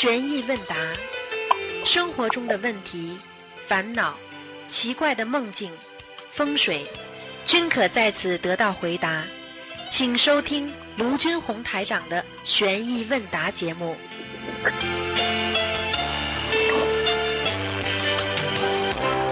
[0.00, 0.74] 悬疑问答，
[1.84, 3.20] 生活中的问题、
[3.68, 4.16] 烦恼、
[4.72, 5.70] 奇怪的梦境、
[6.36, 6.86] 风水，
[7.44, 9.22] 均可在此得到回答。
[9.92, 13.94] 请收听卢军红台长的悬疑问答节目。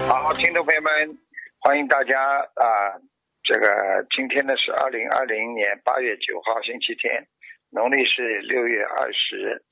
[0.07, 1.17] 好，听众朋友们，
[1.61, 2.93] 欢迎大家啊！
[3.43, 7.25] 这个今天呢是二零二零年八月九号，星期天，
[7.71, 9.63] 农历是六月二十。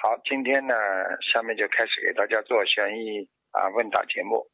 [0.00, 0.74] 好，今天呢，
[1.20, 4.46] 下面就开始给大家做悬疑啊问答节目。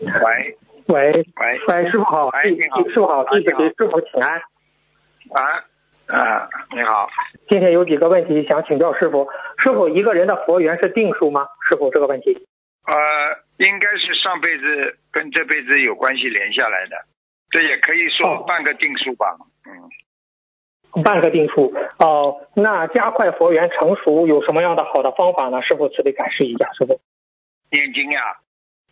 [0.00, 0.56] 喂
[0.86, 4.40] 喂喂喂，师傅好，喂你好师傅好，弟子给师傅请安。
[5.34, 5.64] 啊
[6.06, 7.10] 啊，你好，
[7.48, 9.28] 今天有几个问题想请教师傅，
[9.58, 11.48] 师傅一个人的佛缘是定数吗？
[11.68, 12.46] 师傅这个问题。
[12.86, 12.94] 呃，
[13.56, 16.96] 应该是上辈子跟这辈子有关系连下来的，
[17.50, 19.36] 这也可以说哦半个定数吧。
[19.66, 19.90] 嗯，
[21.04, 25.62] 半个定数哦，那加快佛缘成熟有什么样的好的方法呢？
[25.62, 27.00] 师傅慈悲开示一下，师傅。
[27.70, 28.20] 念经呀，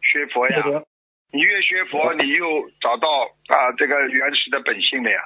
[0.03, 0.85] 学佛呀，行
[1.33, 2.47] 你越学佛，你又
[2.81, 3.09] 找到
[3.49, 5.19] 啊这个原始的本性了呀。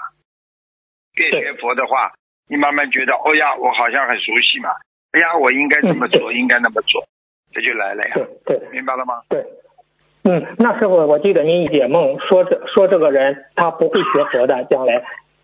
[1.15, 2.13] 越学佛的话，
[2.49, 4.71] 你慢慢觉得，哦呀，我好像很熟悉嘛。
[5.13, 7.05] 哎呀，我应该这么做，应该那么做，
[7.53, 8.15] 这就来了呀。
[8.15, 9.23] 对对明白了吗？
[9.29, 9.45] 对。
[10.23, 15.03] 嗯，那师傅，我记得您解梦说这说这个人他不会学佛的，将来，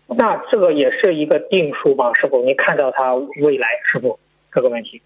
[0.09, 2.13] 那这个也是一个定数吧？
[2.13, 4.19] 师傅，你看到他未来师傅
[4.51, 5.01] 这个问题？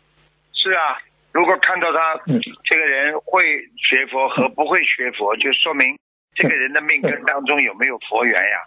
[0.54, 0.98] 是啊，
[1.34, 3.44] 如果看到他嗯这个人会
[3.78, 5.98] 学佛和不会学佛，就说明
[6.36, 8.58] 这个人的命根当中有没有佛缘呀，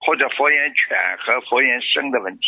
[0.00, 2.40] 或者佛缘浅和佛缘深的问题。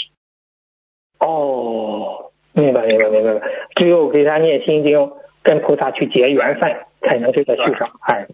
[1.18, 3.46] 哦，明白明白明白，
[3.77, 5.10] 只有给他念心经，
[5.42, 7.90] 跟菩萨去结缘分，才能这个续上。
[8.02, 8.27] 哎，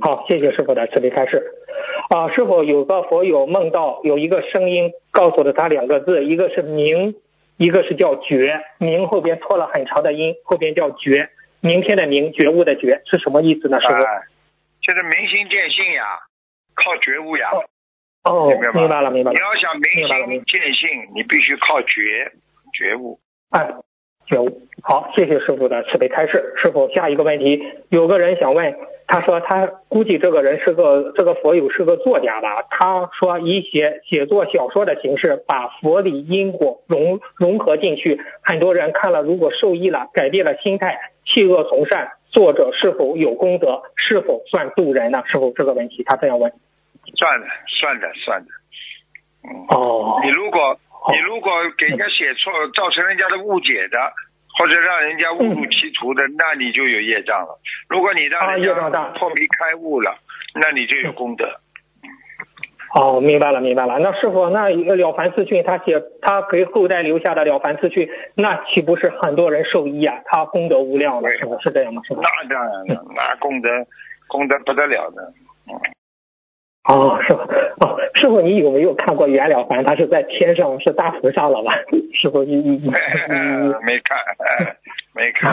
[0.00, 1.42] 好，谢谢师傅的慈悲开示。
[2.10, 7.14] 啊，师傅有个佛友梦到有一个声音告诉了他两个字，一个是明，
[7.56, 8.60] 一个是叫觉。
[8.78, 11.30] 明后边拖了很长的音，后边叫觉。
[11.60, 13.80] 明天的明，觉悟的觉是什么意思呢？
[13.80, 13.94] 师傅？
[13.94, 14.22] 哎，
[14.82, 16.04] 就是明心见性呀，
[16.74, 17.50] 靠觉悟呀。
[18.24, 19.38] 哦明白，明白了明白了。
[19.38, 22.32] 你要想明明白了明心见性，你必须靠觉
[22.72, 23.18] 觉悟。
[23.50, 23.68] 哎，
[24.26, 24.62] 觉悟。
[24.82, 26.54] 好，谢谢师傅的慈悲开示。
[26.56, 28.74] 师傅，下一个问题，有个人想问，
[29.06, 32.62] 他说他估计这个人是个这个佛友是个作家吧？
[32.70, 43.82] 他说以写写作小说的形式，把佛理因果融融合进去，很多人看了如果受益了，改变了心态，弃恶从善，作者是否有功德？
[43.96, 45.22] 是否算渡人呢？
[45.26, 46.52] 师傅这个问题他这样问。
[47.16, 48.46] 算的，算的，算的。
[49.44, 50.78] 嗯，哦你如果
[51.12, 53.98] 你如果给人家写错，造成人家的误解的，
[54.56, 57.58] 或者让人家误入歧途的，那你就有业障了。
[57.88, 58.74] 如果你让啊人
[59.18, 60.16] 破迷开悟了，
[60.54, 61.44] 那你就有功德。
[62.96, 63.98] 哦，明白了，明白了。
[63.98, 70.14] 那师傅，那一个了凡四训，他写他给后代留下的了凡四训，那岂不是很多人受益啊？
[70.26, 72.00] 他功德无量了，是不是这样吗？
[72.06, 72.22] 是吧？
[72.22, 73.68] 那当然了，那功德
[74.28, 75.22] 功德不得了的。
[75.66, 75.74] 嗯，
[76.84, 77.40] 哦，师傅，
[77.86, 79.82] 哦，师傅，你有没有看过袁了凡？
[79.84, 81.72] 他是在天上是大菩萨了吧？
[82.12, 82.90] 师傅，你你你你
[83.84, 84.76] 没看，哎
[85.14, 85.50] 没看。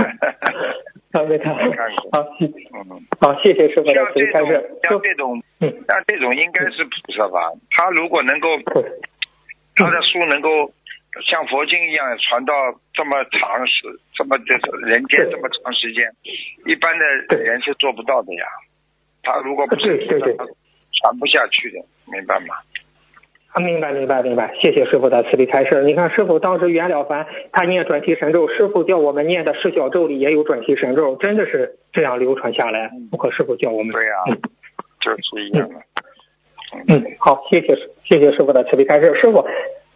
[1.12, 1.56] 啊，没看。
[1.56, 4.80] 没看过好，谢嗯，好，谢谢师傅的像这种慈开示。
[4.84, 7.52] 像这种嗯，像这种应该是菩萨吧？
[7.72, 8.84] 他如果能够对
[9.76, 10.72] 他的书能够
[11.28, 12.54] 像佛经一样传到
[12.94, 16.06] 这么长时，这么这个人间这么长时间，
[16.66, 18.46] 一般的人是做不到的呀。
[19.24, 20.34] 他如果不是对对
[21.00, 21.80] 传不下去的，
[22.12, 22.56] 明白吗？
[23.54, 25.84] 啊，明白明白明白，谢谢师傅的慈悲开示。
[25.84, 32.90] 你看师傅当时袁了凡他念转提神咒，师傅叫我们念的释小咒里也有转提神咒，真的是这样流传下来。
[33.12, 33.92] 不可师傅叫我们。
[33.92, 34.38] 对呀、嗯
[35.02, 35.76] 就是一样的。
[36.88, 37.76] 嗯，好，谢谢
[38.06, 39.14] 谢谢师傅的慈悲开示。
[39.22, 39.46] 师傅，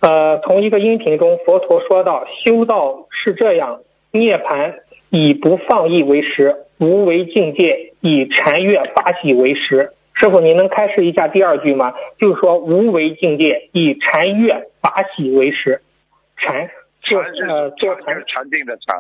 [0.02, 3.80] 呃，从一个音频中，佛陀说到修道是这样，
[4.12, 4.74] 涅槃
[5.10, 9.92] 以不放逸为实，无为境界以禅悦法喜为实。
[10.16, 11.94] 师傅，您能开示一下第二句吗？
[12.18, 15.82] 就是说无为境界以禅悦法喜为食。
[16.38, 16.70] 禅
[17.02, 18.96] 是呃做禅定的禅，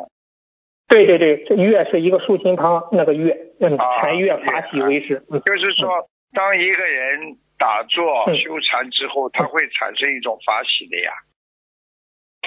[0.88, 5.24] 对对对，这悦是一个竖心旁那个悦，嗯，啊禅悦法喜为食。
[5.32, 11.12] 嗯就是说，当一个人打坐嗯修禅之后，他会产生一种法喜的呀。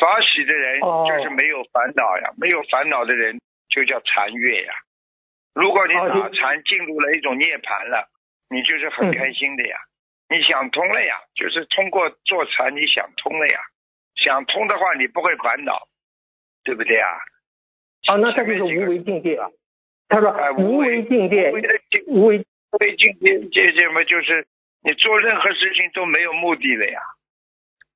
[0.00, 3.38] 法喜的人哦就是没有烦恼呀，没有烦恼的人
[3.69, 4.72] 就叫禅悦呀。
[5.54, 8.08] 如果你哦打禅进入了一种涅槃了，
[8.50, 9.76] 你就是很嗯开心的呀。
[10.28, 13.60] 你想通了呀，就是通过坐禅你想通了呀。
[14.16, 15.88] 想通的话，你不会烦恼，
[16.64, 17.08] 对不对啊？
[18.08, 19.48] 啊，那这就是无为境界啊。
[20.08, 24.46] 他说哎无为境界无为境无为境界，这什么就是
[24.82, 27.00] 你做任何事情都没有目的的呀。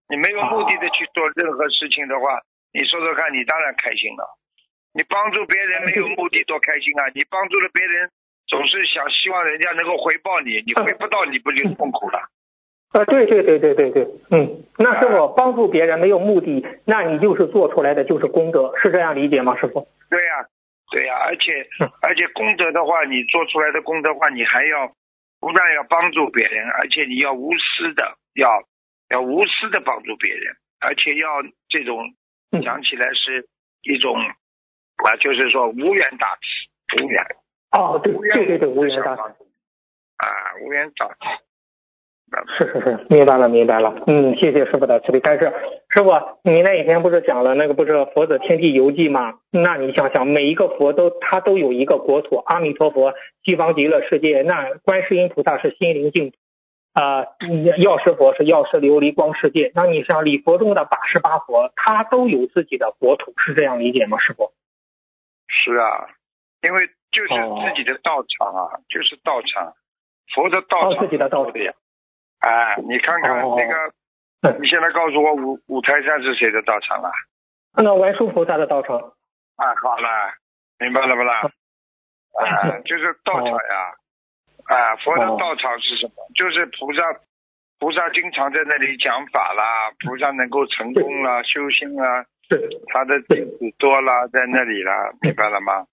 [0.08, 2.40] 你没有目的的去做任何事情的话，
[2.72, 4.38] 你说说看，你当然开心了。
[4.94, 7.08] 你帮助别人没有目的多开心啊！
[7.14, 8.10] 你帮助了别人，
[8.52, 12.28] 总是想希望人家能够回报你，你回不到，你不就痛苦了？
[12.92, 19.88] 啊，对对对对对对，嗯，那是我帮助别人没有目的，那你就是做出来的就是功德，是这样理解吗，师傅？
[20.10, 20.44] 对呀，
[20.90, 21.66] 对呀，而且
[22.02, 24.86] 而且功德的话，你做出来的功德话，你还要
[25.40, 28.62] 不但要帮助别人，而且你要无私的，要
[29.08, 31.40] 要无私的帮助别人，而且要
[31.70, 32.12] 这种
[32.62, 33.48] 讲起来是
[33.80, 37.24] 一种啊，就是说无缘大慈，无缘
[37.72, 40.26] 哦，对对对对，无缘大慈啊，
[40.62, 41.14] 无缘大慈。
[42.56, 45.52] 是是是，明白了明白了，嗯，谢谢师傅的慈悲但是。
[45.90, 46.10] 师傅，
[46.42, 49.34] 你那一天不是讲了那个不是佛子天地游记吗？
[49.50, 53.12] 那你想想，每一个佛都他都有一个国土，阿弥陀佛
[53.44, 56.36] 西方极乐世界，那观世音菩萨是心灵净土
[56.94, 57.26] 啊，
[57.76, 59.70] 药师佛是药师琉璃光世界。
[59.74, 64.18] 那你像礼佛中的八十八佛，他都有自己的国土，是这样理解吗？
[64.18, 64.52] 师傅？
[65.48, 66.08] 是啊，
[66.62, 69.72] 因为就是自己的道场啊，就是道场，
[70.34, 71.72] 佛的道场自己的道场呀。
[72.40, 77.10] 啊，你看看那个， 你现在告诉我五五台山是谁的道场啊？
[77.76, 78.96] 那文殊菩萨的道场。
[79.56, 80.08] 啊，好了，
[80.80, 81.40] 明白了不啦？
[82.40, 83.94] 啊，就是道场呀。
[84.64, 86.14] 啊，佛的道场是什么？
[86.34, 87.02] 就是菩萨，
[87.78, 92.24] 菩萨经常在那里讲法啦，菩萨能够成功啦，修心啦，
[92.92, 95.86] 他的弟子多啦，在那里啦，明白了吗？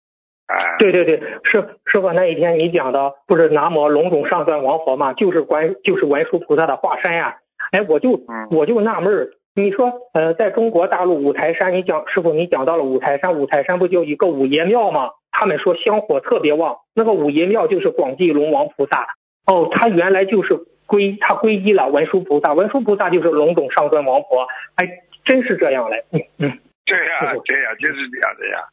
[0.80, 7.38] 对对对，师师傅那一天你讲的不是南无龙种上算王佛嘛，就是观就是文殊菩萨的化身呀。
[7.72, 8.20] 哎，我就
[8.50, 15.12] 我就纳闷儿，你说呃，在中国大陆五台山，你讲师傅你讲到了五台山，五台山不就一个五爷庙吗？
[15.32, 19.06] 他们说香火特别旺，那个五爷庙就是广济龙王菩萨。
[19.46, 20.56] 哦，他原来就是
[20.88, 24.48] 皈他皈依了文殊菩萨，文殊菩萨就是龙种上尊王佛。
[24.76, 24.88] 还，
[25.26, 26.04] 真是这样嘞。
[26.12, 28.64] 嗯嗯，对呀对呀，就是这样的呀。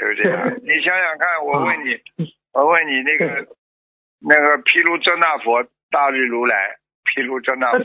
[0.00, 0.48] 对不对啊？
[0.64, 2.00] 你想想看，我问你，
[2.54, 3.46] 我问你那个
[4.18, 7.78] 那个毗卢遮那佛大日如来，毗卢遮那佛，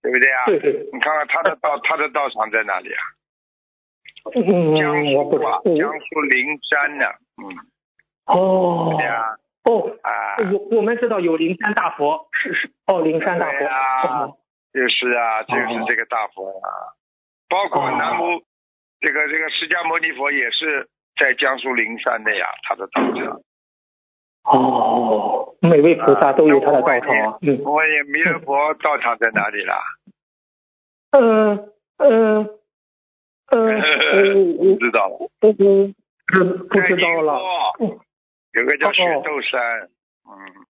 [0.00, 0.44] 对不对啊？
[0.46, 0.72] 对对。
[0.90, 3.02] 你看看他的道，他的道场在哪里啊？
[4.32, 7.04] 江苏啊，江苏灵山呢。
[7.36, 7.52] 嗯。
[8.24, 8.94] 哦。
[8.96, 9.36] 对啊。
[9.64, 9.98] 哦。
[10.02, 10.36] 啊。
[10.50, 13.66] 我我们知道有灵山大佛，是是哦，灵山大佛。
[13.66, 14.28] 啊。
[14.72, 16.96] 就是啊，就是这个大佛啊，
[17.50, 18.42] 包括南无
[19.00, 20.88] 这个这个释迦牟尼佛也是。
[21.16, 23.40] 在江苏灵山的呀，他的道场。
[24.44, 27.38] 哦，每位菩萨都有他的道场啊。
[27.40, 27.58] 嗯。
[27.64, 29.80] 我问你，弥勒佛道场在哪里啦？
[31.12, 32.50] 嗯嗯
[33.50, 33.80] 嗯。
[34.58, 35.08] 不知道。
[35.40, 35.92] 不不
[36.68, 37.40] 不知道了。
[38.52, 39.88] 有个叫雪窦山。
[40.26, 40.66] 嗯。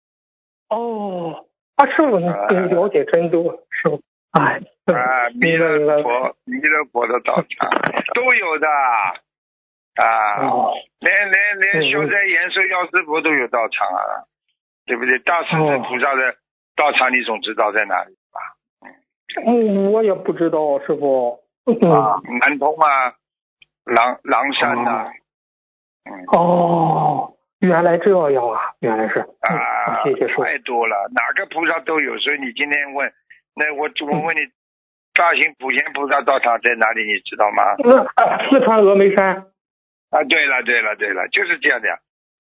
[0.70, 1.44] 哦，
[1.76, 4.00] 啊，师傅，你你了解真多，师傅。
[4.32, 4.62] 哎。
[4.86, 7.70] 啊，弥勒佛，弥勒佛的道场
[8.14, 8.66] 都有的。
[9.98, 10.38] 啊，
[11.00, 14.22] 连连连修在延寿药师佛都有道场啊，
[14.86, 15.18] 对不对？
[15.20, 16.34] 大势至菩萨的
[16.76, 18.40] 道场你总知道在哪里吧？
[19.44, 21.40] 嗯，我也不知道，师傅。
[21.68, 23.12] 啊，南通啊，
[23.84, 25.10] 狼狼山呐。
[26.04, 26.24] 嗯。
[26.32, 29.20] 哦，原来这样啊，原来是。
[29.20, 30.44] 啊，谢谢师傅。
[30.44, 33.12] 太多了，哪个菩萨都有，所以你今天问，
[33.54, 34.40] 那我我问你，
[35.12, 37.04] 大型普贤菩萨道场在哪里？
[37.04, 37.76] 你知道吗？
[38.48, 39.44] 四川峨眉山。
[40.10, 41.88] 啊，对了，对了，对了，就是这样的。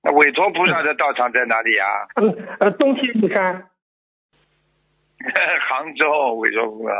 [0.02, 1.86] 那韦陀菩萨的道场在哪里啊？
[2.16, 3.64] 嗯，呃，东天目山。
[5.68, 6.92] 杭州韦陀菩萨。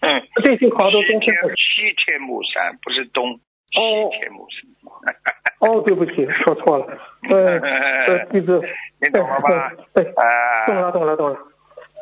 [0.00, 3.32] 嗯，对，就杭州东天西天目山，不是东。
[3.32, 4.10] 哦。
[4.10, 5.14] 西天目山。
[5.60, 6.98] 哦，对不起，说错了。
[7.28, 8.60] 嗯， 弟子。
[9.02, 9.72] 你懂了吧？
[9.94, 10.04] 对。
[10.14, 10.66] 啊。
[10.66, 11.38] 懂了，懂了，懂了。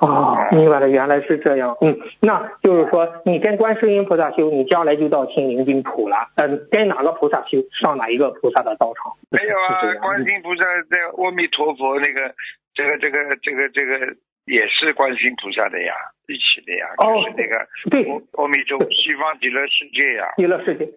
[0.01, 1.77] 哦，明白了，原来是这样。
[1.81, 6.17] 嗯，那就是说，你跟观世音菩萨修，你将来就到清明净土了。
[6.37, 9.13] 嗯，跟哪个菩萨修，上哪一个菩萨的道场？
[9.31, 12.33] 没有啊，观世音菩萨在阿弥陀佛那个，
[12.75, 13.99] 这个这个这个这个
[14.47, 15.93] 也是观世音菩萨的呀，
[16.29, 20.89] 一起的呀，就是那个对阿弥陀西方极乐世界呀，极乐世界。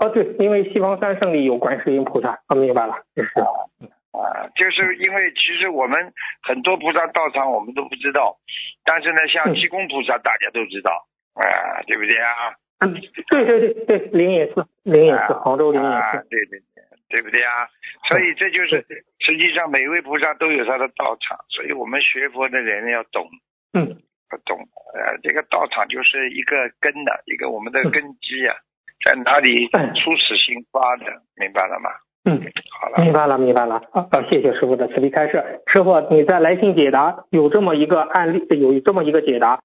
[0.00, 3.30] 哦，对，因为西方三圣里有观世音菩萨，我明白了，就是。
[4.12, 8.36] 啊，就是因为其实我们很多菩萨道场我们都不知道，
[8.84, 12.54] 但是呢，像济公菩萨大家都知道，啊，对不对啊？
[12.80, 12.92] 嗯，
[13.28, 17.66] 对对对对，灵隐寺，灵隐寺，杭州灵隐寺，对对对，对不对啊？
[18.08, 18.84] 所以这就是
[19.20, 23.24] 实际上每位菩萨都有他的道场，所以我们学佛的人要懂，
[23.72, 23.86] 嗯，
[24.32, 24.58] 要懂，
[24.94, 28.56] 呃，这个道场就是一个根的一个我们的根基啊，
[29.06, 31.88] 在哪里初始心发的，明白了吗？
[32.24, 32.40] 嗯，
[32.80, 33.82] 好了，明白了，明白了。
[33.92, 35.42] 啊，谢谢师傅的慈悲开示。
[35.66, 39.60] 师傅，你在来信解答有这么一个案例，有这么一个解答。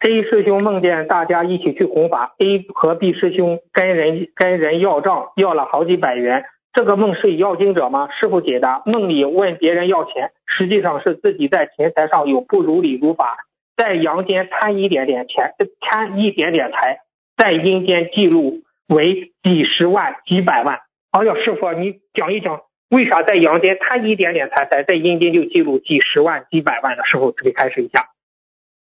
[0.00, 6.44] A 师兄梦见大家一起去弘法，A 和 B 师兄跟人跟人要账，要了好几百元。
[6.74, 8.08] 这个梦是要经者吗？
[8.20, 13.38] 师傅解答：梦里问别人要钱，实际上是自己在钱财上有不如理如法，
[13.74, 16.98] 在阳间贪一点点钱，贪一点点财，
[17.38, 20.80] 在阴间记录为几十万、几百万。
[21.16, 28.10] 哎呀，师傅，你讲一讲，为啥在阳间贪一点点财财，在阴间就记录几十万、几百万的时候，可以开始一下。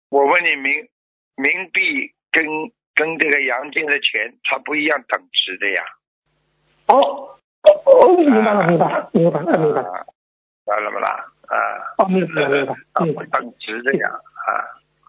[0.10, 0.90] 我问你，冥
[1.38, 2.46] 冥币跟
[2.94, 5.82] 跟这个阳间的钱，它不一样等值的呀。
[6.88, 7.32] 哦。
[7.64, 10.06] 哦，明白了，明白了，明白了，明白了，
[10.66, 11.26] 明白了不啦？
[11.48, 11.56] 啊，
[12.00, 14.50] 哦，明白了，明白了，嗯，等值的呀，啊，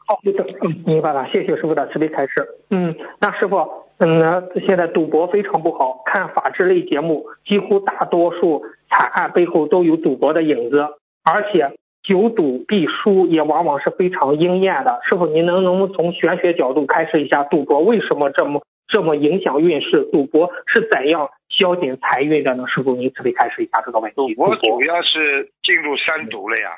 [0.07, 2.47] 好，嗯，明白了，谢谢师傅的慈悲开示。
[2.71, 10.87] 嗯，那师傅，嗯，那现在赌博非常不好，看法制类节目，几乎大多数惨案背后都有赌博的影子，
[11.25, 11.73] 而且
[12.03, 15.01] 久赌必输也往往是非常应验的。
[15.09, 18.63] 师傅，您能能不能从玄学角度开始一下，赌博为什么这么？
[18.89, 22.69] 这么影响运势，赌博是怎样消减财运的呢？
[22.69, 24.15] 师傅，您慈悲开始一下这个问题。
[24.15, 26.71] 赌博主要是进入三毒了呀，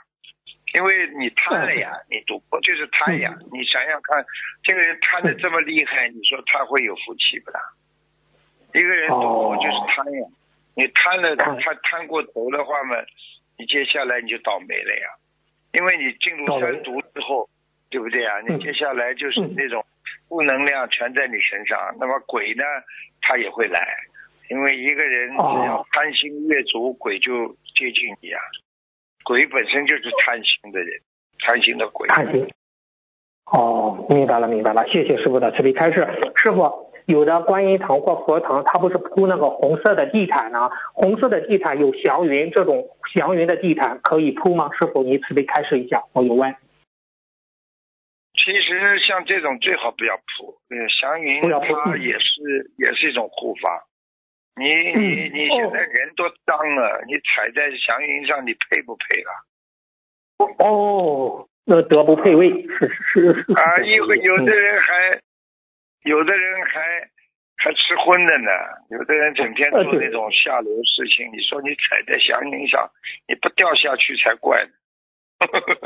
[0.75, 3.35] 因为你贪了呀，你赌博就是贪呀。
[3.53, 4.25] 你想想看，
[4.63, 7.61] 这个人贪的这么厉害，你说他会有福气不啦？
[8.75, 10.27] 一个人赌博就是贪呀，
[10.75, 12.97] 你贪了他贪过头的话嘛，
[13.59, 15.09] 你接下来你就倒霉了呀，
[15.73, 17.49] 因为你进入三毒之后，
[17.91, 18.41] 对不对呀？
[18.47, 19.85] 你接下来就是那种。
[20.29, 22.63] 负能量全在你身上，那么鬼呢，
[23.23, 23.97] 他也会来，
[24.51, 28.41] 因为一个人只要贪心越足，鬼就接近你啊。
[29.29, 30.89] 鬼本身就是贪心的人，
[31.39, 32.09] 贪心的鬼。
[32.09, 32.49] 贪心。
[33.53, 36.09] 哦，明白了，明白了，谢谢师傅的慈悲开示。
[36.35, 40.71] 师傅，有的观音堂或佛堂，它不是铺那个红色的地毯呢？
[40.95, 44.71] 红色的地毯有祥云，这种祥云的地毯可以铺吗？
[44.79, 46.57] 师傅，你慈悲开示一下，我有问。
[48.33, 53.85] 其实像这种最好不要铺，嗯，祥云它也是也是一种护法。
[54.59, 59.31] 你你你现在人都脏了，你踩在祥云上，你配不配啊？
[60.59, 63.53] 哦，那德不配位，是是是。
[63.55, 65.21] 啊，有有的人还，
[66.05, 66.81] 有的人还
[67.57, 68.51] 还吃荤的呢，
[68.91, 71.31] 有的人整天做那种下流事情。
[71.33, 72.89] 你说你踩在祥云上，
[73.27, 74.71] 你不掉下去才怪呢。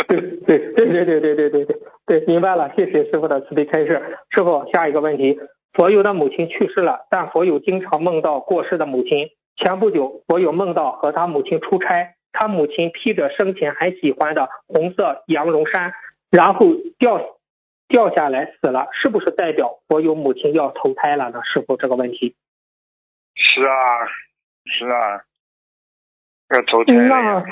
[0.09, 1.76] 对对对对对对对对对
[2.07, 4.00] 对，明白了，谢谢师傅的慈悲开示。
[4.31, 5.38] 师傅，下一个问题，
[5.73, 9.31] 佛友的母亲去世了，但佛友经常梦到过世的母亲。
[9.57, 15.93] 前不久，佛友梦到和他母亲出差，他母亲披着生前很喜欢的红色羊绒衫，
[16.31, 16.67] 然后
[16.99, 17.21] 掉
[17.88, 21.41] 掉下来死了，是不是代表佛友母亲要投胎了呢？
[21.45, 22.35] 师傅，这个问题。
[23.35, 24.07] 是啊，
[24.64, 25.25] 是啊，
[26.55, 27.45] 要投胎了。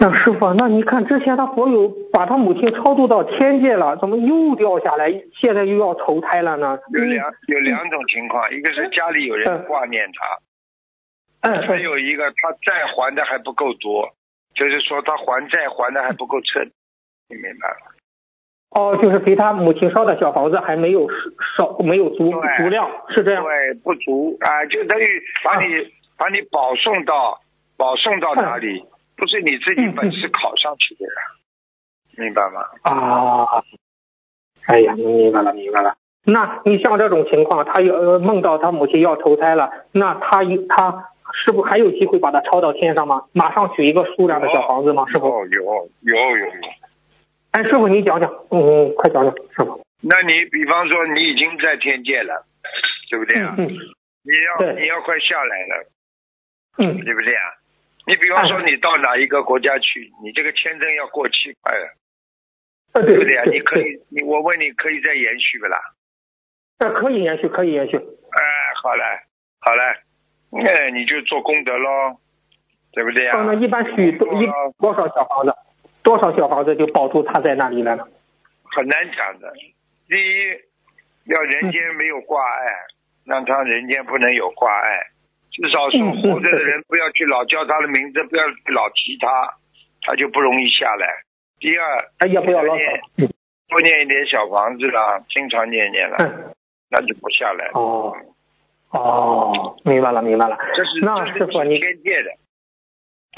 [0.00, 6.78] 那师傅，那你看之前他佛友把他母亲超度到天界了，怎么又掉下来，现在又要投胎了呢？
[6.92, 14.08] 有两有两种情况，一个是家里有人挂念他，嗯，还有一个他债还的还不够多，
[14.54, 16.64] 就是说他还债还的还不够彻，
[17.28, 17.76] 你明白了？
[18.70, 21.06] 哦，就是给他母亲烧的小房子还没有
[21.56, 23.44] 烧，没有足足量，是这样？
[23.44, 25.66] 对，不足啊，就等于把你
[26.18, 27.38] 把你保送到
[27.76, 28.82] 保送到哪里？
[29.16, 31.12] 不是你自己本事考上去的呀，
[32.16, 32.60] 明白吗？
[32.82, 33.62] 啊，
[34.66, 35.94] 哎呀，明白了，明白了。
[36.26, 41.10] 那你像这种情况，他要梦到他母亲要投胎了，那他他
[41.44, 43.24] 是不还有机会把他抄到天上吗？
[43.32, 45.04] 马上取一个数量的小房子吗？
[45.10, 45.28] 师傅？
[45.46, 46.52] 有有有有。
[47.52, 49.80] 哎，师傅你讲讲，嗯，快讲讲，师傅。
[50.02, 52.44] 那你比方说你已经在天界了，
[53.10, 53.54] 对不对啊？
[53.58, 53.68] 嗯。
[54.26, 55.86] 你要你要快下来了，
[56.78, 57.42] 嗯，对不对啊？
[58.06, 61.88] 你比方说，你到哪一个国家去，你这个签证要过期快了，
[62.92, 63.44] 对不对啊？
[63.50, 65.78] 你可以，你我问你可以再延续不啦？
[66.78, 67.96] 呃，可以延续，可以延续。
[67.96, 68.40] 哎，
[68.82, 69.02] 好嘞，
[69.60, 69.82] 好嘞，
[70.50, 72.18] 那你就做功德喽，
[72.92, 73.42] 对不对啊？
[73.44, 74.46] 那一般许多一
[74.78, 75.54] 多少小房子，
[76.02, 78.04] 多少小房子就保住他在那里了呢？
[78.76, 79.50] 很难讲的。
[80.08, 80.50] 第一，
[81.32, 82.72] 要人间没有挂碍，
[83.24, 85.06] 让他人间不能有挂碍。
[85.54, 88.44] 至少说活着的人不要去老叫他的名字，不要
[88.74, 89.54] 老提他，
[90.02, 91.06] 他就不容易下来。
[91.60, 92.74] 第二，哎呀，不要老
[93.68, 96.16] 多念一点小房子啦，经常念念了，
[96.90, 97.70] 那就不下来。
[97.74, 98.14] 哦
[98.90, 100.58] 哦，明白了，明白了。
[100.76, 102.30] 这是那师傅你天界的，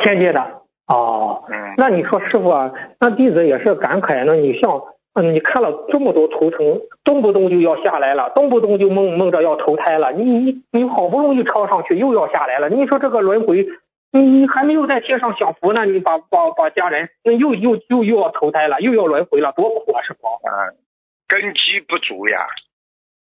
[0.02, 1.44] 天界的哦。
[1.50, 1.74] 嗯。
[1.76, 4.82] 那你说师傅啊，那弟子也是感慨，那你像。
[5.18, 6.58] 嗯，你看了这么多图腾，
[7.02, 10.12] 动不动就要下来了，动不动就梦梦着要投胎了。
[10.12, 12.68] 你你你好不容易超上去，又要下来了。
[12.68, 13.66] 你说这个轮回，
[14.12, 20.26] 你你还没有在天上享福呢，你把把把家人那又又又又要投胎了，又要轮回了，多苦啊，师傅。
[20.28, 20.52] 啊，
[21.26, 22.46] 根基不足呀。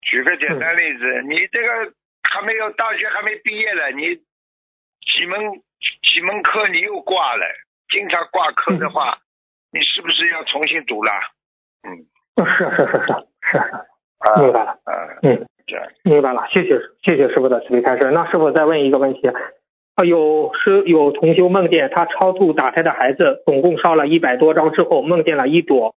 [0.04, 1.92] 举个简单例子，你这个
[2.24, 4.16] 还没有大学还没毕业呢，你
[5.04, 5.38] 几门
[6.14, 7.44] 几门课你又挂了，
[7.90, 9.18] 经常挂科的话，
[9.74, 11.12] 你是不是要重新读了？
[11.84, 14.76] 嗯，是是是是是，明白了。
[15.22, 15.46] 嗯，
[16.04, 16.46] 明白了。
[16.50, 18.12] 谢谢谢谢师傅的慈悲开示。
[18.12, 19.30] 那师傅再问一个问题。
[19.96, 25.94] 啊，有师有同修梦见他超度打胎的孩子，总共烧了一百多张之后，梦见了一朵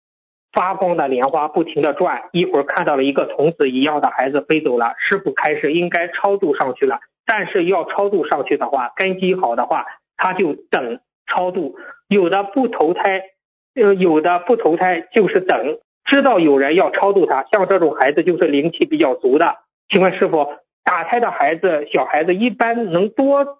[0.53, 4.93] 发光的莲花不停的转，一会儿看到了一个童子一样的孩子飞走了。
[4.99, 9.87] 师傅开始应该超度上去了，但是要超度上去的话，根基好的话，
[10.19, 11.75] 他就等超度；
[12.09, 13.23] 有的不投胎，
[13.77, 19.57] 呃，有的不投胎就是等，知道有人要超度他，像这种孩子就是灵气比较足的。
[19.89, 20.49] 请问师傅，
[20.83, 23.59] 打胎的孩子，小孩子一般能多？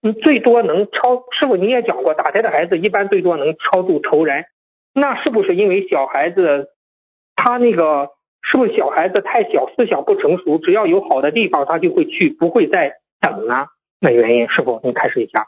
[0.00, 4.44] 你最多能超，师傅你也讲过，打胎的孩子一般最多能超度仇人，
[4.94, 6.68] 那是不是因为小孩子
[7.34, 8.10] 他那个
[8.42, 13.66] 是不是小孩子太小，思想不成熟，只要有好的地方他就会去，不会再等呢？
[14.00, 15.46] 那原因师傅您开始一下。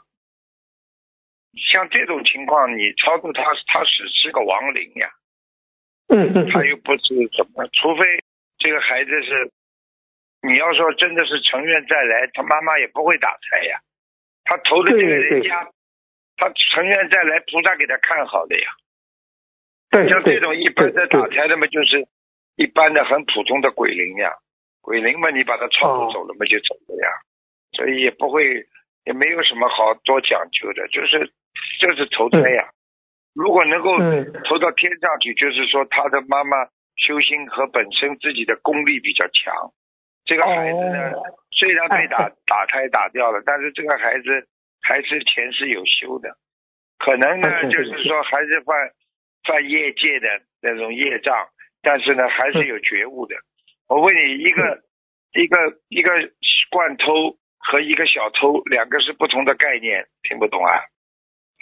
[1.71, 5.09] 像这种情况，你超度他，他只是个亡灵呀。
[6.07, 6.49] 嗯嗯。
[6.49, 8.23] 他又不是什么，除非
[8.57, 9.51] 这个孩子是，
[10.41, 13.79] 你要说真的是成愿再来，他妈妈也不会打胎呀。
[14.43, 15.69] 他投的这个人家，
[16.37, 18.71] 他成愿再来，菩萨给他看好的呀。
[19.91, 22.07] 对像这种一般的打胎的嘛，就是
[22.55, 24.31] 一般的很普通的鬼灵呀。
[24.81, 27.09] 鬼灵嘛，你把他超度走了嘛，就走了呀。
[27.73, 28.65] 所以也不会，
[29.05, 31.31] 也没有什么好多讲究的，就是
[31.79, 32.69] 就是投胎呀。
[33.33, 33.97] 如果能够
[34.45, 36.65] 投到天上去，就是说他的妈妈
[36.97, 39.71] 修心和本身自己的功力比较强。
[40.25, 41.13] 这个孩子呢，
[41.51, 44.47] 虽然被打打胎打掉了，但是这个孩子
[44.81, 46.29] 还是前世有修的，
[46.99, 48.75] 可能呢就是说还是犯
[49.47, 50.27] 犯业界的
[50.61, 51.33] 那种业障，
[51.81, 53.35] 但是呢还是有觉悟的。
[53.87, 54.83] 我问你，一个
[55.33, 55.57] 一个
[55.89, 56.11] 一个
[56.69, 60.71] 惯偷和一个小偷，两个是不同的概念，听不懂啊？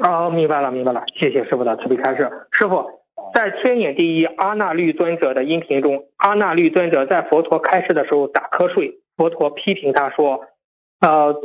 [0.03, 2.99] 哦，明白了，明白了，谢谢师傅的慈悲开示，师傅。
[3.33, 10.45] 在天眼第一阿那律尊者的音频中，阿那律尊者在佛陀开示的时候打瞌睡，佛陀批评他说
[11.01, 11.35] ：“呃，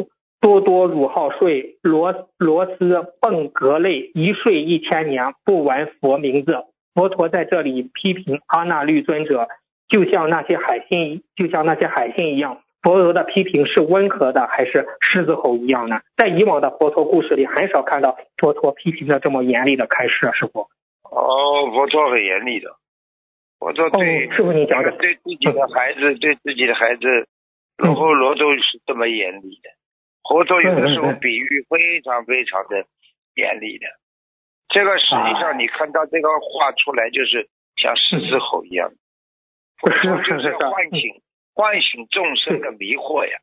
[0.41, 6.57] 多多汝好睡，罗罗斯蹦格类，一睡一千年，不闻佛名字。”
[6.95, 9.49] 佛陀在这里批评阿那律尊者，
[9.89, 12.61] 就像那些海星，就像那些海星一样。
[12.85, 16.03] 佛陀的批评是温和的，还是狮子吼一样呢？
[16.19, 20.69] 在以往的佛陀故事里，很少看到佛陀批评的这么严厉的开示，师傅。
[21.09, 22.77] 哦，佛陀很严厉的，
[23.59, 27.27] 佛陀对师傅你讲讲，对自己的孩子，对自己的孩子，
[27.79, 29.71] 然后罗都是这么严厉的。
[30.29, 32.85] 佛陀有的时候比喻非常非常的
[33.35, 33.87] 严厉的，
[34.69, 38.91] 这个实际上你看到这个画出来就是像狮子吼一样，
[39.81, 41.23] 佛陀就是唤醒
[41.55, 43.39] 唤醒众生的迷惑呀，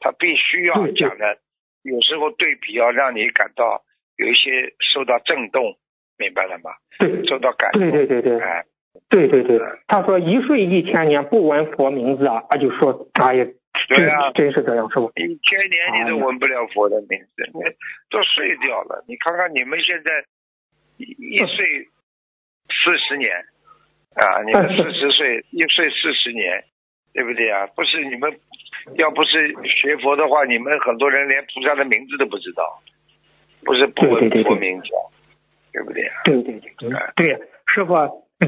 [0.00, 1.38] 他必须要讲的，
[1.82, 3.82] 有时候对比要让你感到
[4.16, 5.76] 有一些受到震动。
[6.18, 6.70] 明白了吗？
[6.98, 7.90] 对，受到感动。
[7.90, 8.64] 对对对对，哎，
[9.10, 13.44] 对对对，他说一睡一千年不闻佛名字啊，他就说哎呀，
[13.86, 15.12] 对啊，真是这样，是吧？
[15.16, 17.60] 一千年你都闻不了佛的名字，你
[18.08, 19.04] 都睡掉了。
[19.06, 20.24] 你看看你们现在
[20.96, 21.84] 一一睡
[22.72, 23.36] 四十年
[24.16, 26.64] 啊，你们四十岁一睡四十年，
[27.16, 27.66] 对不对啊？
[27.74, 28.30] 不是你们
[28.96, 32.78] 要不是学佛的话，你们很多人连菩萨的名字都不知道，
[33.64, 34.86] 不是不闻佛名字。
[35.72, 35.92] 对不？
[35.92, 37.92] 对对对对，对师傅，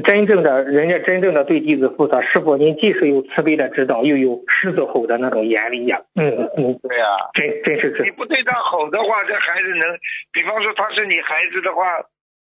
[0.03, 2.21] 真正的人家真正的对弟子负责。
[2.21, 6.01] 师傅，您既是有慈悲的指导，又有狮子吼的那种严厉呀。
[6.15, 6.25] 嗯
[6.57, 8.03] 嗯，对呀，真真是这。
[8.03, 9.97] 你不对他吼的话，这孩子能，
[10.31, 11.83] 比方说他是你孩子的话，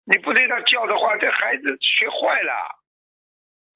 [0.05, 2.78] 你不对他叫的话，这孩子学坏了。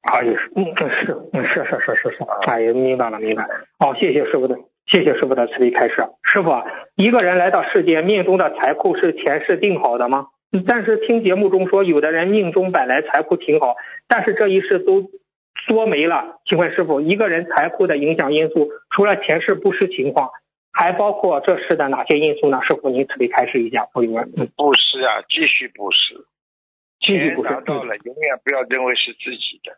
[0.04, 3.50] 哎呀，嗯是，嗯是是是是是，哎呀，明白了明白了。
[3.80, 6.04] 好，谢谢师傅的，谢谢师傅的慈悲开示。
[6.24, 6.52] 师傅，
[6.96, 10.28] 一个人来到世间，命中的财库是前世定好的吗？
[10.68, 13.76] 但是听节目中说，有的人命中本来财库挺好，
[14.08, 15.10] 但是这一世都
[15.66, 16.38] 缩没了。
[16.46, 20.30] 请问师傅，一个人财库的影响因素，除了前世布施情况，
[20.74, 22.60] 还包括这世的哪些因素呢？
[22.62, 24.30] 师傅，您慈悲开示一下，朋友们。
[24.56, 26.26] 布施啊，继续布施，
[27.00, 27.50] 继续布施。
[27.50, 29.72] 拿到了，永远不要认为是自己的，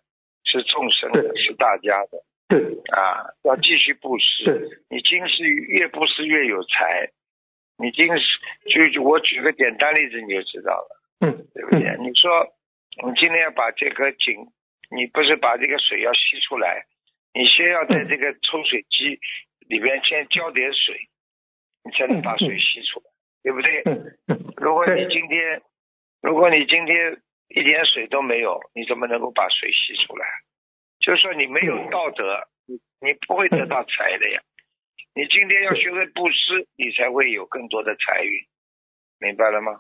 [0.55, 2.23] 是众生的，是大家的。
[2.47, 2.61] 对。
[2.95, 4.79] 啊，要继续布施。
[4.89, 7.11] 你今世越布施越有财。
[7.77, 11.81] 你今世就我举个简单例子你就知道了，嗯，对不对？
[11.99, 12.47] 你说
[13.03, 14.47] 你今天要把这个井，
[14.95, 16.85] 你不是把这个水要吸出来，
[17.33, 19.19] 你先要在这个抽水机
[19.67, 20.95] 里边先浇点水，
[21.83, 23.11] 你才能把水吸出来，
[23.43, 23.83] 对不对？
[24.55, 25.61] 如果你今天
[26.21, 27.17] 如果你今天
[27.49, 30.25] 一点水都没有，你怎么能够把水吸出来？
[30.99, 34.41] 就是说你没有道德，你你不会得到 财的呀。
[35.13, 38.31] 你今天要学会布施，你才会有更多的财运，
[39.19, 39.79] 明白了吗？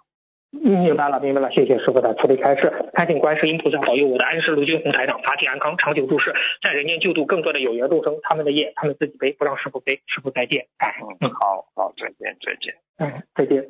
[0.51, 9.97] 明白了，明白了，谢谢师傅的慈悲开示，恳请观世音菩萨保佑我的安师卢军红台长法体安康，长久住世，在人间救度更多的有缘众生，他们的业他们自己背，不让师傅背。
[10.07, 13.67] 师傅再见，哎，嗯，好好，再见，再见，嗯，再见。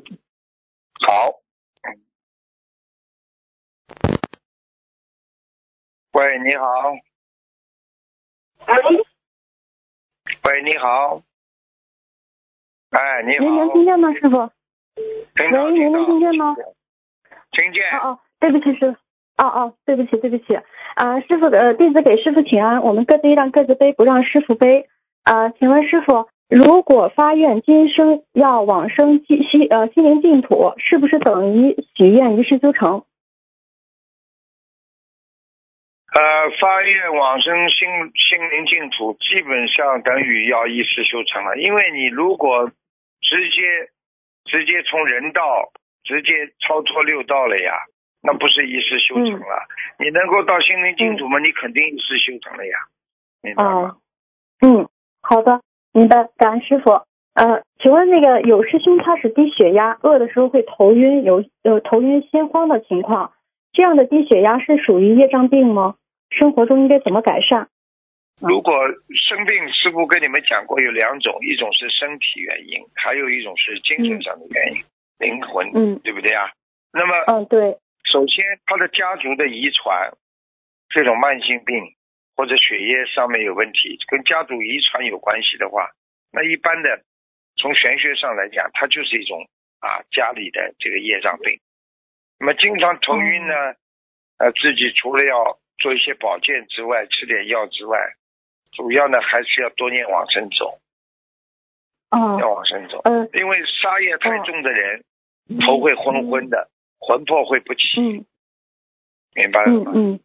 [1.07, 1.44] 好，嗯，
[6.13, 6.65] 喂，你好，
[8.67, 8.73] 喂，
[10.43, 11.21] 喂，你好，
[12.91, 14.37] 哎，你好，您能听见吗，师傅？
[14.37, 16.55] 喂您能听见吗？
[17.51, 18.97] 听见，哦哦，对不起师傅，
[19.43, 20.55] 哦哦，对不起对不起，
[20.95, 24.87] 啊、师傅呃，弟子给师傅请安，我们各自让各自背，不让师傅背。
[25.23, 33.03] 啊、请问师傅，如果发愿今生要往生西西呃心灵净土，是不是等于许愿一世修成？
[36.15, 41.57] 呃，发愿往生心心灵净土，基本上等于要一世修成了。
[41.57, 42.71] 因为你如果
[43.19, 43.91] 直接
[44.45, 45.73] 直接从人道
[46.05, 46.31] 直接
[46.65, 47.73] 超脱六道了呀，
[48.21, 49.67] 那不是一世修成了。
[49.99, 52.77] 你能够到心灵净土嘛，你肯定一世修成了呀，
[53.41, 53.63] 明白
[54.61, 54.87] 嗯，
[55.21, 55.59] 好的，
[55.91, 57.01] 明白，感恩师傅。
[57.33, 63.33] 呃，请问那个有师兄他是低血压，饿的时候会头晕，有有头晕心慌的情况，
[63.73, 65.95] 这样的低血压是属于业障病吗？
[66.39, 67.67] 生活中应该怎么改善？
[68.41, 68.73] 如果
[69.15, 74.83] 生病，师傅跟你们讲过有两种，一种是身体原因，还有一种是精神上的原因，
[75.19, 76.51] 灵魂，嗯对不对啊？
[76.91, 80.11] 那么嗯，对，首先，他的家族的遗传，
[80.89, 81.95] 这种慢性病
[82.35, 85.89] 或者血液上面有问题，跟家族遗传有关系的话，
[86.33, 87.01] 那一般的
[87.55, 89.47] 从玄学上来讲，它就是一种
[89.79, 91.57] 啊家里的这个业障病。
[92.37, 93.53] 那么经常头晕呢，
[94.39, 97.97] 呃，自己除了要做一些保健之外，吃点药之外，
[98.71, 100.77] 主要呢还是要多念往生咒，
[102.11, 105.03] 哦，要往生咒，嗯因为杀业太重的人，
[105.65, 108.25] 头会昏昏的，魂魄会不齐，嗯。
[109.35, 109.91] 明白了吗？
[109.93, 110.19] 嗯嗯。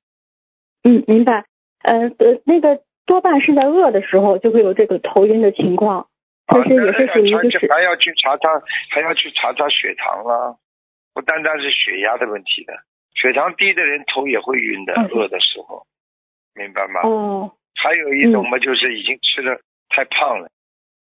[0.84, 1.44] 嗯，明白。
[1.82, 6.08] 呃呃，那个多半是在饿的时候就会有这个头晕的情况，
[6.46, 8.48] 啊，这是也是属于那就是还要去查查，
[8.90, 10.56] 还要去查查血糖啊，
[11.12, 12.72] 不单单是血压的问题的，
[13.14, 15.08] 血糖低的人头也会晕的，嗯。
[15.12, 15.86] 饿的时候，
[16.54, 17.00] 明白吗？
[17.02, 17.52] 哦。
[17.74, 20.48] 还有一种嘛，就是已经吃的太胖了，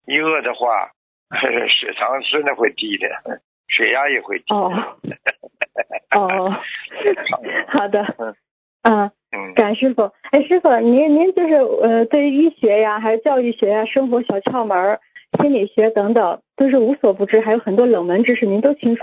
[0.07, 0.91] 一饿的话，
[1.69, 3.09] 血糖真的会低的，
[3.69, 4.55] 血压也会低。
[4.55, 4.73] 哦。
[6.11, 6.51] 哦，
[7.69, 8.35] 好的，嗯。
[8.83, 9.11] 嗯。
[9.33, 15.01] 嗯，感恩师傅，哎，师傅，您您就是呃，对于医学呀，还是教育学呀、生活小窍门儿、
[15.37, 19.03] 心理学等等，都是无所不知，还有很多冷门知识，您都清楚。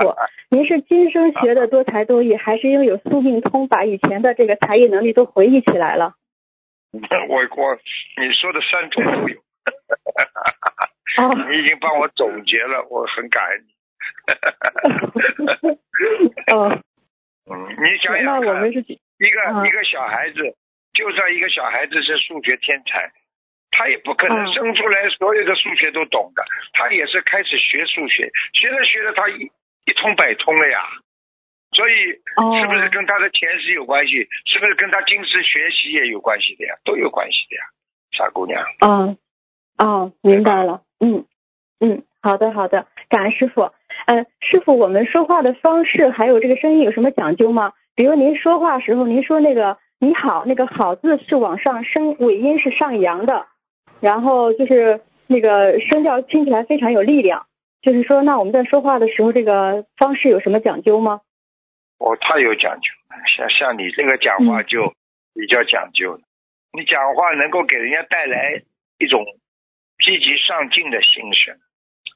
[0.49, 6.13] 您是今生学的多才多艺，还是因为有宿命通，把以前的这个才艺能力都回忆起来了？
[6.93, 7.05] 我我
[8.21, 9.39] 你说的三种都有，
[11.17, 13.73] 哦， 你已经帮我总结了，我很感恩你。
[16.53, 16.69] 哦，
[17.49, 20.55] 嗯，你想想那，我们是举一个、嗯一个小孩子，
[20.93, 23.11] 就算一个小孩子是数学天才，
[23.75, 29.49] 他也不可能嗯生出来所有的数学都懂的，他也是开始学数学，学着学着他一
[29.85, 30.79] 一通百通了呀。
[31.73, 31.93] 所以
[32.37, 34.29] 哦是不是跟他的前世有关系？
[34.45, 36.75] 是不是跟他今世学习也有关系的呀？
[36.85, 37.63] 都有关系的呀，
[38.15, 38.63] 傻姑娘。
[38.85, 39.17] 嗯，
[39.79, 41.25] 哦，明白了，嗯
[41.79, 43.71] 嗯，好的好的，感恩师傅。
[44.05, 47.73] 呃，师傅，我们说话的方式还有这个声音有什么讲究吗？
[47.95, 53.47] 比如您说话时候，您说那个你好，那个好字是往上升，尾音是上扬的，
[54.03, 57.47] 然后就是那个声调听起来非常有力量。
[57.81, 61.21] 就是说，那我们在说话的时候，这个方式有什么讲究吗？
[61.99, 64.93] 哦，太有讲究了，像像你这个讲话嗯就
[65.33, 66.19] 比较讲究了。
[66.73, 68.61] 你讲话能够给人家带来
[68.99, 69.23] 一种
[70.03, 71.55] 积极上进的精神。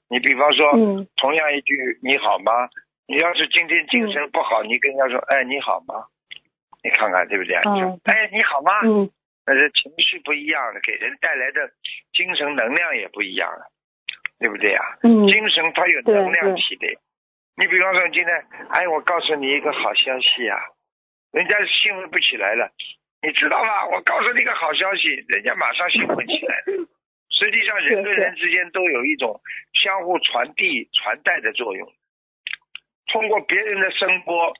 [0.10, 2.52] 你比方说，嗯同样一句“你好吗”，
[3.08, 6.04] 你要是今天精神不好，你跟人家说“哎，你好吗”，
[6.84, 7.56] 你看看对不对？
[7.58, 8.71] 哦你说哎，你好吗？
[9.48, 11.72] 嗯那是情绪不一样了，给人带来的
[12.12, 13.64] 精神能量也不一样了，
[14.40, 16.88] 对不对呀、嗯精神它有能量对体的。
[17.56, 20.60] 你比方说今天，哎，我告诉你一个好消息呀、
[21.32, 22.70] 人家兴奋不起来了，
[23.24, 23.88] 你知道吗？
[23.88, 26.86] 我告诉你一个好消息，人家马上兴奋起来了。
[27.32, 29.40] 实际上，人跟人之间都有一种
[29.74, 31.88] 相互传递、传带的作用。
[33.08, 34.54] 通过别人的声波，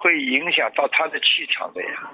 [0.00, 2.10] 会影响到他的气场的呀，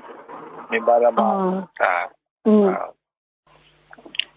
[0.70, 1.22] 明白了吗？
[1.22, 2.10] 哦啊
[2.44, 2.90] 嗯啊，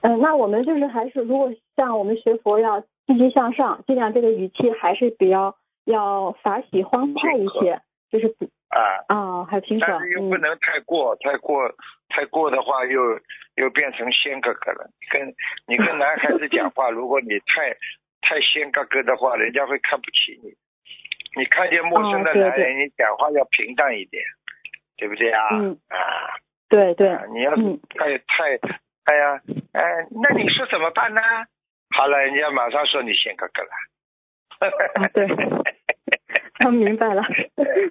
[0.02, 7.82] 嗯，那我们就是还是，如果像我们学佛要积极向上，尽量这个语气还是比较要法喜欢快一些。
[8.12, 11.72] 就是不啊，哦，还有平但是又不能太过，太过
[12.08, 13.00] 太过的话又
[13.56, 14.90] 又变成仙哥哥了。
[15.12, 15.32] 跟
[15.68, 17.72] 你跟男孩子讲话， 如果你太
[18.22, 20.50] 太仙哥哥的话，人家会看不起你。
[21.38, 24.24] 你看见陌生的哦对男人，你讲话要平淡一点，
[24.98, 25.48] 对不对啊？
[25.54, 26.34] 嗯啊，
[26.70, 28.60] 对对啊，你要是嗯太太，
[29.06, 29.42] 哎呀，
[29.74, 31.22] 哎，那你说怎么办呢？
[31.96, 33.70] 好了，人家马上说你先哥哥了。
[34.96, 35.26] 啊对
[36.66, 37.24] 我 明白了，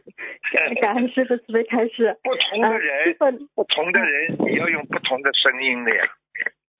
[0.83, 2.15] 感恩师傅慈悲开示。
[2.23, 3.17] 不同的呃人
[3.55, 6.05] 不同的人，你要用不同的声音的呀，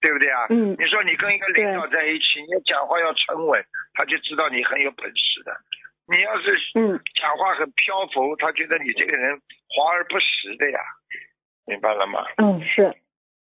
[0.01, 0.47] 对不对啊？
[0.51, 5.57] 嗯你说你跟一个领导在一起，你要讲话要沉稳，他就知道你很有本事的。
[6.11, 10.81] 你要是嗯讲话很漂浮，他觉得你这个人华而不实的呀，
[11.67, 12.25] 明白了吗？
[12.39, 12.95] 嗯是，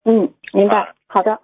[0.05, 1.41] 嗯明白啊，好的，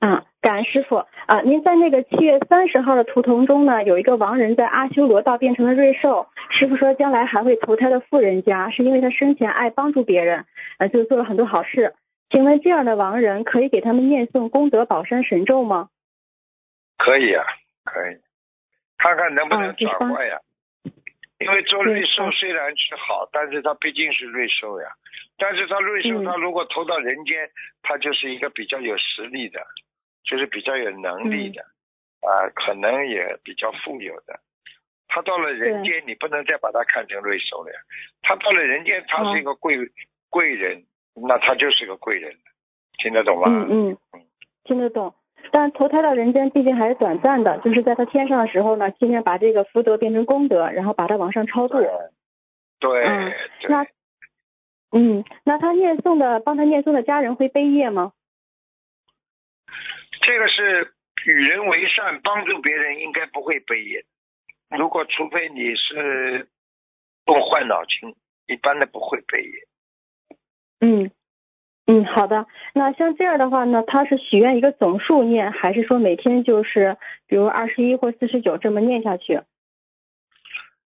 [0.00, 10.46] 啊，感恩师傅啊，您在那个七月三十号的图腾中呢，有一个亡人在阿修罗道变成了瑞兽，师傅说将来还会投胎到富人家，是因为他生前爱帮助别人，
[10.78, 11.94] 呃，就做了很多好事。
[12.30, 15.90] 请问这样的亡人可以给他们念诵功德宝山神咒吗？
[16.96, 17.44] 可以啊，
[17.84, 18.16] 可以，
[18.96, 20.38] 看看能不能转换呀。
[21.44, 24.88] 因为做瑞兽虽然是好，但是它毕竟是瑞兽呀。
[25.38, 27.50] 但是它瑞兽，嗯它如果投到人间，
[27.82, 29.60] 它就是一个比较有实力的，
[30.24, 31.62] 就是比较有能力嗯的，
[32.28, 34.38] 啊、可能也比较富有的。
[35.08, 37.78] 他到了人间，你不能再把他看成瑞兽了呀。
[38.22, 39.76] 他到了人间，他是一个贵、
[40.30, 42.34] 贵人，那他就是个贵人，
[43.02, 43.48] 听得懂吗？
[43.48, 44.20] 嗯嗯，
[44.64, 45.14] 听得懂。
[45.50, 51.78] 但投胎到人间毕竟还是短暂的，就是在他天上的时候呢，尽量把这个福德变成功德，然后把它往上超度。
[51.78, 51.88] 对
[52.80, 53.32] 对、嗯
[53.68, 53.86] 那
[54.92, 58.12] 嗯，那他念诵的帮他念诵的家人会背业吗？
[60.20, 60.92] 这个是
[61.26, 64.04] 与人为善，帮助别人，应该不会背业。
[64.78, 66.48] 如果除非你是
[67.24, 68.14] 动坏脑筋，
[68.46, 69.52] 一般的不会背业。
[70.80, 71.10] 嗯
[71.92, 72.46] 嗯，好的。
[72.72, 79.42] 那像这样的话呢，他是许愿一个总数念，还是说每天就是比如二十一或四十九这么念下去？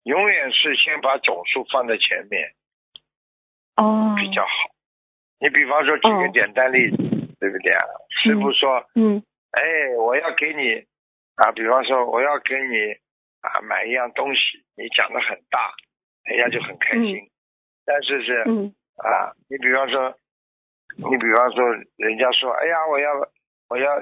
[0.03, 2.51] 永远是先把总数放在前面
[3.77, 4.51] 哦，比较好。
[5.38, 6.97] 你比方说举个哦简单例子，
[7.38, 7.83] 对不对啊？
[8.11, 9.62] 师傅说，嗯哎，
[9.99, 10.83] 我要给你
[11.37, 12.92] 啊，比方说我要给你
[13.42, 15.71] 啊买一样东西，你讲的很大，
[16.25, 17.31] 人家就很开心。
[17.85, 20.16] 但是是嗯啊，你比方说，
[20.97, 21.63] 你比方说，
[21.97, 23.13] 人家说，哎呀，我要
[23.69, 24.01] 我要，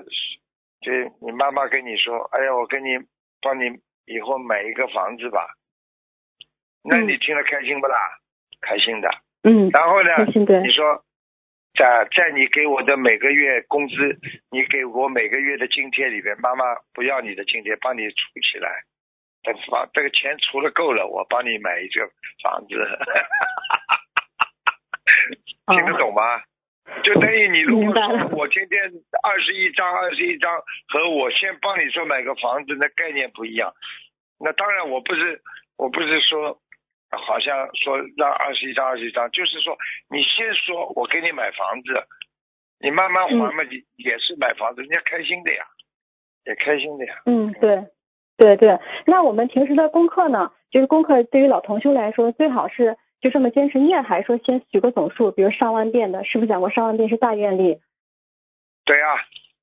[0.81, 2.97] 就你妈妈跟你说，哎呀，我跟你
[3.43, 3.65] 帮你
[4.07, 5.47] 以后买一个房子吧，
[6.85, 7.97] 那嗯你听了开心不啦？
[8.61, 9.09] 开心的。
[9.43, 10.11] 嗯，然后呢
[10.63, 11.05] 你说，
[11.75, 13.95] 在在你给我的每个月工资，
[14.51, 18.71] 你给我每个月的津贴里边，妈妈不要你的津贴，帮你储起来，
[19.43, 22.09] 等房这个钱储了够了，我帮你买一个
[22.43, 22.75] 房子，
[25.67, 26.41] 哦听得懂吗？
[27.03, 28.81] 就等于你如果说我天天
[29.23, 30.53] 二十一张二十一张，
[30.89, 33.73] 和我先帮你说买个房子，那概念不一样。
[34.39, 35.41] 那当然我不是
[35.77, 36.59] 我不是说
[37.11, 39.77] 好像说让二十一张二十一张，就是说
[40.11, 41.95] 你先说我给你买房子，
[42.81, 45.65] 你慢慢还嘛，你也是买房子，人家开心的呀，
[46.47, 47.23] 也开心的呀。
[47.27, 47.85] 嗯，对，
[48.37, 48.79] 对对。
[49.07, 50.53] 那我们平时的功课呢？
[50.71, 56.23] 就是功课对于老同修来说，最好是就这么坚持念，还是说先许个总数，比如上万遍的？
[56.25, 57.81] 是不是讲过，上万遍是大愿力，
[58.85, 59.17] 对呀、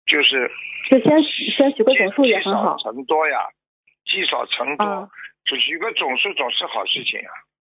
[0.07, 0.49] 就是
[0.89, 2.77] 就先先许个总数也积少很好。
[2.77, 3.37] 成多呀，
[4.03, 5.07] 积少成多啊，
[5.45, 7.29] 就许个总数总是好事情啊，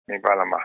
[0.06, 0.56] 明白了吗？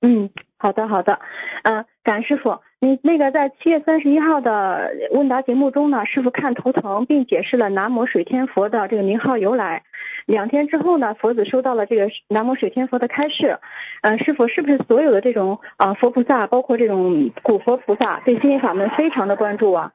[0.00, 1.20] 哦，嗯，好的好的，
[1.64, 2.60] 嗯、感恩师傅。
[2.78, 9.82] 你那个在七月三十一号的问答节目中呢，师傅看图腾并解释了南无水天佛的这个名号由来。
[10.26, 13.58] 两天之后呢，佛子收到了这个南无水天佛的开示。
[14.02, 19.92] 呃，师傅是不是所有的这种啊、佛菩萨，包括这种古佛菩萨，对心灵法门非常的关注啊？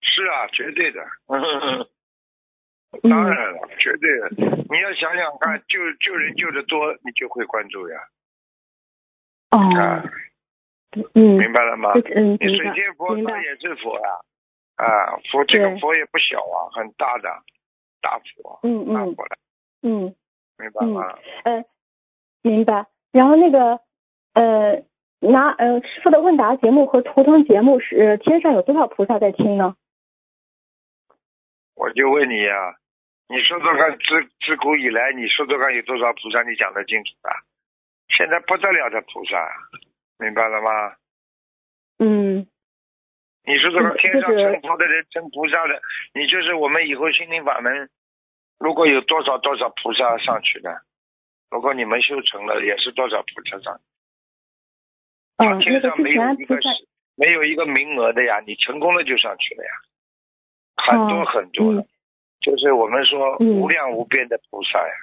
[0.00, 1.00] 是啊，绝对的。
[1.28, 1.86] 嗯
[3.02, 4.30] 当然了，绝对的。
[4.70, 7.96] 你要想想看，救救人救的多，你就会关注呀。
[9.54, 10.02] 哦啊，，
[11.14, 11.92] 嗯，明白了吗？
[12.14, 14.08] 嗯，你，水天佛明白他也是佛呀，
[14.76, 17.28] 啊，佛这个佛也不小啊，很大的
[18.02, 19.36] 大佛，嗯嗯大佛了，
[19.82, 20.14] 嗯。
[20.56, 21.18] 明白吗？
[21.42, 21.64] 呃，
[22.42, 22.86] 明白。
[23.10, 23.80] 然后那个
[24.34, 24.84] 呃，
[25.18, 29.74] 拿呃师傅的问答节目和图腾节目是、呃天上有多少菩萨在听呢？
[31.74, 32.76] 我就问你呀、
[33.28, 37.30] 你说说看，自自古以来，你说说看有多少菩萨你讲得清楚的？
[38.08, 39.36] 现在不得了的菩萨，
[40.18, 40.96] 明白了吗？
[41.98, 42.46] 嗯
[43.46, 45.80] 你说说看，嗯天上成佛的人、成菩萨的，
[46.14, 47.88] 你就是我们以后心灵法门，
[48.58, 50.82] 如果有多少多少菩萨上去的，
[51.50, 53.80] 如果你们修成了，也是多少菩萨上。
[55.36, 56.68] 嗯，天上没有一个是
[57.16, 59.70] 没有一个名额的呀，你成功了就上去了呀，
[60.76, 61.88] 很多很多的，嗯
[62.40, 64.94] 就是我们说嗯无量无边的菩萨呀，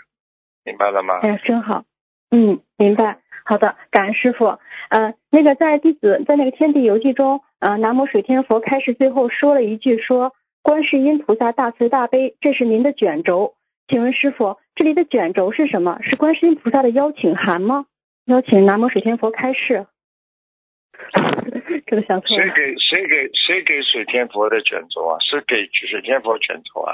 [0.64, 1.20] 明白了吗？
[1.22, 1.84] 哎呀，真好。
[2.32, 3.20] 嗯，明白。
[3.44, 4.58] 好的，感恩师傅。
[4.90, 13.56] 呃，那个在弟子在那个《天地游记》中，呃，南无水天佛开示最后说了一句说：“观世音菩萨大慈大悲，这是您的卷轴。”
[13.88, 16.00] 请问师傅，这里的卷轴是什么？
[16.04, 17.86] 是观世音菩萨的邀请函吗？
[18.26, 19.88] 邀请南无水天佛开示。
[21.88, 22.44] 这个想错了。
[22.44, 25.18] 谁给谁给谁给水天佛的卷轴啊？
[25.20, 26.94] 是给水天佛卷轴啊？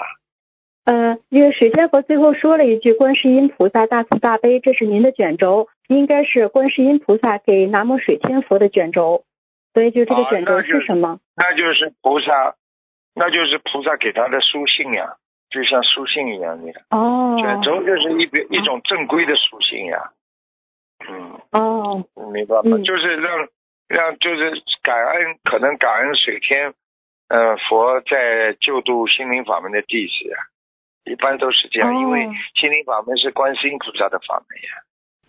[0.87, 9.25] 呃，因为水天佛最后说了一句：“观世音菩萨大慈大悲，这是您的卷轴。”应该是观世音菩萨给南无水天佛的卷轴。
[9.73, 11.19] 所以就这个哦卷轴是什么？
[11.35, 12.55] 那就是菩萨，
[13.13, 15.15] 那就是菩萨给他的书信呀，
[15.49, 16.71] 就像书信一样的。
[16.89, 20.11] 哦卷轴就是一边一种正规的书信呀。
[21.07, 23.47] 嗯，哦，明白就是让
[23.89, 26.73] 让就是感恩，可能感恩水天，
[27.27, 30.37] 呃，佛在救度心灵法门的弟子呀，
[31.09, 34.69] 一般都是这样，哦因为心灵法门是观世音菩萨的法门呀，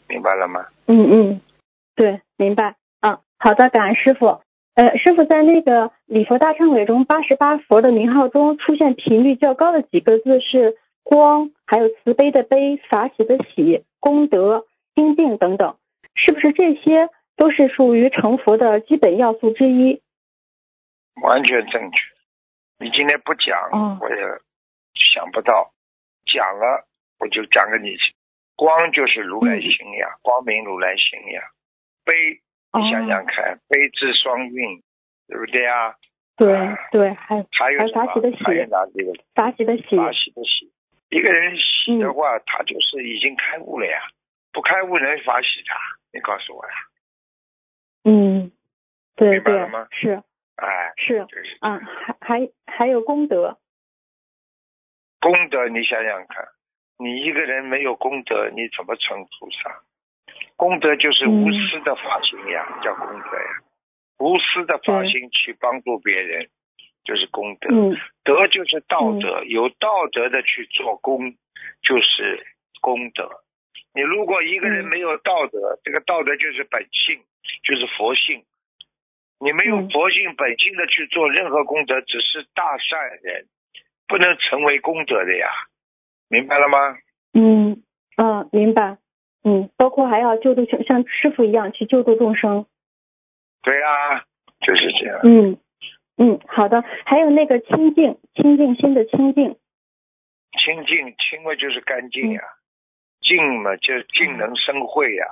[0.09, 0.67] 明白了吗？
[0.87, 1.41] 嗯嗯，
[1.95, 2.77] 对，明白。
[3.01, 4.41] 嗯，好的，感恩师傅。
[4.75, 15.77] 呃，师傅在那个礼佛大忏悔中，八十八佛的名号中出现频率较高的几个字是光，还有慈悲的悲、法喜的喜、功德、心定等等，
[16.15, 20.01] 是不是这些都是属于成佛的基本要素之一？
[21.23, 21.99] 完全正确。
[22.79, 24.17] 你今天不讲，哦我也
[25.15, 25.73] 想不到；
[26.27, 26.87] 讲了，
[27.19, 28.15] 我就讲给你听。
[28.57, 31.43] 光就是如来心呀，光明如来心呀。
[32.05, 32.15] 悲，
[32.73, 34.83] 你想想看，悲智双运，
[35.29, 35.95] 对不对啊？
[36.37, 39.13] 对啊对，还还有还有法喜的喜还有哪几个？
[39.35, 40.73] 法喜的喜，法喜的喜。
[41.11, 44.01] 一个人喜嗯的话，他就是已经开悟了呀。
[44.53, 45.75] 不开悟能法喜他？
[46.13, 46.73] 你告诉我呀。
[48.05, 48.53] 嗯，
[49.17, 50.23] 对对明白了吗是
[50.57, 53.59] 哎，是，就是啊，还还还有功德，
[55.21, 56.47] 功德，你想想看，
[56.99, 59.83] 你一个人没有功德，你怎么成菩萨？
[60.57, 63.51] 功德就是无私的法心呀，叫功德呀。
[64.19, 66.49] 无私的法心去帮助别人，
[67.05, 67.69] 就是功德。
[67.71, 71.33] 嗯德就是道德，有道德的去做功，
[71.83, 72.45] 就是
[72.83, 73.31] 功德。
[73.95, 77.19] 你如果一个人嗯没有道德，这个道德就是本性，
[77.63, 78.45] 就是佛性。
[79.41, 83.47] 你没有嗯佛性本性的去做任何功德，只是大善人，
[84.09, 85.49] 不能成为功德的呀，
[86.29, 86.97] 明白了吗？
[87.35, 87.83] 嗯
[88.17, 88.99] 嗯，明白，
[89.45, 92.67] 嗯，包括还要救度像像师傅一样去救度众生，
[93.63, 94.25] 对啊，
[94.61, 95.21] 就是这样。
[95.23, 95.59] 嗯
[96.17, 99.57] 嗯，好的，还有那个清净，清净心的清净，
[100.59, 102.59] 清净，清嘛就是干净呀，嗯。
[103.21, 105.25] 净嘛就净能生慧呀。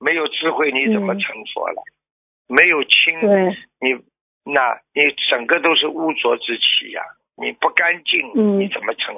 [0.00, 1.82] 没有智慧你怎么嗯成佛了？
[2.46, 3.94] 没有清，对，你
[4.44, 7.02] 那你整个都是污浊之气呀，
[7.40, 9.14] 你不干净，嗯你怎么成？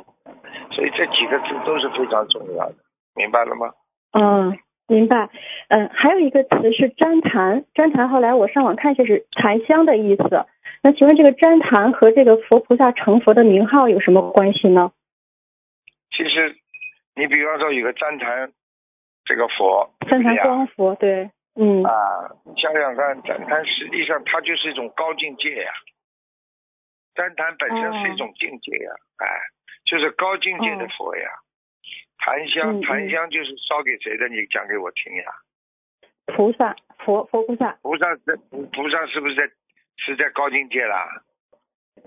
[0.73, 2.75] 所以这几个字都是非常重要的，
[3.15, 3.73] 明白了吗？
[4.13, 5.29] 嗯，明白，
[5.69, 10.47] 嗯，还有一个词是旃檀，旃檀后来我上网看一下是檀香的意思，
[10.83, 14.93] 那请问这个旃檀和这个佛菩萨成佛的名号有什么关系呢？
[16.11, 16.57] 其实
[17.17, 18.53] 你比方说有个旃檀
[19.25, 20.45] 这个佛，对旃檀不对呀？
[20.45, 25.71] 光佛，对，嗯啊，你想想看，旃檀实际上它就是一种高境界呀。
[27.15, 29.27] 旃檀本身是一种境界呀，哎，
[29.85, 31.29] 就是高境界的佛呀。
[32.19, 34.29] 檀香，嗯嗯檀香就是烧给谁的？
[34.29, 35.25] 你讲给我听呀。
[36.27, 39.43] 菩萨，佛佛菩萨，菩萨在菩菩萨是不是在
[39.97, 41.09] 是在高境界啦？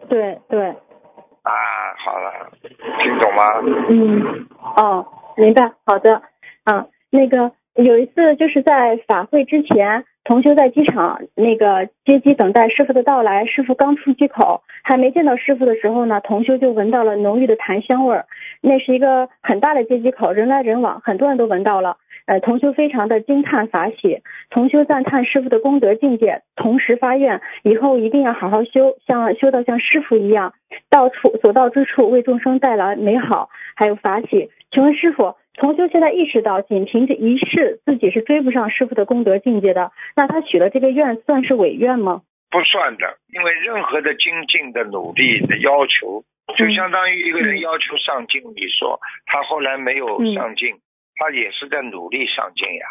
[0.07, 1.51] 对对，啊，
[1.97, 3.59] 好了，听懂吗？
[3.89, 6.21] 嗯，哦，明白，好的，
[6.63, 18.25] 啊，那个有一次就是在法会之前，同修在机场那个接机等待师傅的到来，师傅刚出机口，还没见到师傅的时候呢，同修就闻到了浓郁的檀香味儿。
[18.61, 21.97] 那是一个很大的接机口，人来人往，很多人都闻到了。
[22.25, 30.53] 呃，同修非常的惊叹法喜，同修赞叹师傅的功德境界，同时发愿以后一定要好好修，像修到像师傅一样，
[30.89, 34.49] 到处所到之处为众生带来美好，还有法喜。
[34.71, 42.21] 请问师傅，同修现在意识到，仅凭着一世自己是追不上师傅的功德境界的，那他许了这个愿算是违愿吗？
[42.49, 46.23] 不算的，因为任何的精进的努力的要求，
[46.55, 50.69] 就相当于一个人嗯要求上进，你说他后来没有嗯上进，
[51.15, 52.85] 他也是在努力上进呀，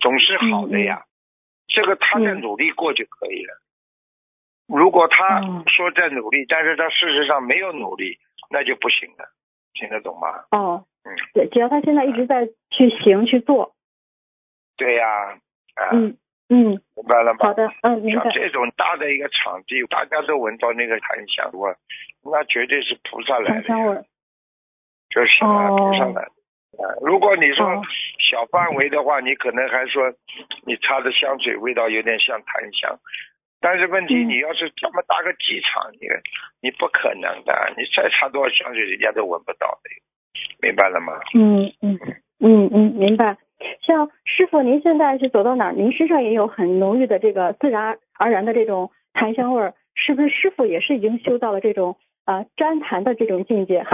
[0.00, 1.04] 总是好的呀。
[1.68, 3.60] 这个他在嗯努力过就可以了。
[4.66, 8.18] 如果他哦说在努力，但是他事实上没有努力，
[8.50, 9.28] 那就不行了。
[9.74, 10.28] 听得懂吗？
[10.52, 13.74] 哦，嗯，对，只要他现在一直在去行去做，
[14.76, 15.32] 对呀、
[15.74, 16.16] 啊，嗯
[16.48, 17.38] 嗯，明白了吗？
[17.40, 21.74] 好的，嗯，明白，像这种大的一个场地，大家都闻到那个檀香味，
[22.22, 23.96] 那绝对是菩萨来的，檀香味，
[25.10, 26.32] 就是啊，哦菩萨来的。
[26.78, 27.82] 啊，如果你说哦
[28.30, 30.12] 小范围的话，你可能还说
[30.66, 32.98] 你擦的香水味道有点像檀香，
[33.60, 36.08] 但是问题嗯你要是这么大个机场，你
[36.60, 39.90] 你不可能的，你再擦多少香水，人家都闻不到的，
[40.60, 41.12] 明白了吗？
[41.34, 41.98] 嗯嗯
[42.40, 43.36] 嗯嗯，明白。
[43.82, 45.72] 像师傅，您现在是走到哪儿？
[45.72, 51.96] 您身上也有很浓郁的这个自然而然的这种檀香味儿，是不是师傅也是已经修到了这种
[52.26, 53.86] 呃沾檀的这种境界？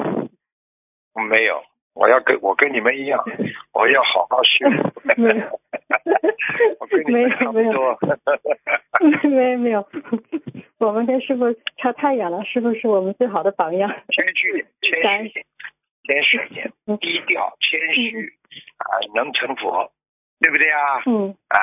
[1.28, 1.62] 没有，
[1.94, 3.22] 我要跟我跟你们一样，
[3.74, 4.66] 我要好好学。
[5.16, 5.60] 没有
[6.78, 7.98] 我跟你们差不没有多。
[9.30, 9.86] 没有没有，
[10.78, 11.44] 我们跟师傅
[11.78, 13.90] 差太远了，师傅是我们最好的榜样。
[14.08, 15.44] 谦虚点，谦虚点，
[16.04, 18.26] 谦虚点，嗯低调，谦虚
[18.78, 18.84] 啊，
[19.14, 19.90] 能成佛，
[20.40, 21.02] 对不对啊？
[21.06, 21.58] 嗯啊，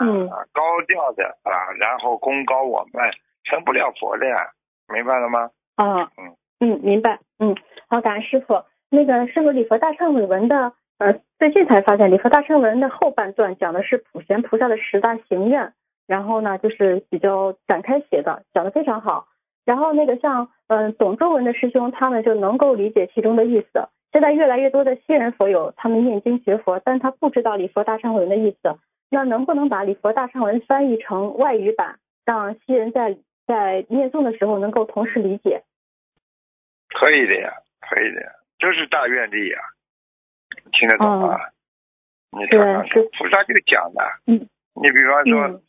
[0.00, 3.10] 嗯高调的啊，然后功高我慢，
[3.44, 4.50] 成不了佛的呀，
[4.92, 5.50] 明白了吗？
[5.76, 7.56] 啊嗯嗯，明白嗯，
[7.88, 8.62] 好，感恩师傅。
[8.90, 15.72] 那个师傅礼佛大忏悔文的呃，最近才发现礼佛大忏悔文的后半段讲的是普贤菩萨的十大行愿，
[16.06, 19.28] 然后呢就是比较展开写的，讲的非常好。
[19.64, 23.88] 然后那个像嗯、呃懂中文的师兄，他们就能够理解其中的意思。
[24.12, 28.76] 现在越来越多的西人佛友，他们念经学佛，但他不知道礼佛大忏悔文的意思。
[29.08, 33.16] 那能不能把礼佛大忏悔文翻译成外语版，让西人在
[33.46, 35.62] 在念诵的时候能够同时理解？
[36.88, 38.28] 可以的呀，可以的呀，
[38.60, 39.60] 就是大愿力啊，
[40.72, 41.38] 听得懂吗？
[42.30, 44.46] 你看看哦对是，菩萨就讲的，嗯。
[44.80, 45.62] 你比方说，嗯。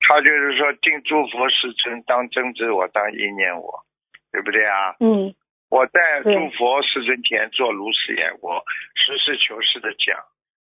[0.00, 3.84] 他就是说，敬诸佛世尊，当真知我，当意念我，
[4.32, 4.96] 对不对啊？
[5.00, 5.34] 嗯。
[5.68, 8.64] 我在诸佛世尊前做如是言，我
[8.94, 10.16] 实事求是的讲，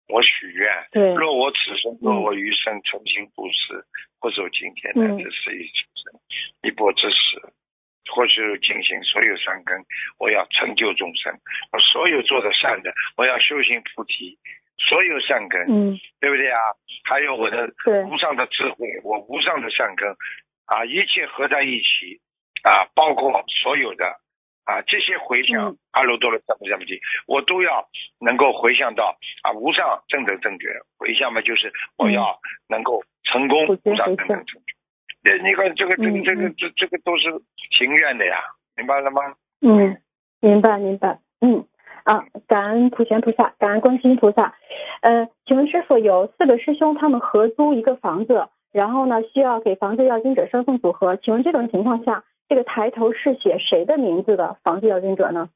[0.07, 1.13] 我许愿，对。
[1.13, 3.85] 若我此生，嗯若我余生重新布施，
[4.19, 5.19] 不走今天乃嗯。
[5.19, 6.19] 至十一此生，
[6.63, 7.37] 一波之时，
[8.13, 9.77] 或是进行所有善根，
[10.19, 11.33] 我要成就众生，
[11.71, 14.37] 我所有做的善的，我要修行菩提，
[14.77, 16.59] 所有善根，嗯对不对啊？
[17.03, 17.69] 还有我的
[18.07, 20.09] 无上的智慧，我无上的善根
[20.65, 22.19] 啊，一切合在一起
[22.63, 24.05] 啊，包括所有的
[24.65, 27.87] 啊这些回向嗯，阿耨多罗三藐三菩提，我都要
[28.19, 30.67] 能够回向到啊无上正等正觉。
[30.97, 32.39] 回向嘛，就是我要
[32.69, 34.74] 能够成功无上正等正觉。
[35.25, 37.23] 对，你看这个这个嗯这个嗯这这个都是
[37.75, 38.37] 情愿的呀，
[38.77, 39.21] 明白了吗？
[39.59, 39.97] 嗯，
[40.39, 41.65] 明白明白，嗯
[42.03, 44.53] 啊，感恩普贤菩萨，感恩观世音菩萨。
[45.01, 55.49] 呃，请问师傅，有四个师兄他们合租一个房子，然后呢需要给房子要经者生送组合，请问这种情况下，这个抬头是写谁的名字的房子要经者呢？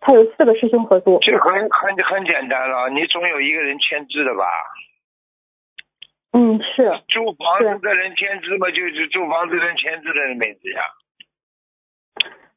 [0.00, 1.18] 他有四个师兄合租。
[1.20, 4.46] 这很很很简单了，你总有一个人签字的吧？
[6.32, 10.82] 嗯，是，住房子的人签字嘛，就是住房子的人签字的人名字呀。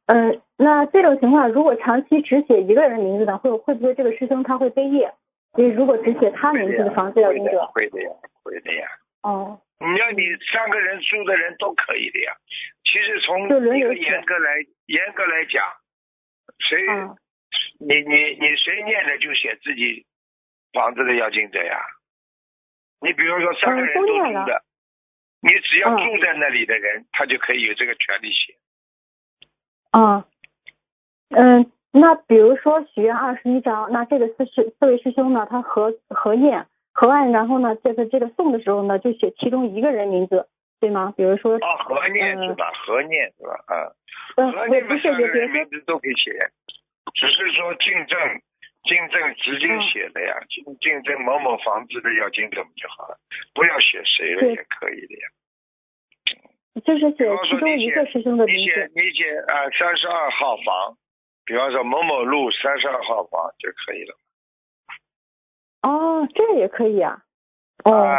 [0.05, 5.11] 嗯，那这种情况如果长期只写一个人名字呢，会会不会这个师兄他会背业？
[5.53, 8.09] 所以如果只写他名字的房子要会的经者，会的呀，
[8.43, 8.87] 会的呀。
[9.21, 10.21] 哦，你要你
[10.51, 12.33] 三个人租的人都可以的呀。
[12.83, 15.63] 其实从一个严格来严格来讲，
[16.59, 17.15] 谁、啊，
[17.79, 20.05] 你你你谁念的就写自己
[20.73, 21.79] 房子的要经者呀。
[23.03, 24.63] 你比如说三个人嗯都都念了
[25.41, 28.55] 你只要嗯住在那里的人，他就可以有这个权利写。
[29.91, 30.25] 啊，
[31.29, 40.47] 嗯，那比如说许愿二十一章，那这个四师四位师兄呢，他合合念合案，然后呢，这个这个送的时候呢，就写其中一个人名字，
[40.79, 41.13] 对吗？
[41.17, 42.71] 比如说，哦，合念是吧？
[42.85, 43.53] 合念是吧？
[43.67, 43.91] 啊。
[44.37, 46.31] 嗯，和你我不是，们三个也别说人名字都可以写，
[47.13, 48.17] 只是说竞争，
[48.83, 53.17] 竞争直接写的呀，竞竞争某某房子的要竞争就好了，
[53.53, 55.29] 不要写谁了也可以的呀。
[56.83, 60.97] 就是写其中一个师兄的名你写字，你写啊三十二号房，
[61.45, 64.17] 比方说某某路三十二号房就可以了。
[65.83, 67.19] 哦，这也可以啊，
[67.83, 68.17] 哦，啊，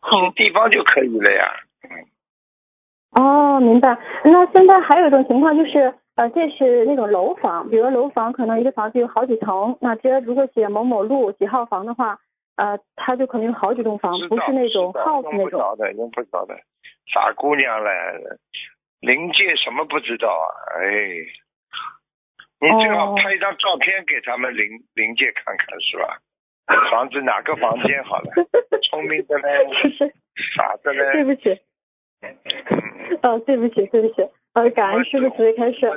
[0.00, 1.54] 好写地方就可以了呀。
[1.88, 3.96] 嗯，哦，明白。
[4.24, 12.18] 那现在还有一种情况就是，呃，这是那种楼房，比如楼房可能一个房子有好几层，那这如果写某某路几号房的话，
[12.56, 15.50] 呃，它就可能有好几栋房，不是那种知道 house 用那种。
[15.50, 16.54] 不着的，用不着的。
[17.12, 17.90] 傻姑娘嘞，
[19.00, 20.46] 灵界什么不知道啊？
[20.78, 20.86] 哎，
[22.60, 26.18] 你最好哦拍一张照片给他们灵灵界看看，是吧？
[26.90, 28.30] 房子哪个房间好了？
[28.88, 29.66] 聪明的嘞，
[30.56, 31.12] 傻的嘞。
[31.12, 31.50] 对不起，
[32.22, 34.22] 嗯，哦，对不起，对不起，
[34.54, 35.92] 呃，感恩师傅慈悲开示。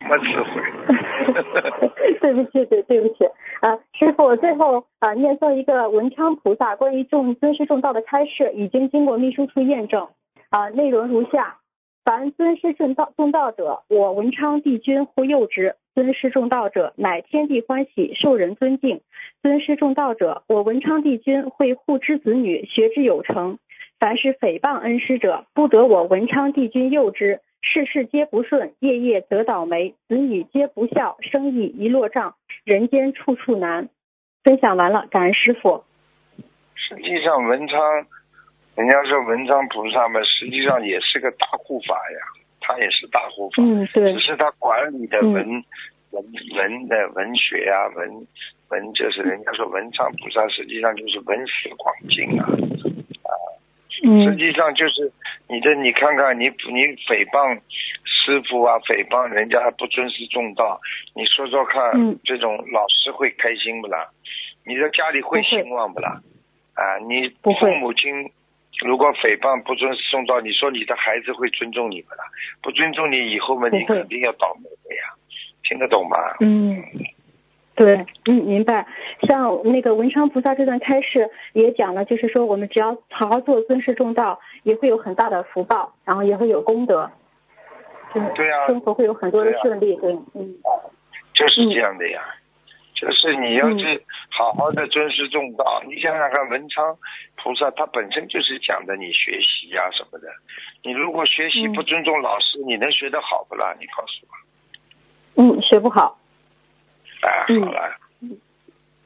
[2.20, 3.24] 对不起，对对不起。
[3.60, 10.08] 啊，师傅，最后啊，念诵一个文昌菩萨关于众尊师重道的开示，已经经过秘书处验证。
[10.48, 11.58] 啊，内容如下：
[12.02, 19.02] 凡尊师重道重道者，我文昌帝君护佑之；尊师重道者，乃天地欢喜，受人尊敬。
[19.42, 23.58] 尊师重道者，我文昌帝君会护之子女，学之有成。
[23.98, 27.40] 凡是诽谤恩师者，不得我文昌帝君佑之。
[27.62, 32.34] 事事皆不顺，夜夜得倒霉，子女皆不孝，生意一落账，
[32.64, 33.88] 人间处处难。
[34.42, 35.84] 分享完了，感恩师傅。
[36.74, 37.78] 实际上，文昌，
[38.74, 42.18] 人家说文昌菩萨嘛，实际上也是个大护法呀，
[42.60, 46.24] 他也是大护法，嗯，对只，是他管理的文、文
[46.56, 48.26] 文的文学啊，文
[48.70, 52.48] 文就是人家说文昌菩萨，实际上就是文思广进啊。
[54.00, 55.12] 实嗯际上就是
[55.48, 57.60] 你的，你看看你你诽谤
[58.04, 60.80] 师傅啊，诽谤人家不尊师重道，
[61.14, 64.08] 你说说看，嗯这种老师会开心不啦？
[64.64, 66.20] 你在家里会兴旺不啦？
[66.74, 68.30] 啊，你父母亲
[68.84, 72.24] 如果诽谤不尊师重道，你说你的孩子会尊重你不啦？
[72.62, 75.02] 不尊重你以后嘛，你肯定要倒霉的呀，
[75.64, 76.16] 听得懂吗？
[76.40, 76.82] 嗯，
[77.80, 78.86] 对，嗯，明白。
[79.22, 87.10] 像那个文昌菩萨这段开示也讲了，就是说我们只要好好做尊师重道，也会有很大的福报，然后也会有功德，
[88.14, 89.96] 就对啊生活会有很多的顺利。
[89.96, 90.56] 对，嗯
[91.32, 92.20] 就是这样的呀，
[92.94, 96.94] 就是你要嗯是好好的尊师重道，你想想看，文昌
[97.42, 100.28] 菩萨他本身就是讲的你学习呀、什么的，
[100.84, 103.74] 你如果学习嗯不尊重老师，你能学得好不啦？
[103.80, 106.19] 你告诉我，嗯，学不好。
[107.22, 107.96] 哎，嗯好了，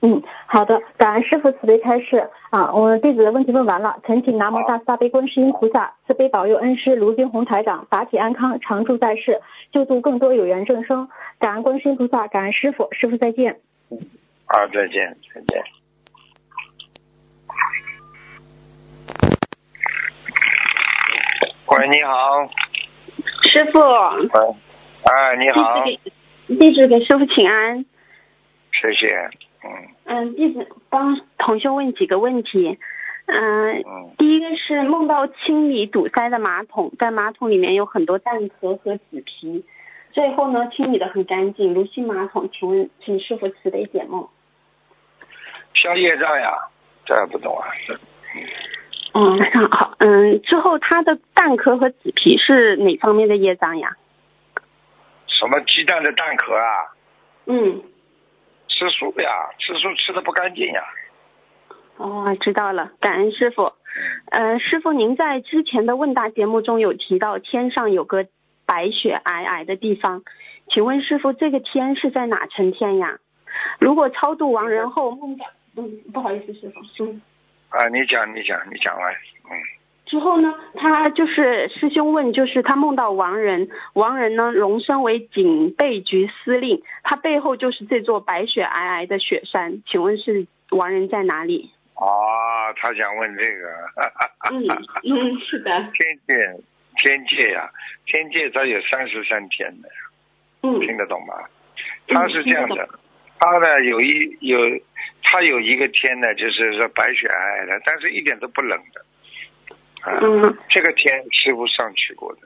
[0.02, 9.40] 嗯，好的，感恩师傅慈悲开示啊，我们弟子的问题问完了，恳请南无大慈大悲观世音菩萨慈悲保佑恩师卢金红台长法体安康，常驻在世，
[9.72, 11.08] 救度更多有缘众生。
[11.38, 13.60] 感恩观世音菩萨，感恩师傅，师傅再见。
[14.46, 15.64] 啊，再见，再见。
[21.66, 22.46] 喂，你好，
[23.50, 24.54] 师傅，喂，
[25.04, 26.10] 哎，你好，弟子
[26.46, 27.86] 给弟子给师傅请安。
[28.81, 29.31] 谢谢，
[29.62, 29.70] 嗯
[30.05, 32.79] 嗯，弟子帮同学问几个问题。
[33.27, 39.64] 嗯，嗯，第一个是梦到清理堵塞的马桶，在马桶里面有很多蛋壳和纸皮，
[40.12, 42.51] 最后呢清理的很干净，如新马桶。
[42.53, 44.29] 请问，请师傅慈悲解梦。
[45.75, 46.53] 消业障呀，
[47.07, 47.66] 这不懂啊，
[49.14, 53.97] 嗯，那好，嗯，之后它的蛋壳和纸皮是哪方面的业障呀？
[55.27, 56.93] 什么鸡蛋的蛋壳啊？
[57.47, 57.83] 嗯，
[58.75, 60.83] 吃素呀，吃素吃的不干净呀。
[61.97, 63.72] 哦，知道了，感恩师傅。
[64.33, 68.27] 呃，师傅，您在之前的问答节目中有提到天上有个
[68.66, 70.25] 白雪皑皑的地方，
[70.68, 73.20] 请问师傅，这个天是在哪层天呀？
[73.79, 75.47] 如果超度亡人后梦到，
[75.77, 77.22] 嗯，不好意思，师傅，嗯，
[77.70, 79.55] 啊，你讲，你讲，你讲完，嗯，
[80.14, 91.68] 之后呢，他就是师兄问，就是他梦到亡人，亡人呢荣升为警备局司令，他背后就是这座白雪皑皑的雪山，请问是亡人在哪里？
[91.96, 92.06] 哦，
[92.76, 93.66] 他想问这个，
[94.52, 94.62] 嗯
[95.02, 96.62] 嗯，是的，天界，
[97.02, 97.68] 天界呀、
[98.06, 99.88] 天界它有三十三天的，
[100.62, 100.78] 嗯。
[100.78, 101.34] 听得懂吗？
[102.06, 102.88] 他是这样的，
[103.40, 104.58] 他呢有一有，
[105.24, 109.04] 他有一个天呢，就是说白雪皑皑的，但是一点都不冷的，
[110.05, 110.57] 啊，嗯。
[110.68, 112.40] 这个天师傅上去过的，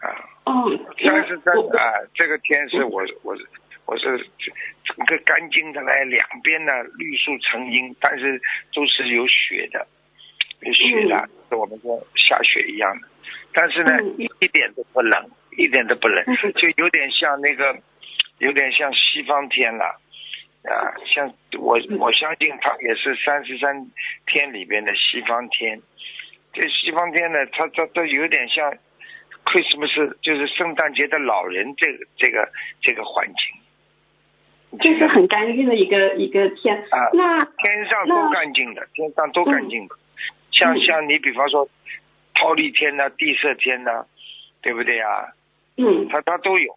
[0.00, 0.14] 啊，
[0.44, 0.70] 哦，
[1.02, 3.36] 三十三啊，这个天是我我
[3.86, 4.18] 我是
[4.84, 8.40] 整个干净的嘞，两边呢绿树成荫，但是
[8.74, 9.86] 都是有雪的，
[10.60, 13.08] 有雪的，跟我们说下雪一样的，
[13.52, 14.14] 但是呢、嗯。
[14.18, 16.52] 一一点都不冷，一点都不冷，嗯。
[16.52, 17.76] 就有点像那个，
[18.38, 19.84] 有点像西方天了。
[20.66, 21.98] 啊，像我嗯。
[21.98, 23.86] 我相信它也是三十三
[24.26, 25.80] 天里边的西方天，
[26.56, 28.72] 这西方天呢，它它都有点像
[29.44, 32.48] Christmas，就是圣诞节的老人这个这个
[32.80, 34.80] 这个环境。
[34.80, 36.74] 这是很干净的一个一个天。
[36.90, 39.94] 啊那天上都干净的，天上都干净的。
[40.50, 41.68] 像嗯像你比方说，
[42.34, 44.06] 桃李天呐、地色天呐、
[44.62, 45.28] 对不对啊？
[45.76, 46.74] 嗯它它都有。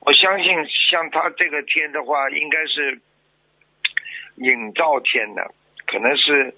[0.00, 0.52] 我相信
[0.90, 3.00] 像它这个天的话，应该是
[4.38, 5.54] 影照天的，
[5.86, 6.52] 可能是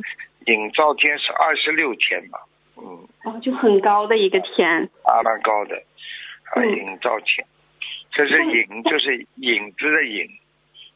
[0.47, 2.39] 影照天是二十六天吧，
[2.77, 4.89] 嗯，哦，就很高的一个天。
[5.05, 7.47] 啊蛮高的，啊嗯影照天，
[8.13, 10.29] 这是影就是影子的影，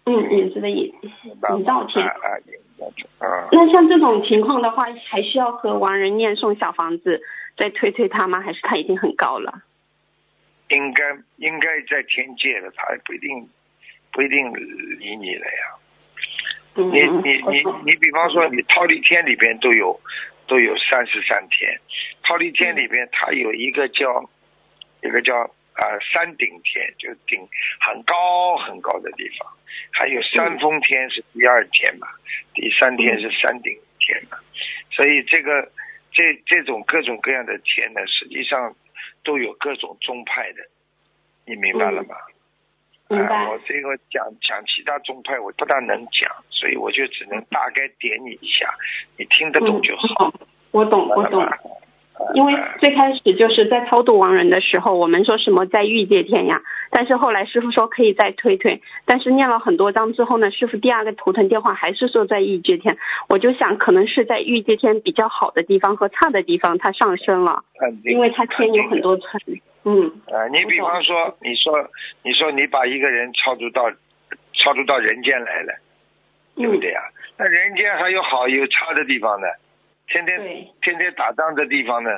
[0.06, 0.94] 嗯，影子的影，
[1.24, 2.12] 影照天啊。
[2.22, 3.48] 啊影照天啊。
[3.52, 7.20] 那像这种情况的话，还需要和亡人念诵小房子，
[7.56, 8.40] 再推推他吗？
[8.40, 9.62] 还是他已经很高了？
[10.68, 11.02] 应该
[11.38, 13.48] 应该在天界了，他不一定
[14.12, 14.52] 不一定
[15.00, 15.74] 理你了呀。
[16.76, 20.00] 嗯你你你你，比方说你套利天里边都有
[20.46, 21.78] 都有三十三天，
[22.22, 24.28] 套利天里边它有一个叫
[25.02, 25.34] 一个叫
[25.74, 27.40] 啊、山顶天，就顶
[27.80, 29.48] 很高很高的地方，
[29.92, 32.06] 还有山峰天是第二天嘛，
[32.54, 34.36] 第三天是山顶天嘛，
[34.90, 35.70] 所以这个
[36.12, 38.74] 这这种各种各样的天呢，实际上
[39.24, 40.58] 都有各种宗派的，
[41.46, 42.14] 你明白了吗？
[43.10, 43.44] 明白。
[43.44, 48.72] 啊，我这个讲讲其他宗派我不大能讲，所以我就只能大概点你一下，
[49.18, 50.32] 你听得懂就好。
[50.40, 51.42] 嗯我懂，我懂。
[51.42, 51.58] 啊
[52.34, 62.98] 因为最开始就是在超度亡人的时候，我们说什么在欲界天呀，但是后来师傅说可以再推推，但是念了很多章之后呢，师傅第二个图腾电话还是说在欲界天，
[63.30, 67.64] 我就想可能是在欲界天比较好的地方和差的地方它上升了，
[68.04, 69.40] 因为它天有很多层，
[69.84, 70.10] 嗯。
[70.32, 71.88] 啊，你比方说，你说
[72.22, 73.90] 你说你把一个人超度到
[74.54, 75.74] 超度到人间来了，
[76.56, 77.00] 对不嗯对呀？
[77.36, 79.46] 那人间还有好有差的地方呢，
[80.06, 80.38] 天天
[80.82, 82.10] 天天打仗的地方呢，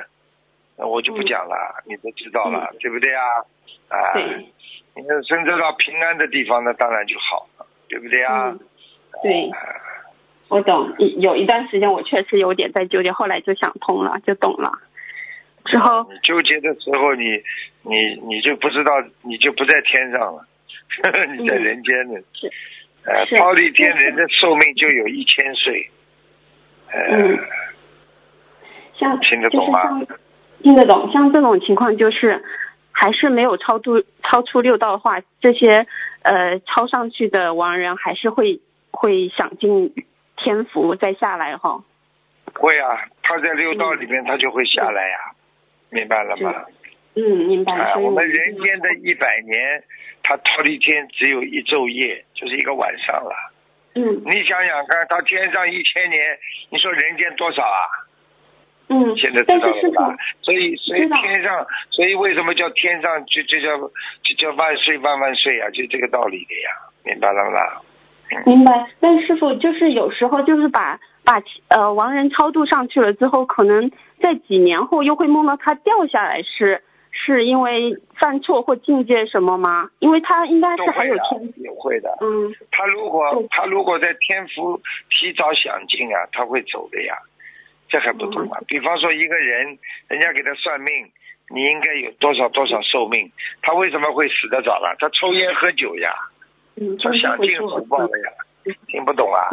[0.77, 3.23] 那我就不讲了，你都知道了，对不对啊？
[3.89, 3.97] 啊，
[4.95, 8.49] 你要生得到平安的地方，那当然就好了，对不对啊？
[8.49, 8.59] 嗯？
[9.21, 9.57] 对，啊
[10.49, 14.71] 我懂，有有一段时间我确实有点在纠结，后来就想通了，就懂了，
[15.65, 17.41] 之后你纠结的时候，你
[17.83, 18.91] 你你就不知道，
[19.21, 20.45] 你就不在天上了，
[21.37, 22.19] 你在人间呢。
[22.19, 22.51] 嗯是
[23.05, 25.89] 呃，是忉利天人的寿命就有一千岁。
[26.89, 27.39] 呃，嗯
[28.97, 30.19] 像听得懂吗就是
[30.61, 32.41] 听得懂，像这种情况就是
[32.93, 35.85] 还是没有超度超出六道的话，这些
[36.21, 38.61] 呃超上去的亡人还是会
[38.91, 39.93] 会享尽
[40.37, 41.83] 天福再下来哈。
[42.53, 45.17] 会啊，他在六道里面他就会下来呀、
[45.93, 46.65] 明白了吗？
[47.15, 47.73] 嗯，明白。
[47.73, 49.83] 啊，我们人间的一百年，
[50.23, 53.33] 他忉利天只有一昼夜，就是一个晚上了。
[53.95, 56.19] 嗯你想想看，到天上一千年，
[56.71, 57.81] 你说人间多少啊？
[58.89, 60.17] 嗯现在，知道了吧？
[60.41, 65.69] 所以，所以天上，所以为什么叫天上就就叫就叫万岁万万岁啊？
[65.69, 66.69] 就这个道理的呀，
[67.05, 67.81] 明白了吗？
[68.47, 79.89] 明白，但师傅就是有时候就是把把呃亡人超度上去了之后，可能在几年后又会梦到他掉下来，是是因为犯错或境界什么吗？
[79.99, 82.17] 因为他应该是还有天，，也会的。
[82.21, 87.15] 嗯他如果他如果在天福提早享尽啊，他会走的呀，
[87.87, 88.57] 这还不懂吗？
[88.59, 90.91] 嗯比方说一个人，人家给他算命，
[91.53, 94.95] 你应该有多少多少寿命，他为什么会死得早了？
[94.99, 96.11] 他抽烟喝酒呀，
[96.75, 98.31] 嗯，他享尽福报了呀，
[98.87, 99.49] 听不懂啊？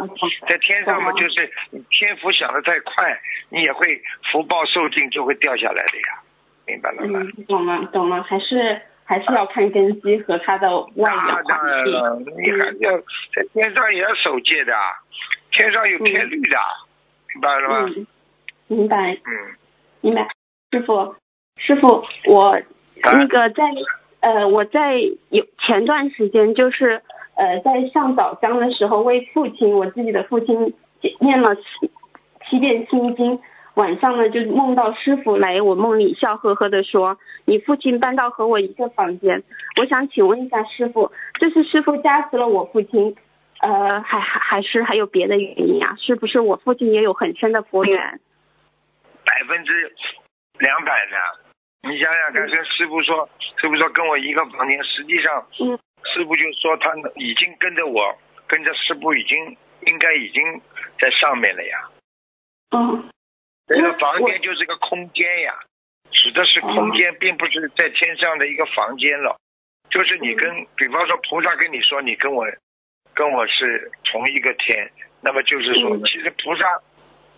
[0.47, 4.01] 在天上嘛，就是你天福想的太快，你也会
[4.31, 6.21] 福报受尽就会掉下来的呀，
[6.67, 7.19] 明白了吗？
[7.21, 11.93] 嗯，懂了懂了，还是还是要看根基和他的外那表当然环境。
[11.93, 14.73] 了，你还是要在天上也要守戒的，
[15.51, 16.57] 天上有天律的，
[17.33, 17.93] 明白了吗？
[17.95, 18.07] 嗯，
[18.67, 19.13] 明白。
[19.25, 19.55] 嗯，
[20.01, 20.27] 明白，
[20.71, 21.15] 师傅，
[21.57, 22.59] 师傅，我
[23.03, 23.63] 那个在
[24.21, 24.95] 呃，我在
[25.29, 27.01] 有前段时间就是
[27.41, 30.75] 呃，在上早香的时候，为父亲，我自己的父亲
[31.19, 31.63] 念了七
[32.47, 33.39] 七遍心经。
[33.73, 39.41] 晚上呢，就梦到师傅来我梦里，笑呵呵的说：“你父亲搬到和我一个房间。”
[39.81, 43.15] 我想请问一下师傅，这是师傅加持了我父亲，
[43.61, 45.95] 呃，还还还是还有别的原因啊？
[45.97, 47.97] 是不是我父亲也有很深的佛缘？
[49.25, 49.91] 百分之
[50.59, 51.89] 两百的。
[51.89, 53.27] 你想想看，跟师傅说，
[53.57, 60.61] 师傅说跟我一个房间，实际上，嗯，师傅就说他已经跟着我，跟着师傅已经应该已经
[60.99, 61.89] 在上面了呀。
[62.71, 63.09] 嗯
[63.67, 65.53] 这个房间就是个空间呀，
[66.11, 69.39] 指的是空间，并不是在天上的一个房间了。
[69.89, 72.45] 就是你跟，比方说菩萨跟你说，你跟我
[73.13, 74.89] 跟我是同一个天，
[75.21, 76.65] 那么就是说，嗯其实菩萨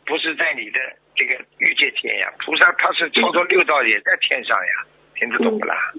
[0.06, 0.80] 不是在你的
[1.16, 4.74] 这个欲界天呀，菩萨他是超脱六道也在天上呀，
[5.16, 5.94] 听得懂不啦？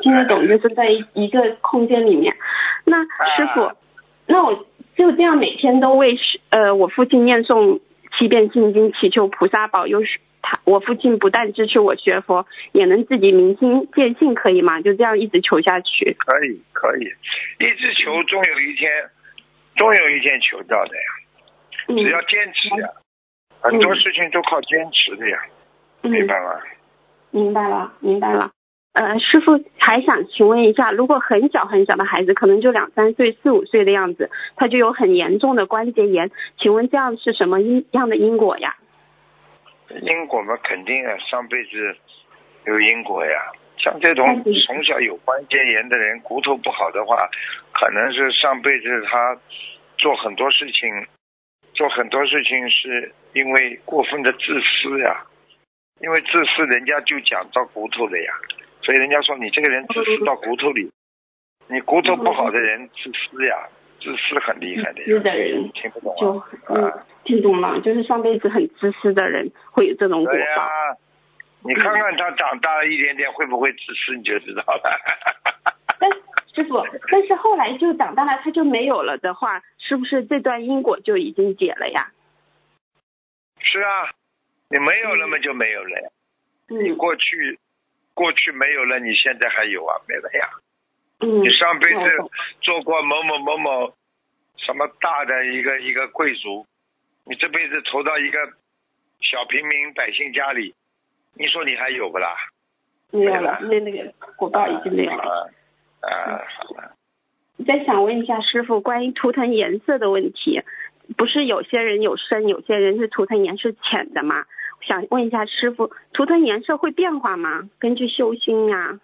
[0.00, 2.34] 听得懂，就是在一个空间里面。
[2.84, 3.76] 那师傅，啊
[4.26, 4.66] 那我
[4.96, 7.80] 就这样每天都为师呃我父亲念诵
[8.18, 10.00] 七遍心经，祈求菩萨保佑
[10.42, 14.80] 他我父亲不但支持我学佛，也能自己明心见性，可以吗？
[14.80, 16.16] 就这样一直求下去。
[16.18, 17.04] 可以可以，
[17.58, 18.90] 一直求，终有一天，
[19.76, 21.02] 终有一天求到的呀。
[21.88, 22.88] 嗯只要坚持呀，
[23.60, 25.38] 很多事情都靠坚持的呀，
[26.02, 26.50] 嗯明白吗？
[27.30, 28.50] 明白了，明白了。
[28.96, 38.74] 呃，师傅还想请问一下，如果很小很小的孩子，可能就两三岁、四五岁的样子，他就有很严重的关节炎，请问这样是什么因样的因果呀？
[40.00, 41.94] 因果嘛，肯定啊，上辈子
[42.64, 44.24] 有因果呀，像这种
[44.66, 47.28] 从小有关节炎的人，骨头不好的话，
[47.74, 49.36] 可能是上辈子他
[49.98, 51.06] 做很多事情，
[51.74, 55.22] 做很多事情是因为过分的自私呀。
[56.00, 58.32] 因为自私，人家就讲到骨头了呀，
[58.86, 60.92] 所以人家说你这个人自私到骨头里，
[61.66, 63.66] 你骨头不好的人自私呀，
[64.00, 65.22] 自私很厉害的自私呀。
[65.24, 66.48] 的人听不懂就啊？
[66.68, 70.96] 嗯啊，听懂了，就是上辈子很自私的人会有这种果报。，
[71.66, 75.00] 你看看他长大了一点点会不会自私，你就知道了。
[75.98, 76.08] 但
[76.54, 82.12] 师傅，但是后来就长大了，他就没有了的话，是不是这段因果就已经解了呀？
[83.58, 84.10] 是啊，
[84.70, 86.08] 你没有了嘛就没有了呀。
[86.68, 87.58] 你嗯过去
[88.16, 89.92] 过去没有了，你现在还有啊？
[90.08, 90.48] 没了呀。
[91.20, 91.42] 嗯。
[91.42, 92.00] 你上辈子
[92.62, 93.94] 做过某某某某
[94.56, 96.66] 什么大的一个一个贵族，
[97.26, 98.38] 你这辈子投到一个
[99.20, 100.74] 小平民百姓家里，
[101.34, 102.34] 你说你还有不啦？
[103.12, 105.50] 没有了，那那个果报已经没有了。
[106.00, 106.96] 啊啊，好了，
[107.66, 110.62] 再想问一下师傅，关于图腾颜色的问题，
[111.18, 114.46] 不是有些人有深，有些人是图腾颜色浅的吗？
[114.86, 117.68] 想问一下师傅，图腾颜色会变化吗？
[117.80, 119.00] 根据修心呀、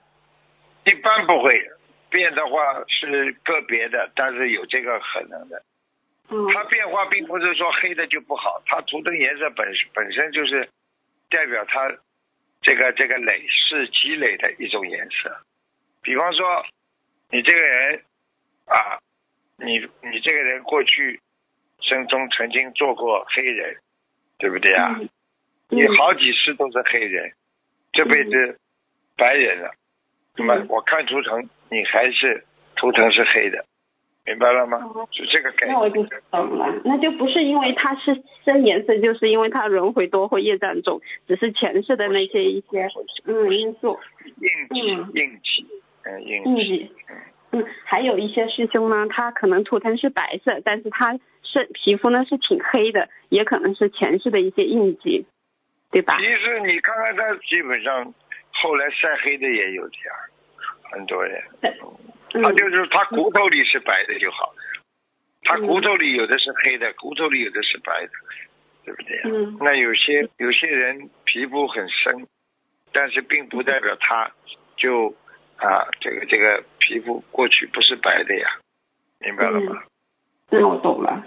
[0.84, 1.60] 一般不会
[2.08, 5.62] 变的话是个别的，但是有这个可能的。
[6.30, 10.68] 嗯它变化并不是说黑的就不好，它图腾颜色本本身就是
[11.28, 11.92] 代表它
[12.62, 15.36] 这个这个累是积累的一种颜色。
[16.00, 16.64] 比方说，
[17.30, 18.02] 你这个人
[18.66, 18.98] 啊，
[19.58, 21.20] 你你这个人过去
[21.80, 23.76] 生中曾经做过黑人，
[24.38, 24.96] 对不对啊？
[25.00, 25.08] 嗯
[25.72, 27.32] 你好几世都是黑人，
[27.92, 28.58] 这辈子
[29.16, 29.70] 白人了，
[30.36, 30.66] 那么嗯。
[30.68, 32.44] 我看图腾，你还是
[32.76, 33.64] 图腾是黑的，
[34.26, 34.76] 明白了吗？
[34.94, 35.08] 哦？
[35.10, 35.72] 是这个概念。
[35.72, 36.06] 那我念。
[36.06, 42.86] 就懂了，那就不是因为它是深颜色，就是因为它轮回多或业障重，只是前世的那些一些
[43.24, 43.50] 嗯。
[43.50, 43.98] 因素。
[44.36, 45.66] 硬气嗯，硬气，
[46.04, 46.90] 嗯，硬气，印记。
[47.52, 55.26] 嗯，还有一些师兄呢，他可能图腾是白色，但是他是皮肤呢是挺黑的，也可能是前世的一些印记，
[55.92, 56.18] 对吧？
[56.18, 58.12] 其实你看看他，基本上
[58.50, 60.16] 后来晒黑的也有这样，
[60.90, 64.54] 很多人，嗯，他就是他骨头里是白的就好，
[65.42, 68.12] 他嗯骨头里有的是黑的，骨头里有的是白的，
[68.86, 69.22] 对不对呀？
[69.26, 72.26] 嗯那有些有些人皮肤很深，
[72.92, 74.32] 但是并不代表他
[74.76, 75.14] 就
[75.58, 78.48] 啊这个这个皮肤过去不是白的呀，
[79.20, 79.82] 明白了吗？
[80.50, 81.22] 那我懂了。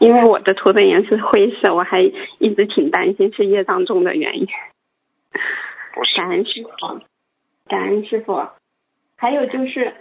[0.00, 2.00] 因为我的图腾颜色是灰色，我还
[2.38, 4.48] 一直挺担心是业障重的原因。
[6.16, 7.00] 感恩师傅，
[7.68, 8.42] 感恩师傅。
[9.16, 9.92] 还有就是，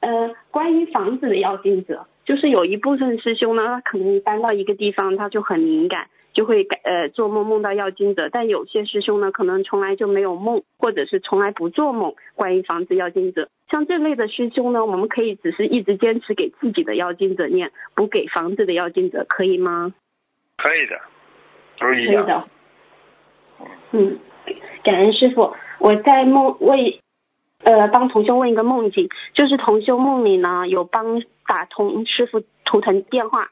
[0.00, 13.48] 呃，关于房子的要经者，就是有一部分师兄呢，他可能搬到一个地方，他就很敏感，就会感呃做梦梦到要经者，但有些师兄呢，可能从来就没有梦，或者是从来不做梦关于房子要经者。
[13.68, 19.92] 像这类的师兄呢，我们可以只是一直坚持给自己的要经者念，不给房子的要经者，可以吗？
[20.56, 21.00] 可以的，
[21.78, 22.24] 都可一样。
[22.24, 22.48] 以的。
[23.92, 24.18] 嗯，
[24.84, 25.54] 感恩师傅。
[25.78, 27.00] 我在梦为
[27.62, 33.50] 呃帮同修问一个梦境，就是同修梦里呢有帮打通师傅图腾电话，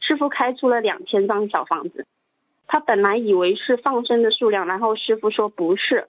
[0.00, 2.06] 师傅开出了两千张小房子，
[2.66, 6.08] 他本来以为是放生的数量，然后师傅说不是，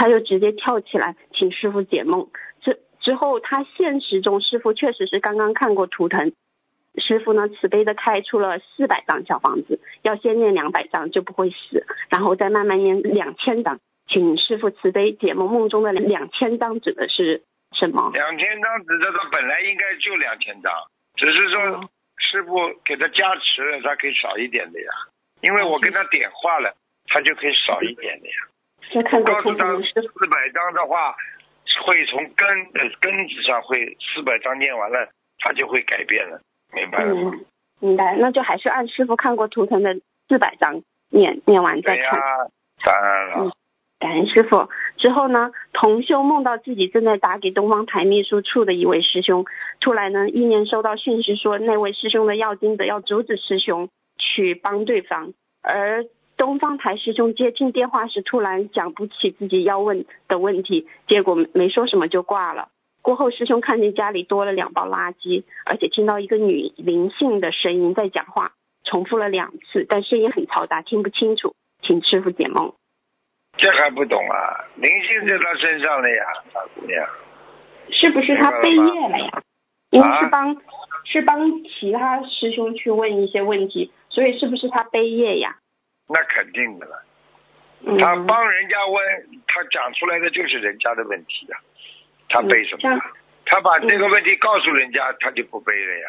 [0.00, 2.26] 他就直接跳起来请师傅解梦。
[2.62, 6.32] 之之后他现实中师傅确实是刚刚看过图腾。
[6.96, 13.78] 师傅呢，慈悲的开出了四百张小房子，要先念两百张就不会死，然后再慢慢念两千张。
[14.08, 17.42] 请师傅慈悲解梦，梦中的两千张指的是
[17.78, 18.10] 什么？
[18.14, 20.72] 两千张指的他本来应该就两千张，
[21.16, 24.90] 只是说哦师傅给他加持了，他可以少一点的呀。
[25.42, 26.74] 因为我跟他点化了，
[27.06, 28.34] 他就可以少一点的呀。
[28.92, 30.18] 是看过图告诉他腾的师傅。
[30.18, 31.14] 四百张的话，
[31.84, 36.40] 会从根的根子上会四百张念完了，他就会改变了，
[36.72, 37.32] 明白了吗？
[37.34, 37.46] 嗯，
[37.80, 38.16] 明白。
[38.16, 39.94] 那就还是按师傅看过图腾的
[40.28, 42.20] 四百张念念完再看。，
[42.84, 43.44] 当然了。
[43.44, 43.52] 嗯
[44.00, 44.66] 感恩师傅。
[44.96, 49.44] 之后呢，同修梦到自己正在打给东方台秘书处的一位师兄，
[49.78, 56.06] 突然呢，意念收到讯息说那位师兄的要经者要阻止师兄去帮对方，而
[56.40, 62.68] 东方台师兄接听电话时突然讲不起自己要问的问题，结果没说什么就挂了。
[63.02, 68.52] 过后，师兄看见家里多了两包垃圾，而且听到一个女灵性的声音在讲话，
[68.84, 72.72] 重复了两次，但声音很嘈杂，听不清楚，请师傅解梦。
[73.58, 74.64] 这还不懂啊？
[74.76, 76.24] 灵性在他身上了呀，
[76.54, 77.06] 大姑娘。
[77.90, 79.42] 是不是他背业了呀？
[79.90, 80.56] 因为是帮、
[81.04, 85.56] 是帮其他师兄去问一些问题，所以是不是他背业呀？
[86.12, 87.02] 那肯定的了。
[87.86, 89.02] 嗯，他帮人家问，
[89.46, 91.56] 他讲出来的就是人家的问题呀、
[92.28, 93.00] 他背什么？
[93.46, 96.08] 他把这个问题告诉人家，他就不背了呀。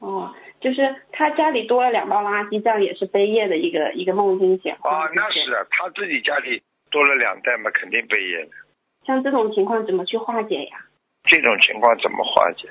[0.00, 4.90] 哦，就是他家里多了两包垃圾，这样也是背业的一个一个梦境显化。
[4.90, 8.50] 啊，那是啊，他自己家里多了两袋嘛，肯定背业的。
[9.06, 10.78] 像这种情况怎么去化解呀？
[11.24, 12.68] 这种情况怎么化解？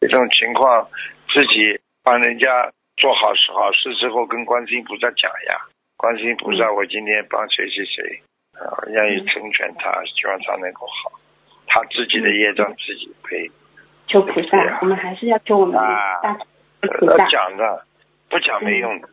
[0.00, 0.86] 这种情况
[1.32, 5.54] 自己帮人家做好事好事之后，跟观世音菩萨讲呀。
[5.96, 8.22] 观世音菩萨，嗯我今天帮谁谁谁，
[8.58, 11.12] 啊，愿意成全他，希望他能够好。
[11.66, 13.50] 他自己的业障自己背。
[14.08, 15.74] 求菩，萨我们还是要求我们
[16.22, 16.34] 大
[16.80, 17.28] 菩要萨。
[17.28, 17.84] 讲的，
[18.30, 19.08] 不讲没用的。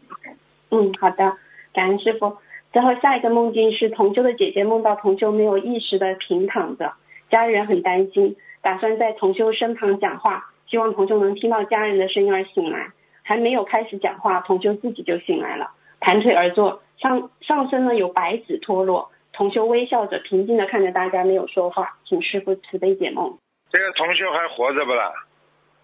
[0.72, 1.38] 嗯，好的，
[1.74, 2.38] 感恩师傅。
[2.72, 6.94] 最后下一个梦境是同修的姐姐梦到同修没有意识的平躺着，
[7.30, 12.88] 家人很担心，打算在同修身旁讲话，希望同修能听到家人的声音而醒来。
[13.26, 19.12] 还没有开始讲话，同修自己就醒来了，盘腿而坐，上上身呢有白纸脱落。
[19.34, 23.38] 同修微笑着，平静的看着大家，没有说话，请师傅慈悲解梦。
[23.70, 25.12] 这个同修还活着不啦？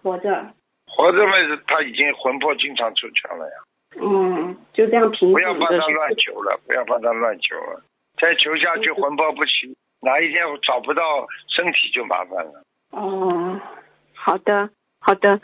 [0.02, 0.46] 活着，
[0.86, 1.32] 活着嘛，
[1.66, 3.54] 他已经魂魄经常出窍了呀。
[4.00, 7.82] 嗯，就这样平不静的要帮他乱求了，不要帮他乱求了。
[8.18, 11.02] 再求下去魂魄不齐，哪一天找不到
[11.48, 12.62] 身体就麻烦了。
[12.92, 13.60] 哦，
[14.14, 14.70] 好的，
[15.00, 15.40] 好的，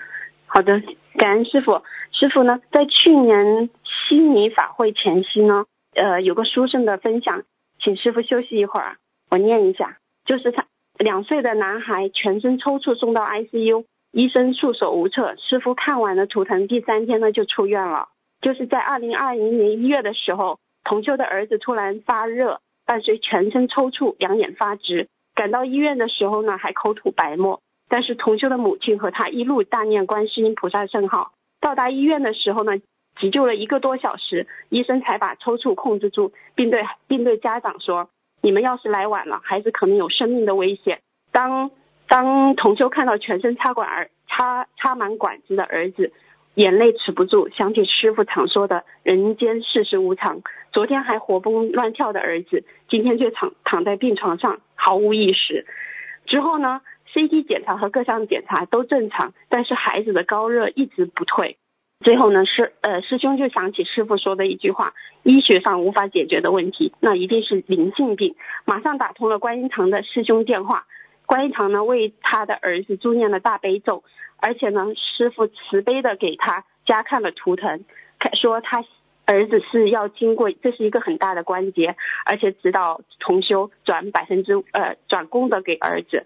[0.46, 0.80] 好的，
[1.18, 1.82] 感恩师傅。
[2.12, 7.42] 师傅呢，在去年悉尼法会前夕呢，呃，有个书生的分享，
[7.80, 8.96] 请师傅休息一会儿，
[9.30, 9.98] 我念一下。
[10.24, 10.66] 就是他
[10.98, 15.34] 两岁的男孩全身抽搐送到 ICU，医生束手无策。
[15.36, 18.08] 师傅看完了图腾，第三天呢就出院了。
[18.40, 25.08] 就是在二零二零年一月的时候，同修的儿子突然发热，伴随全身抽搐，两眼发直。
[25.34, 27.60] 赶到医院的时候呢，还口吐白沫。
[27.89, 31.32] 但是同修的母亲和他一路大念观世音菩萨圣号。
[31.61, 32.78] 到达医院的时候呢，
[33.18, 38.11] 急救了一个多小时，医生才把抽搐控制住，并对并对家长说
[38.43, 41.01] ：“你们要是来晚了，孩子可能有生命的危险。”
[41.32, 41.70] 当
[42.07, 46.12] 当同修看到全身插管儿插插满管子的儿子，
[46.55, 50.43] 眼泪止不住，想起师傅常说的“人间世事无常”。
[50.72, 55.66] 昨天还活蹦乱跳的儿子，今天却躺躺在病床上毫无意识。
[56.26, 56.82] 之后呢
[57.12, 61.56] ，CT 检查和各项检查都正常，但是孩子的高热一直不退。
[62.00, 64.94] 最后呢，师呃师兄就想起师傅说的一句话：
[65.24, 68.36] 医学上无法解决的问题，那一定是灵性病。
[68.64, 70.86] 马上打通了观音堂的师兄电话，
[71.26, 74.04] 观音堂呢为他的儿子助念了大悲咒，
[74.36, 77.84] 而且呢师傅慈悲的给他加看了图腾，
[78.40, 78.84] 说他
[79.26, 86.24] 儿子是要经过，这是一个很大的关节，而且指导同修转百分之呃转功德给儿子，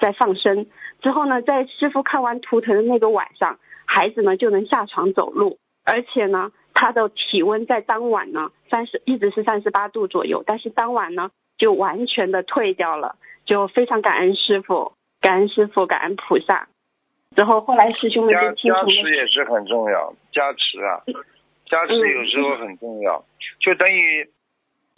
[0.00, 0.66] 再放生。
[1.00, 16.68] 之后呢，在师傅看完图腾的那个晚上，孩子呢就能下床走路，而且呢他的体温在当晚呢三十一直是三十八度左右，但是当晚呢就完全的退掉了，就非常感恩师傅，感恩师傅，感恩菩萨。
[17.36, 21.02] 之后后来师兄们加就听加从了，持也是很重要，加持啊，
[21.66, 23.24] 加持有时候很重要，
[23.60, 24.28] 就等于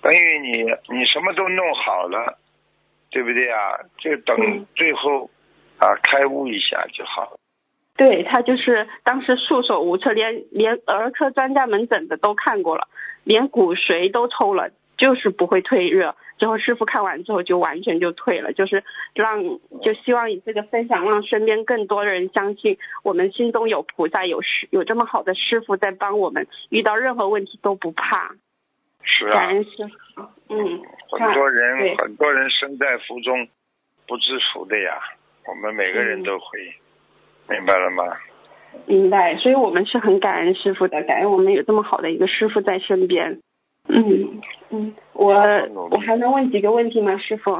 [0.00, 0.62] 等于你
[0.96, 2.38] 你什么都弄好了，
[3.12, 3.78] 对不对啊？
[3.98, 5.30] 就等嗯最后
[5.78, 7.38] 啊开悟一下就好了。
[7.94, 12.88] 对他就是当时束手无策，连连儿科专家门诊的都看过了，
[13.22, 16.16] 连骨髓都抽了，就是不会退热。
[16.38, 18.82] 之后师傅看完之后就完全就退了，就是
[19.14, 19.42] 让
[19.82, 28.34] 就希望以这个分享让身边更多的人相信我们心中有菩萨，有师有这么好的师傅在帮我们，遇到任何问题都不怕。
[29.02, 30.80] 是啊，感恩师傅，嗯，
[31.10, 33.46] 很多人很多人身在福中
[34.06, 34.98] 不知福的呀，
[35.46, 36.58] 我们每个人嗯都会，
[37.48, 38.04] 明白了吗？
[38.86, 43.38] 明白，所以我们是很感恩师傅的，感恩我们有这么好的一个师傅在身边。
[43.88, 44.40] 嗯
[44.70, 45.34] 嗯，我
[45.90, 47.52] 我还能问几个问题吗，师傅？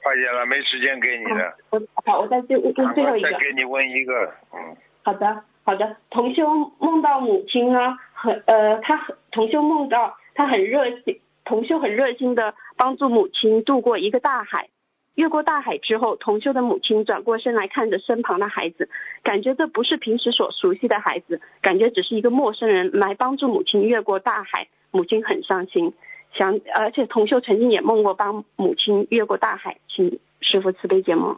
[0.00, 3.38] 快点了，没时间给你了，我好，我再最问最后一个再。
[3.38, 5.96] 给你问一个，嗯，好的，好的。
[6.10, 6.46] 同修
[6.78, 14.68] 梦到母亲呢，和呃，他很同修梦到他很热心，同修很热心的帮助母亲渡过一个大海。
[15.16, 18.88] 越过大海之后，同修的母亲转过身来看着身旁的孩子，
[19.24, 24.68] 感觉这不是平时所熟悉的孩子，感觉只是一个陌生人来帮助母亲越过大海。
[24.92, 25.92] 母亲很伤心，
[26.34, 31.36] 想而且同修曾经也梦过帮母亲越过大海，请师傅慈悲解梦。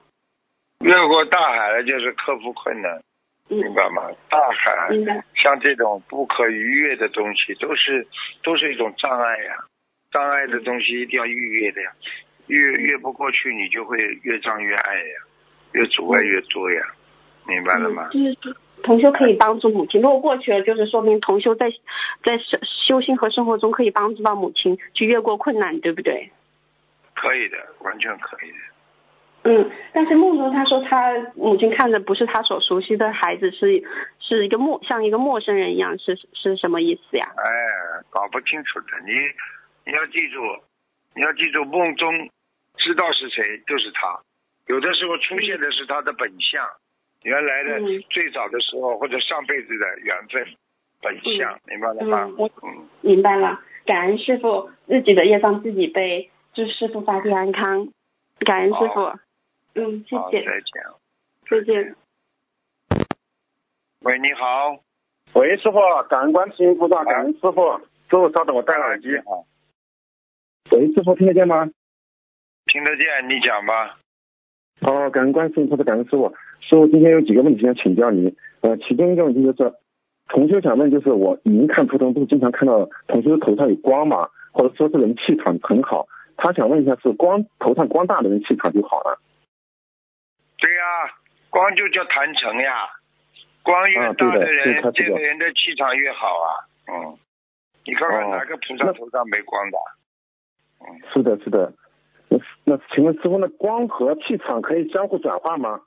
[0.80, 3.00] 越过大海就是克服困难，
[3.50, 4.02] 明嗯，白吗？
[4.30, 4.88] 大海。
[5.34, 8.06] 像这种不可逾越的东西，都是
[8.42, 9.56] 都是一种障碍呀。
[10.12, 11.90] 障碍的东西一定要逾越的呀，
[12.46, 15.14] 越越不过去，你就会越障越爱呀，
[15.72, 16.82] 越阻碍越多呀，
[17.46, 18.10] 明白了吗？
[18.14, 21.70] 嗯，就是同修可以帮助母亲，如果过去了，就是说明同修在
[22.24, 26.30] 在修修心和生活中可以帮助到母亲去越过困难，对不对？
[27.14, 28.56] 可以的，完全可以的。
[29.42, 33.82] 嗯，但是梦中他说他母亲看着不是他所熟悉的孩子，是
[34.18, 37.26] 是一个陌像一个陌生人一样，是是什么意思呀？
[37.36, 37.42] 哎，
[38.10, 39.12] 搞不清楚的，你
[39.86, 40.40] 你要记住，
[41.16, 42.28] 你要记住，梦中
[42.76, 44.20] 知道是谁就是他，
[44.66, 46.62] 有的时候出现的是他的本相，
[47.22, 50.44] 原来的嗯最早的时候或者上辈子的缘分
[51.00, 52.34] 本相，明白了吗嗯，？
[52.36, 57.88] 我嗯，明白了，感恩师傅，自己的业障自己背，祝师傅法体安康，
[58.40, 59.18] 感恩师傅。
[59.74, 60.82] 嗯，谢好，谢，再见。
[61.48, 61.94] 再见。
[64.02, 64.82] 喂，你好。
[65.34, 67.78] 喂，师傅，感恩观世音菩萨，感恩师傅。
[68.10, 69.16] 师傅稍等，我戴耳机。
[69.24, 69.46] 好，
[70.72, 71.70] 喂，师傅听得见吗？
[72.66, 73.98] 听得见，你讲吧。
[74.80, 76.34] 哦，感恩观世音菩萨，感恩师傅。
[76.60, 78.34] 师傅，今天有几个问题想请教您。
[78.62, 79.72] 呃，其中一个问题就是，
[80.28, 89.20] 同修想问，就是我您看图腾不是经常看到同修头上有光嘛，或者说这人气场很好，他想问一下，是光头上光大的人气场就好了？
[90.60, 91.14] 对呀、
[91.48, 92.88] 光就叫坛城呀，
[93.62, 96.48] 光越啊大的人，这个人的气场越好啊。
[96.86, 97.18] 嗯，
[97.84, 99.78] 你看看哦哪个菩萨头上没光的？
[100.80, 101.72] 嗯是的，是的。
[102.28, 105.80] 那那请问师傅，那光和气场可以相互转化吗？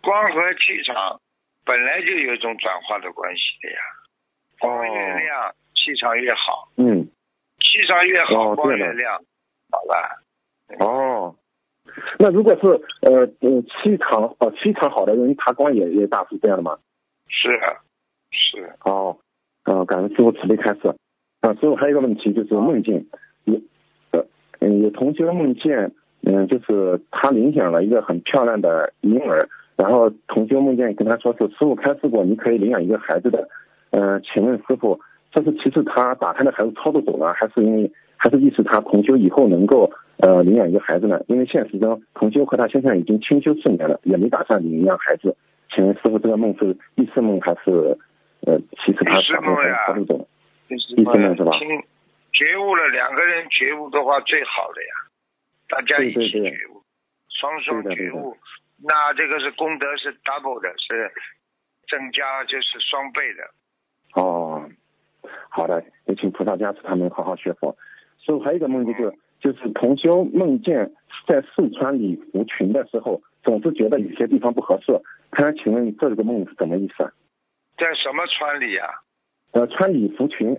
[0.00, 1.20] 光和气场
[1.64, 3.78] 本来就有一种转化的关系的呀。
[4.58, 7.04] 光越亮，气场越好；嗯，
[7.58, 9.20] 气场越好，哦光越亮。
[9.70, 10.18] 好吧？
[10.78, 11.36] 哦，
[12.18, 12.66] 那如果是
[13.02, 16.78] 呃嗯气场呃气场好的人，他光也也大，是这样的吗？
[17.28, 17.82] 是啊
[18.30, 18.72] 是。
[18.84, 19.18] 哦，
[19.64, 20.94] 呃，感恩师傅慈悲开示。
[21.40, 23.06] 啊，师傅还有一个问题就是梦境，
[23.44, 23.60] 有
[24.12, 24.24] 呃
[24.60, 33.48] 嗯有同学梦见，嗯，就是他领养了一个很漂亮的婴儿，然后同学梦见跟他说是师傅开示过，你可以领养一个孩子的，
[33.90, 35.00] 呃，请问师傅，
[35.32, 37.90] 这是其实他打胎的孩子操作走了，还是因为
[38.22, 41.20] 还是意思他同修以后能够呃领养一个孩子呢？
[41.26, 45.36] 因为现实中同修和他先生已经清修四年了，也没打算领养孩子。
[45.74, 47.98] 请问师傅，这个梦是意识梦还是
[48.46, 50.26] 呃其实他意识打胎孩子梦呀超度走了？
[50.68, 51.50] 就是意识梦是吧
[52.32, 54.94] 觉悟了，两个人觉悟的话最好的呀，
[55.68, 56.80] 大家一对对对起觉悟，
[57.28, 58.36] 双双觉悟，
[58.84, 61.10] 那这个是功德是 double 的，是
[61.90, 63.42] 增加就是双倍的。
[64.14, 64.62] 哦，
[65.50, 67.76] 好的，也请菩萨加持他们好好学佛。
[68.24, 70.90] 师傅还有一个梦就是，就是同修梦见
[71.26, 74.92] 在试穿礼服裙的时候，总是觉得有些地方不合适。
[75.30, 77.12] 他想请问这个梦是什么意思啊？
[77.76, 78.84] 在什么穿里呀、
[79.52, 80.54] 呃，穿礼服裙，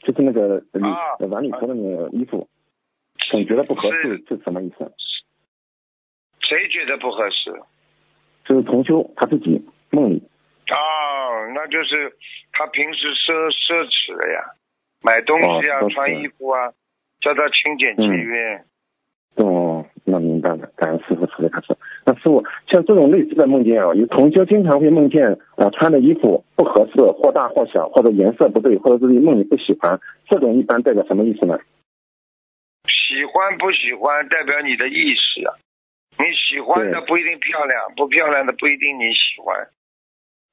[0.00, 0.84] 就是那个礼、
[1.28, 2.48] 晚礼服那个衣服，
[3.30, 4.90] 总觉得不合适，是什么意思啊？
[6.40, 7.50] 谁觉得不合适？
[8.44, 9.60] 就是同修他自己
[9.90, 10.22] 梦里。
[10.70, 10.76] 哦，
[11.54, 12.12] 那就是
[12.52, 14.40] 他平时奢奢侈了呀，
[15.02, 16.72] 买东西啊，哦穿衣服啊，
[17.20, 18.62] 叫他勤俭节约。
[19.36, 21.76] 哦，那明白了，感恩师傅慈悲开示。
[22.04, 31.60] 那师傅，像这种类似的梦见啊，有同学经常会梦见啊、穿的衣服不合适，或大或小，或者颜色不对，或者自己梦里不喜欢，这种一般代表什么意思呢？
[32.88, 35.54] 喜欢不喜欢代表你的意识啊，
[36.18, 39.68] 你喜欢的不一定漂亮，不漂亮的不一定你喜欢。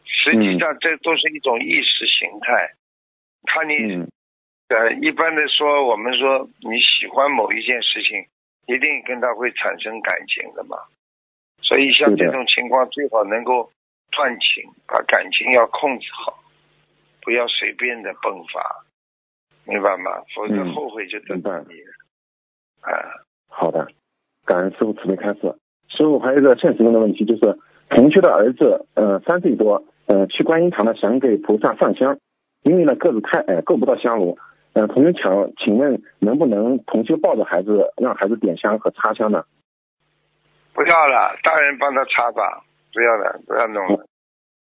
[0.05, 2.73] 实际上这都是一种意识形态，
[3.47, 4.07] 看你嗯，
[4.67, 8.25] 呃，一般的说，我们说你喜欢某一件事情，
[8.65, 10.77] 一定跟他会产生感情的嘛。
[11.61, 13.69] 所以像这种情况，最好能够
[14.11, 16.39] 断情，把感情要控制好，
[17.21, 18.85] 不要随便的迸发，
[19.65, 20.11] 明白吗？
[20.35, 21.91] 否则嗯后悔就等明白着你了。
[22.81, 22.89] 啊，
[23.47, 23.87] 好的，
[24.45, 25.41] 感恩师傅慈悲开示。
[25.89, 27.59] 师傅还有一个现实中的问题，就是
[27.89, 32.17] 同学的儿子，呃，三岁多，呃，去观音堂呢，想给菩萨上香，
[32.63, 34.37] 因为呢个子太矮，够不到香炉。
[34.75, 39.45] 呃，同学，请请问能不能同修抱着孩子，让孩子点香和插香呢？
[40.73, 42.61] 不要了，大人帮他插吧，
[42.93, 44.05] 不要了，不要弄了。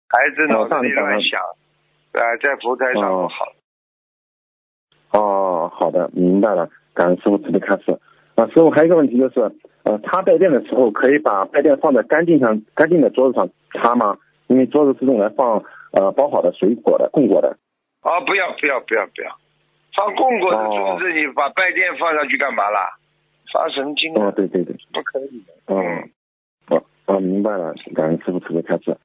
[0.08, 1.38] 孩子脑子里乱想，
[2.12, 3.52] 啊，在佛台上不好。
[5.10, 8.00] 哦，好的，明白了，感恩师傅慈悲开示。
[8.34, 9.40] 啊，师傅还有一个问题就是，
[9.82, 14.16] 呃，擦拜垫的时候可以把拜垫放在干净上、干净的桌子上擦吗？
[14.46, 17.58] 因为桌子是用来放呃包好的水果的、供果的。
[18.00, 19.36] 哦，不要不要不要不要，
[19.98, 22.88] 放供果的桌子，你把拜垫放上去干嘛啦？
[23.52, 25.52] 发神经哦，对对对，不可以的。
[25.66, 26.08] 嗯，
[26.68, 28.96] 哦哦，明白了，感恩师傅慈悲开示。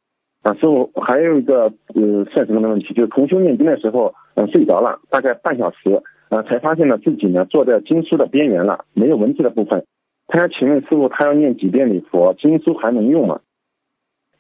[0.44, 9.88] 啊，师傅还有一个呃现实中的问题，就是同修念经的时候，嗯、睡着了，大概半小时，呃，才发现呢自己呢坐在经书的边缘了，没有文字的部分。
[10.28, 13.39] 他想请问师傅，他要念几遍礼佛，经书还能用吗？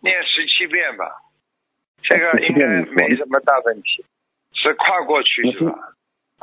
[0.01, 1.05] 念十七遍吧，
[2.03, 4.03] 这个应该没什么大问题，
[4.53, 5.92] 是跨过去是吧？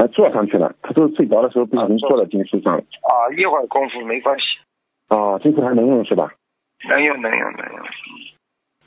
[0.00, 0.74] 啊，坐上去了。
[0.80, 2.82] 他说睡着的时候不小心坐到金丝上了。
[3.02, 4.44] 啊，一会儿功夫没关系，
[5.08, 6.32] 啊，金丝还能用是吧？
[6.88, 7.86] 能用能用能用。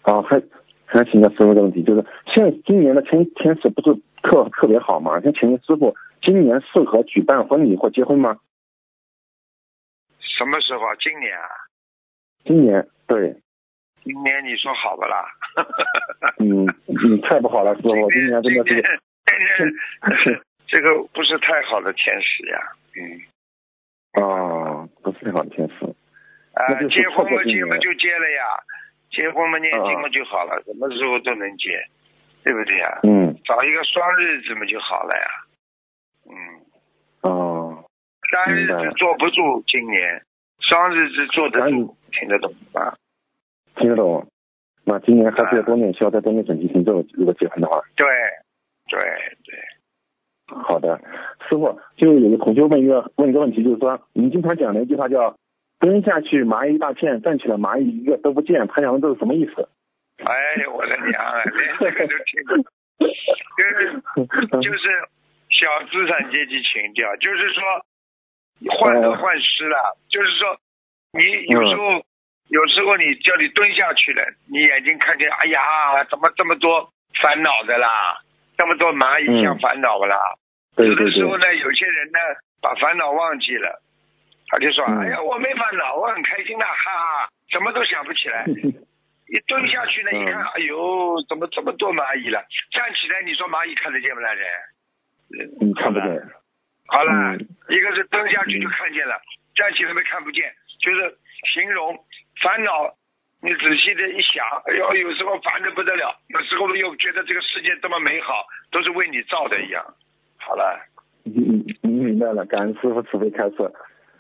[0.02, 0.42] 啊，还
[0.86, 2.04] 还请教师傅个问题，就是
[2.34, 3.94] 现在今年的天天气不是
[4.24, 5.20] 特特别好吗？
[5.22, 8.40] 想请问师傅，今年适合举办婚礼或结婚吗？
[10.20, 10.96] 什么时候啊？
[11.00, 11.46] 今年啊？
[12.44, 13.36] 今年对，
[14.04, 15.28] 今年你说好不啦？
[16.40, 20.42] 嗯，你太不好了，师傅，今年真的是，今年
[20.74, 22.58] 这个不是太好的天使呀，
[22.98, 23.22] 嗯，
[24.20, 25.86] 哦，不是太好的天使，
[26.56, 28.42] 啊结婚嘛结嘛就结了呀，
[29.12, 31.78] 结婚嘛念经嘛就好了，什么时候都能结，
[32.44, 33.02] 对不对呀？
[33.04, 35.28] 嗯，找一个双日子嘛就好了呀，
[36.26, 36.36] 嗯，
[37.22, 37.86] 哦，
[38.32, 40.24] 单日子坐不住，今年
[40.60, 42.96] 双日子坐得住，听得懂吗？
[43.76, 44.28] 听得懂。
[44.86, 47.80] 那今年还是要多念消，再多念准提行咒，如果结婚的话。
[47.96, 48.08] 对，
[48.90, 49.00] 对
[49.46, 49.56] 对，
[50.48, 51.00] 好的，
[51.50, 55.38] 师傅，就有个同学问一个问一个问题，就是说，你经常讲的一句话叫
[55.80, 59.70] “蹲下去蚂蚁一大片，站起来蚂蚁一个都不见”，他想问这是什么意思？
[60.24, 62.66] 哎，我的娘啊，连这个都听不懂，
[63.58, 63.92] 就是
[64.62, 64.90] 就是
[65.50, 67.64] 小资产阶级情调，就是说
[68.78, 70.58] 患得患失了，就是说
[71.14, 72.04] 你有时候、
[72.50, 76.90] 有时候你叫你蹲下去了，你眼睛看见，哎呀，怎么这么多
[77.22, 78.20] 烦恼的啦，
[78.58, 80.18] 这么多蚂蚁像烦恼不啦？
[80.78, 82.20] 有对对对，的时候呢，有些人呢
[82.62, 83.82] 把烦恼忘记了，
[84.50, 88.46] 他就说，嗯哎呀，我没烦恼，我很开心的，哈哈，什么都想不起来。
[89.30, 92.44] 一蹲下去呢，嗯一看，哎呦，怎么这么多蚂蚁了？
[92.72, 94.34] 站起来，你说蚂蚁看得见不啦？
[94.34, 94.48] 人？
[95.62, 96.10] 你看不见。
[96.88, 97.40] 好了，嗯
[97.70, 99.20] 一个是蹲下去就看见了，
[99.56, 100.52] 站起来没看不见，
[100.82, 101.18] 就是
[101.54, 101.98] 形容
[102.42, 102.94] 烦恼。
[103.44, 109.84] 你仔细的一想，哎呦，有时候烦的不得了，有时候又觉得这个世界这么美好，都是为你造的一样。
[110.40, 110.80] 好了，
[111.26, 113.70] 嗯，嗯明白了，感恩师傅慈悲开示。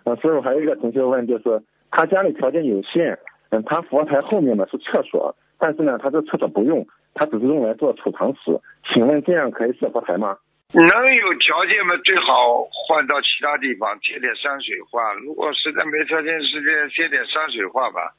[0.04, 3.18] 啊，师傅还有一个同学问，就是他家里条件有限，
[3.52, 8.60] 嗯，他佛台后面呢是厕所，但是呢，他这厕所不用，他只是用来做储藏室。
[8.92, 10.36] 请问这样可以设佛台吗？
[10.74, 10.84] 能
[11.16, 15.14] 有条件嘛，最好换到其他地方贴点山水画。
[15.14, 18.12] 如果实在没条件，直接贴点山水画吧。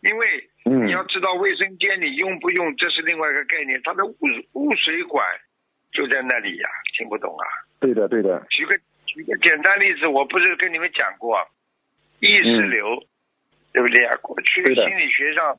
[0.00, 3.80] 因为嗯你要知道，卫生间你用不用，这是另外一个概念。
[3.82, 4.16] 它的污
[4.54, 5.26] 污水管
[5.92, 7.44] 就在那里呀，听不懂啊？
[7.80, 8.46] 对的，对的。
[8.50, 11.38] 举个举个简单例子，我不是跟你们讲过
[12.20, 13.02] 意识流，
[13.72, 14.16] 对不对呀？
[14.22, 15.56] 过去的心理学上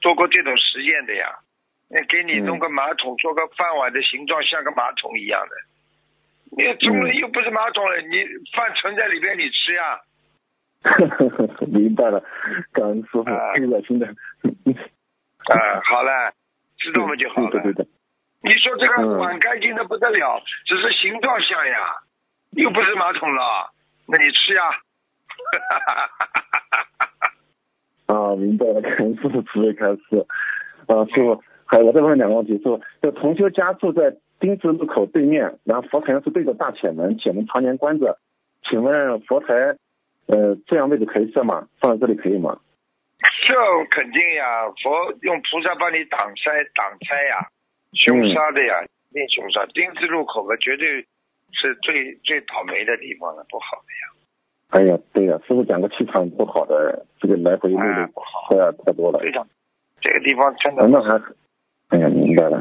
[0.00, 1.28] 做过这种实验的呀。
[1.90, 5.56] 那给你弄个马桶，做个饭碗的形状，像个马桶一样的。
[6.56, 8.24] 你中了嗯又不是马桶了，你
[8.56, 10.00] 饭存在里边，你吃呀？
[11.68, 12.22] 明白了，
[12.72, 14.06] 感恩师傅，啊挺恶心的。
[14.06, 14.14] 啊，
[15.84, 16.32] 好了，
[16.78, 17.50] 知道了就好了。
[17.50, 17.86] 对的，对。
[18.42, 22.02] 你说这个嗯碗干净的不得了，只是形状像呀，
[22.50, 23.70] 又不是马桶了，
[24.08, 24.62] 那你吃呀？
[28.14, 30.26] 啊，明白了，感恩师傅慈悲开示。
[30.88, 38.18] 啊，师傅，还有我再问两个问题，师傅，这同修家住在丁字路口对面，然后佛台是对着大铁门，铁门常年关着，
[38.68, 39.76] 请问佛台，
[40.32, 41.68] 呃，这样位置可以设吗？
[41.78, 42.58] 放在这里可以吗？
[43.46, 43.54] 这
[43.90, 47.46] 肯定呀，佛用菩萨帮你挡灾挡灾呀，
[47.92, 48.80] 凶杀的呀，
[49.12, 49.66] 念凶杀。
[49.74, 51.04] 丁字路口嘛，绝对
[51.52, 54.04] 是最最倒霉的地方了，不好的呀。
[54.70, 58.12] 哎呀，对呀，师傅讲个气场不好的，这个来回路哎路
[58.48, 59.18] 太太多了。
[59.18, 59.46] 非常，
[60.00, 61.22] 这个地方真的啊，那还，
[61.90, 62.56] 哎呀，明白了。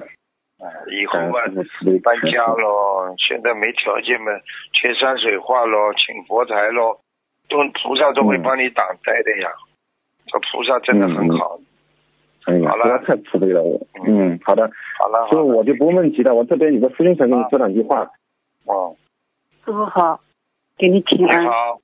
[0.60, 4.32] 哎以后嘛感恩师傅慈悲搬家喽，现在没条件嘛，
[4.74, 7.00] 贴山水画喽，请佛台喽，
[7.52, 9.52] 都菩萨都会帮你挡灾的呀。
[10.26, 11.60] 这菩萨真的很好。
[12.46, 13.80] 好了太慈悲了，我。
[14.08, 18.10] 嗯，好的，好了，好了，师傅我就不问问题了，我这边有个师兄想跟你说两句话。
[18.66, 18.96] 哦，
[19.64, 20.22] 师傅好，
[20.78, 21.46] 给你请安。
[21.46, 21.80] 好，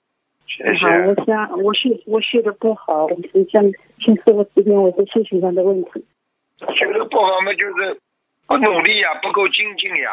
[0.48, 1.26] 谢你好，我。
[1.26, 3.62] 想我学我学的不好，我是想
[4.00, 6.06] 请师傅指点我在修行上的问题。
[6.60, 8.00] 修的不好嘛，就是
[8.48, 10.10] 不努力呀，不够精进呀。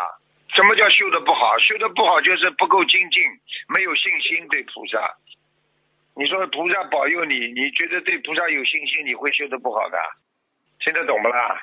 [0.55, 1.59] 什么叫修的不好？
[1.59, 3.23] 修的不好就是不够精进，
[3.73, 5.01] 没有信心对菩萨。
[6.17, 9.99] 你说菩萨保佑你，你觉得对菩萨有信心，你会修的不好的？
[10.81, 11.61] 听得懂不啦？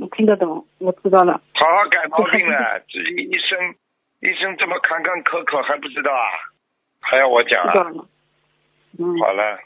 [0.00, 1.40] 我听得懂，我知道了。
[1.54, 3.74] 好好改毛病了，自己一生
[4.20, 6.26] 一生这么坎坎坷坷还不知道啊？
[7.00, 7.72] 还要我讲啊？
[7.72, 8.06] 知道了。
[8.98, 9.58] 嗯，好了，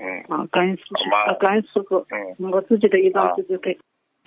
[0.00, 3.78] 嗯好，感恩师好吗傅，啊感恩师傅，嗯，我自己的一张好自己给。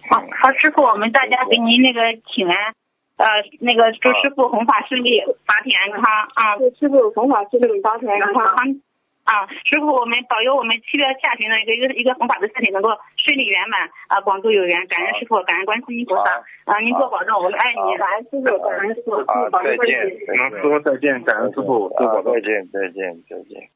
[0.10, 2.02] 好，好，师傅，我们大家给您那个
[2.34, 2.74] 请安，
[3.18, 3.26] 呃，
[3.60, 6.04] 那个祝师傅弘法顺利，法体安康
[6.36, 6.58] 啊。
[6.58, 8.82] 祝师傅弘法顺利，法体安康
[9.26, 22.42] 啊，师傅，我们保佑我们七月下旬的一个一个一个弘法的事情能够顺利圆满啊，广度有缘，感恩师傅，感恩观世音菩萨啊，您多保重，我们爱你，感恩师傅，感恩师傅，好，再见，嗯，师傅再见，感恩师傅，多保重再。
[22.42, 23.70] 见，再见，再见。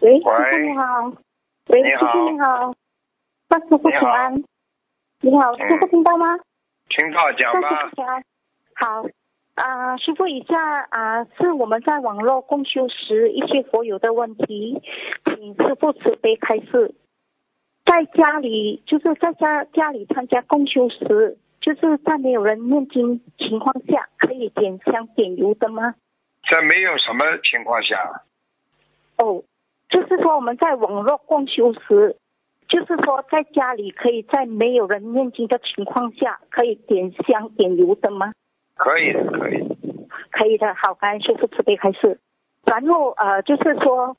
[0.00, 1.12] 喂，师傅你好，
[1.68, 2.72] 喂，师傅你好，
[3.48, 4.44] 万师傅你好平安。
[5.22, 6.38] 你好，嗯师傅听到吗？
[6.88, 7.96] 听到讲万吧师傅。
[7.96, 8.22] 平安。
[8.74, 9.02] 好，
[9.54, 10.56] 啊、师傅，以下
[10.90, 14.80] 啊、是我们在网络共修时一些佛友的问题，
[15.24, 16.94] 请师傅慈悲开示。
[17.84, 25.94] 在家里，就是在家家里参加共修时，就是在没有人念经情况下，可以点香点油的吗？
[26.50, 28.22] 在没有什么情况下，
[29.18, 29.42] 哦，
[29.90, 32.16] 就是说我们在网络共修时，
[32.68, 38.32] 就是说在家里可以在没有人念经的情况下，可以点香点油的吗？
[38.76, 39.68] 可以的，可以。
[40.30, 42.18] 可以的，好，感恩师傅慈悲开示。
[42.64, 44.16] 然后呃，就是说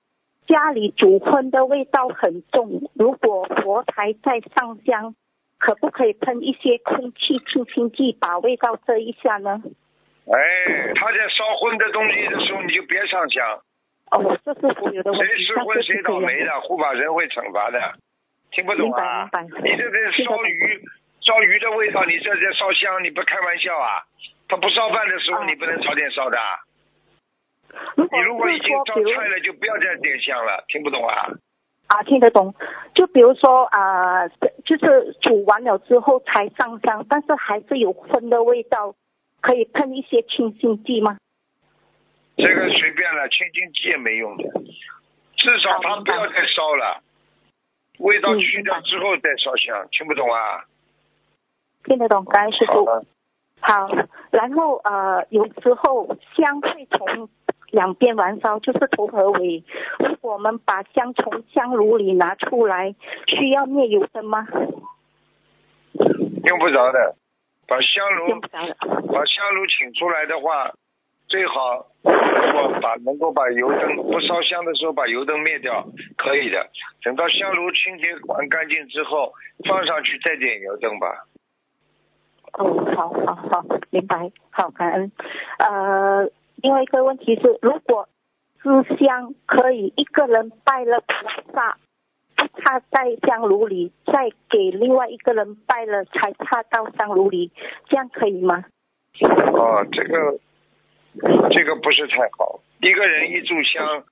[0.47, 5.15] 家里煮荤的味道很重，如果佛台在上香，
[5.57, 9.61] 可不可以喷一些空气清新剂把味道遮一下呢？
[10.25, 13.59] 哎，他在烧荤的东西的时候，你就别上香。
[14.11, 17.79] 哦，这是佛有的问题，谁吃荤谁倒霉的，护法神会惩罚的。
[18.51, 19.29] 听不懂啊？
[19.63, 20.81] 你这在烧鱼，
[21.21, 24.03] 烧鱼的味道，你这在烧香，你不开玩笑啊？
[24.53, 26.37] 他不烧饭的时候，啊你不能早点烧的。
[27.97, 30.63] 你如果已经烧菜了，就不要再点香了。
[30.67, 31.25] 听不懂啊？
[31.87, 32.53] 啊，听得懂。
[32.93, 34.27] 就比如说啊、
[34.63, 38.93] 就是煮完了之后才上香，但是还是有荤的味道，
[39.41, 41.17] 可以喷一些清新剂吗？
[42.37, 44.43] 这个随便了，清新剂也没用的，
[45.35, 47.01] 至少他不要再烧了，
[47.97, 49.87] 味道去掉之后再烧香。
[49.89, 50.65] 听不懂啊？
[51.85, 52.85] 听得懂，感恩师傅。
[53.63, 53.87] 好
[54.31, 57.29] 然后呃，有时候香会从
[57.71, 59.63] 两边燃烧，就是头和尾。
[59.99, 62.93] 如果我们把香从香炉里拿出来，
[63.27, 64.45] 需要灭油灯吗？
[66.43, 67.15] 用不着的。
[67.65, 68.39] 把香炉。
[68.41, 70.71] 把香炉请出来的话，
[71.27, 72.11] 最好如
[72.51, 75.83] 果把能够把油灯不烧香的时候把油灯灭掉，
[76.17, 76.67] 可以的。
[77.03, 79.31] 等到香炉清洁完干净之后，
[79.67, 81.25] 放上去再点油灯吧。
[82.57, 85.11] 哦，好好好，明白，好，感恩。
[85.57, 88.07] 呃，另外一个问题是，如果
[88.61, 91.77] 支香可以一个人拜了菩萨，
[92.35, 97.51] 不插在香炉里，再给另外一个人拜了才插到香炉里，
[97.89, 98.63] 这样可以吗？
[99.19, 100.39] 哦，这个
[101.49, 102.59] 这个不是太好。
[102.81, 104.03] 一个人一炷香，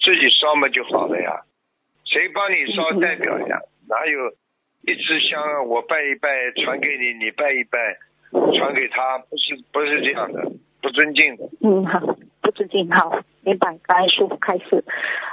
[0.00, 1.42] 自己烧嘛就好了呀。
[2.04, 3.58] 谁帮你烧代表呀？
[3.88, 4.32] 哪有
[4.86, 5.62] 一支香啊？
[5.62, 6.28] 我拜一拜
[6.62, 7.98] 传给你，你拜一拜
[8.56, 10.40] 传给他，不是不是这样的，
[10.80, 11.44] 不尊敬的。
[11.60, 12.00] 嗯，好，
[12.40, 14.84] 不尊敬，好，明白，感恩师傅开始。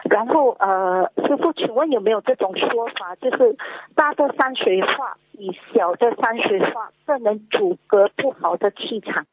[0.10, 3.56] 然后呃，师傅，请问有没有这种说法，就是
[3.96, 9.26] 大的山水画比小的山水画更能阻隔不好的气场？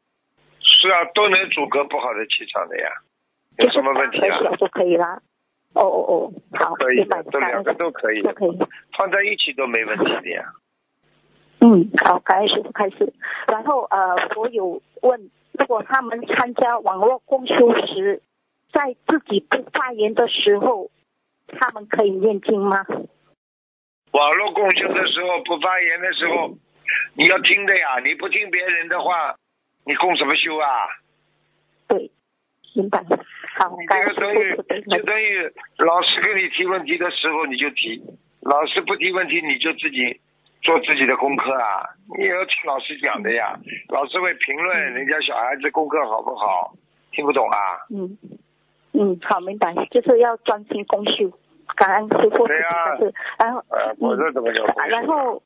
[0.61, 2.89] 是啊，都能阻隔不好的气场的呀，
[3.57, 5.19] 有什么问题啊小就可以啦。
[5.73, 8.57] 哦哦哦，好，可以的，，都两个都可以，都可以。
[8.97, 10.43] 放在一起都没问题的呀。
[11.61, 13.13] 嗯，好，感谢师傅开始。
[13.47, 18.21] 然后呃，我有问，如果他们参加网络共修时，
[18.73, 20.89] 在自己不发言的时候，
[21.47, 22.85] 他们可以念经吗？
[24.11, 26.49] 网络共修的时候不发言的时候，
[27.15, 29.35] 你要听的呀，你不听别人的话，
[29.85, 30.87] 你共什么修啊？
[31.87, 32.09] 对，
[32.73, 33.03] 明白。
[33.57, 38.01] 好，你感这恩师傅慈悲个等于就等于老师给你提问题的时候你就提，
[38.41, 40.19] 老师不提问题你就自己
[40.61, 41.83] 做自己的功课啊，
[42.17, 43.57] 你也要听老师讲的呀，
[43.89, 46.73] 老师会评论人家小孩子功课好不好，
[47.11, 47.57] 听不懂啊？
[47.89, 48.17] 嗯
[48.93, 51.31] 嗯，好，明白，就是要专心共修，
[51.75, 55.41] 感恩师傅对呀是，然后呃，我这怎么叫啊然后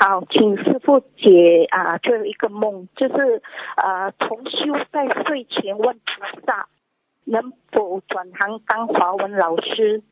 [0.00, 3.42] 好，请师傅解啊最后一个梦，就是
[3.74, 6.68] 啊同修在睡前问菩萨
[7.24, 10.04] 能否转行当华文老师，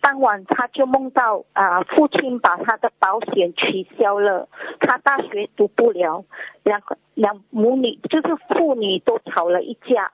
[0.00, 4.48] 当晚他就梦到啊父亲把他的保险取消了，
[4.80, 6.24] 他大学读不了，
[6.64, 10.10] 两个两母女就是父女都吵了一架。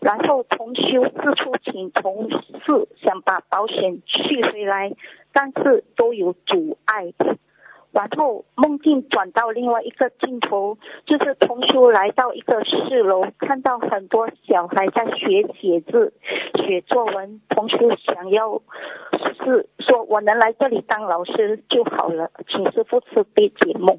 [0.00, 4.92] 然后同修四处请同事想把保险续回来，
[5.32, 7.12] 但是都有阻碍。
[7.94, 10.76] 然后梦境转到另外一个镜头，
[11.06, 16.12] 就是同修来到一个四楼，看到很多小孩在学写字、
[16.56, 17.40] 写作文。
[17.48, 18.60] 同修想要
[19.44, 23.96] 是说我能来这里当老师就好了，请师傅慈悲解梦。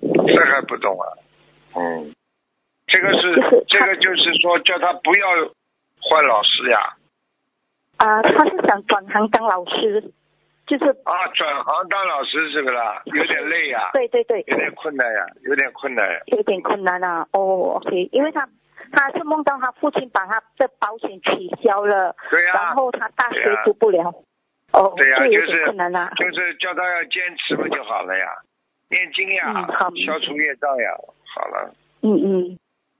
[0.00, 1.04] 这还不懂啊？
[1.76, 2.14] 嗯，
[2.86, 5.28] 这个是就是这个就是说叫他不要
[6.00, 6.96] 换老师呀。
[7.98, 10.12] 啊、他是想转行当老师，
[10.72, 13.02] 就是啊，转行当老师是不是啦？
[13.04, 17.26] 有点累呀、对对对，有点困难呀、有点困难呀、有点困难啊。
[17.32, 18.48] 哦，OK，因为他
[18.90, 24.14] 他是梦到他父亲把他的保险取消了，对呀、然后他大学读不了。
[24.72, 26.10] 哦，对呀、就是困难啊。
[26.16, 28.26] 就是叫他要坚持不就好了呀，
[28.88, 30.88] 念经呀，嗯好消除业障呀，
[31.34, 31.74] 好了。
[32.00, 32.58] 嗯嗯，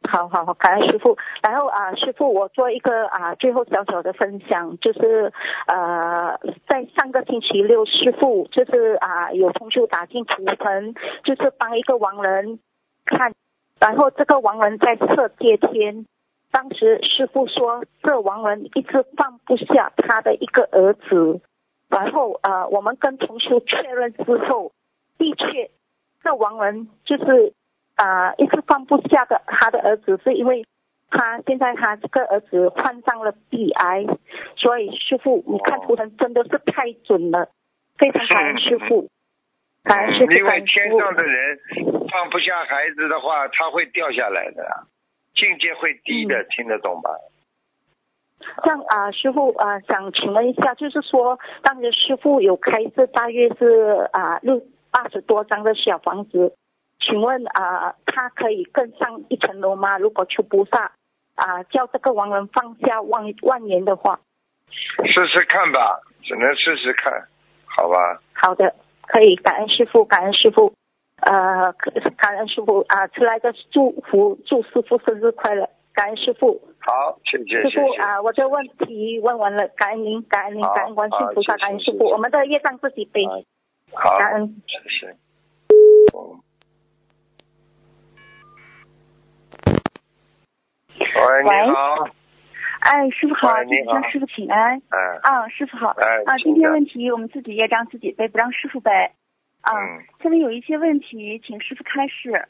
[0.08, 1.16] 好好好，感恩师傅。
[1.42, 5.32] 然后啊，师傅，我做一个啊最后小小的分享，就是
[5.66, 12.58] 呃，在上个星期六，师傅就是啊有同学打进图腾，就是帮一个亡人
[13.06, 13.32] 看，
[13.80, 16.06] 然后这个亡人在色界天。
[16.50, 21.40] 当时师傅说，这亡人一直放不下他的一个儿子，
[21.88, 24.72] 然后呃，我们跟同修确认之后，
[25.16, 25.70] 的确，
[26.22, 27.54] 这亡人就是
[27.96, 30.64] 啊、一直放不下的他的儿子，是因为
[31.10, 34.06] 他现在他这个儿子患上了鼻癌，
[34.56, 37.50] 所以师傅，你看图腾真的是太准了，
[37.98, 39.08] 非常感恩师傅，
[39.84, 40.60] 感恩师傅， 嗯因为。
[40.62, 41.58] 天上的人
[42.10, 44.64] 放不下孩子的话，他会掉下来的，
[45.34, 47.10] 境界会低嗯的，听得懂吧？
[48.64, 54.60] 这样啊、师傅啊、想请问一下，就是说，当时师傅有开设大约是啊六
[54.90, 56.52] 二十多张的小房子，
[57.04, 59.98] 请问啊、他可以更上一层楼吗？
[59.98, 60.92] 如果求菩萨
[61.34, 64.20] 啊、叫这个亡人放下万万年的话，
[65.04, 67.12] 试试看吧，只能试试看，
[67.66, 68.20] 好吧？
[68.32, 68.74] 好的，
[69.06, 70.72] 可以，感恩师傅，感恩师傅，
[71.20, 71.72] 呃，
[72.16, 76.60] 感恩师傅啊、出来个祝福，祝师傅生日快乐，感恩师傅。
[76.80, 77.80] 好，谢谢师。
[77.80, 83.24] 傅啊，我这问题问完了，感恩您，感恩您，感恩观世音菩萨，感恩师傅，我们的业障自己背，
[83.92, 84.62] 好好，感恩。
[84.66, 85.16] 谢谢。
[86.14, 86.40] 嗯。
[90.98, 91.06] 喂，
[91.44, 92.08] 喂你好，
[92.80, 94.76] 哎，师傅好，向师傅请安。
[94.78, 95.88] 嗯啊，师傅好。
[95.88, 98.90] 哎啊，今天问题我们自己业障自己背，不让师傅背。
[99.60, 102.48] 啊，嗯下面有一些问题，请师傅开示。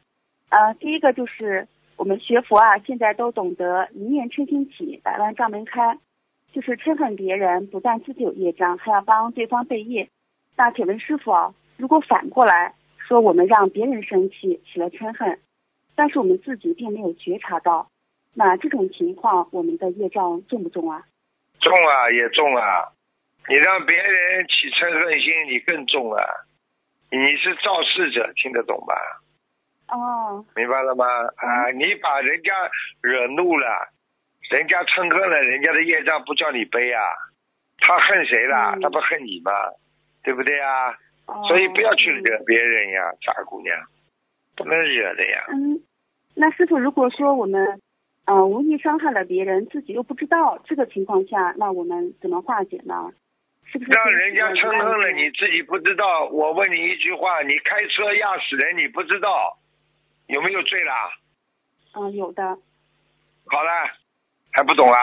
[0.49, 1.67] 啊，第一个就是
[1.97, 5.99] 我们学佛啊，现在都懂得一念嗔心起，百万障门开，
[6.53, 10.09] 就是嗔恨别人，不但自己有业障，还要帮对方背业。
[10.57, 15.39] 那请问师傅啊，如果反过来说，我们让别人生气，起了嗔恨，
[15.95, 17.89] 但是我们自己并没有觉察到，
[18.35, 21.03] 那这种情况，我们的业障重不重啊？
[21.61, 22.89] 重啊，也重啊。
[23.49, 26.23] 你让别人起嗔恨心，你更重啊。
[27.11, 28.95] 你是肇事者，听得懂吧？
[29.89, 31.05] 哦，明白了吗？
[31.37, 32.53] 啊，你把人家
[33.03, 33.89] 惹怒了，
[34.51, 37.03] 人家嗔恨了，人家的业障不叫你背啊。
[37.79, 38.73] 他恨谁了？
[38.77, 39.51] 嗯他不恨你吗？
[40.23, 40.97] 对不对啊？
[41.27, 43.77] 哦所以不要去惹别人呀，傻姑娘，
[44.57, 45.45] 不能惹的呀。
[45.49, 45.79] 嗯，
[46.35, 47.81] 那师傅，如果说我们，
[48.27, 53.11] 呃，无意伤害了别人，自己又不知道这个情况下，那我们怎么化解呢？
[53.65, 56.27] 是不是让人家嗔恨了，你自己不知道。
[56.27, 59.59] 我问你一句话：你开车压死人，你不知道，
[60.29, 60.95] 有没有罪啦？
[61.95, 62.45] 嗯，有的。
[63.47, 63.71] 好了，
[64.53, 64.99] 还不懂啊？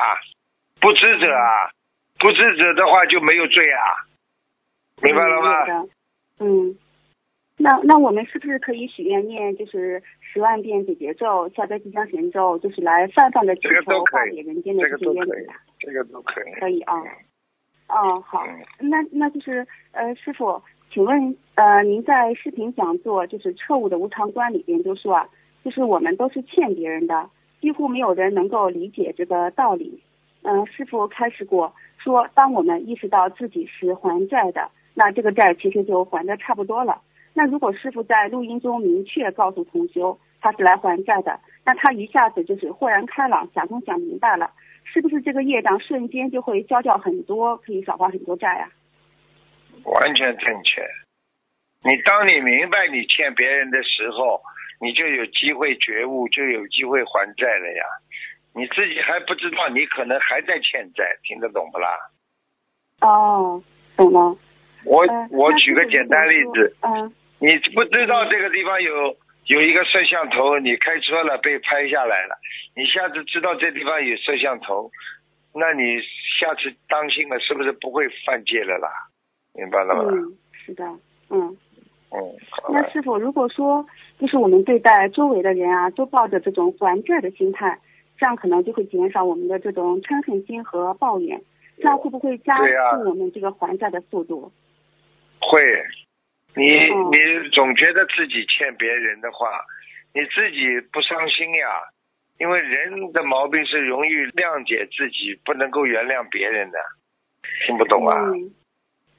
[0.80, 1.72] 不知者啊，
[2.20, 3.84] 不知者的话就没有罪啊，
[5.02, 5.88] 明白了吗？
[6.40, 6.78] 嗯，
[7.61, 16.53] 那那我们是不是可以许愿念就是十万遍解结咒、消灾吉祥神咒，就是来泛泛的祈这个求化解人间的这些冤结啊？，这个都可以。
[16.53, 16.95] 可以啊。
[17.90, 18.45] 哦，好，
[18.80, 25.30] 嗯那那就是呃，师傅，请问呃，您在视频讲座就是彻悟的无常观里边就说啊，
[25.65, 27.30] 就是我们都是欠别人的，
[27.60, 30.02] 几乎没有人能够理解这个道理。
[30.44, 37.02] 嗯、师傅开始过说，当我们意识到自己是还债的，那这个债其实就还的差不多了。
[37.40, 44.52] 那如果师傅在录音中明确告诉同修他是来还债的，那他一下子就是豁然开朗，想通想明白了，
[44.84, 48.68] 是不是这个业障瞬间就会消掉很多，可以少还很多债啊？
[49.86, 50.82] 完全正确。
[51.82, 54.41] 你当你明白你欠别人的时候，
[54.82, 57.86] 你就有机会觉悟，就有机会还债了呀。
[58.53, 61.88] 你自己还不知道，你可能还在欠债，听得懂不啦？
[62.99, 63.64] 哦，
[63.95, 64.36] 懂了。
[64.84, 72.38] 我呃我举个简单例子，嗯你不知道这个地方有有一个摄像头，你开车了被拍下来了，
[72.76, 74.91] 你下次知道这地方有摄像头，
[75.53, 75.99] 那你
[76.40, 78.90] 下次当心了，是不是不会犯戒了啦？
[79.53, 80.03] 明白了吗？
[80.11, 80.86] 嗯，是的，
[81.30, 81.57] 嗯。
[82.11, 82.18] 嗯，
[82.49, 83.86] 好，那师傅，如果说
[84.18, 87.80] 就是我们对待周围的人啊，都抱着这种还债的心态，
[88.18, 91.40] 这样可能就会减少我们的这种嗔恨心和抱怨，
[91.78, 94.52] 这样会不会加速我们这个还债的速度？
[95.40, 95.61] 会，
[96.56, 99.50] 你嗯你总觉得自己欠别人的话，
[100.14, 101.68] 你自己不伤心呀？
[102.40, 106.80] 因为人的毛病是容易谅解自己，不能够原谅别人的。
[107.66, 108.16] 听不懂啊？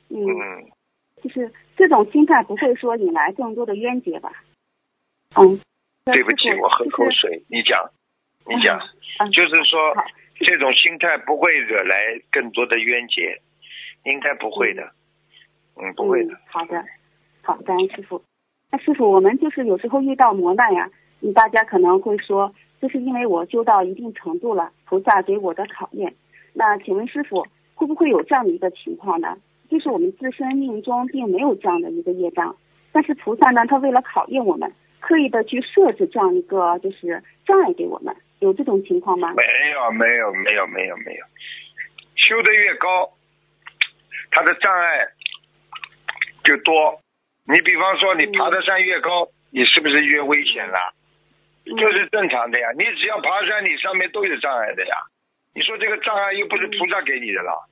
[0.09, 0.71] 嗯
[1.23, 4.33] 就是这种心态不会说引来更多的冤结吧？
[5.37, 5.61] 嗯，
[6.07, 7.43] 对不起我喝口就是水。
[7.51, 7.91] 你讲，
[8.47, 8.81] 你讲，
[9.19, 10.05] 嗯就是说好
[10.37, 13.39] 这种心态不会惹来更多的冤结，
[14.05, 14.83] 应该不会的。
[15.77, 16.39] 嗯，不会的嗯。。
[16.49, 16.83] 好的，
[17.43, 18.23] 好，感恩师傅。
[18.71, 20.91] 那师傅，我们就是有时候遇到磨难呀，
[21.21, 26.15] 嗯大家可能会说，这是因为我修到一定程度了，菩萨给我的考验。
[26.53, 29.37] 那请问师傅，会不会有这样的一个情况呢？
[29.69, 32.57] 就是我们自身命中并没有这样的一个业障，
[32.93, 39.33] 但是菩萨呢，他为了考验我们，刻意的去设置这样一个就是障碍给我们，有这种情况吗？
[39.35, 41.25] 没有，没有，没有，没有，没有。
[42.17, 43.11] 修得越高，
[44.31, 45.07] 他的障碍
[46.43, 47.01] 就多。
[47.51, 50.93] 你比方说，你爬的山越高，你是不是越危险啦？
[51.67, 52.69] 嗯这是正常的呀。
[52.79, 54.97] 你只要爬山，你上面都有障碍的呀。
[55.55, 57.69] 你说这个障碍又不是菩萨给你的了。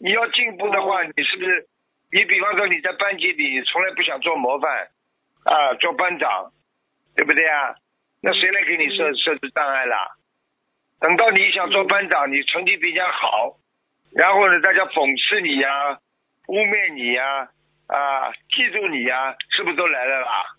[0.00, 1.66] 你要进步的话，你是不是？
[2.12, 4.88] 你比方说你在班级里从来不想做模范
[5.44, 6.50] 啊，做班长，
[7.14, 7.74] 对不对呀？
[8.22, 10.08] 那谁来给你设设置障碍啦？
[11.00, 13.56] 等到你想做班长，你成绩比人家好，
[14.14, 15.98] 然后呢，大家讽刺你呀、
[16.48, 17.48] 污蔑你呀、啊，
[18.50, 20.56] 记住你呀、是不是都来了啦？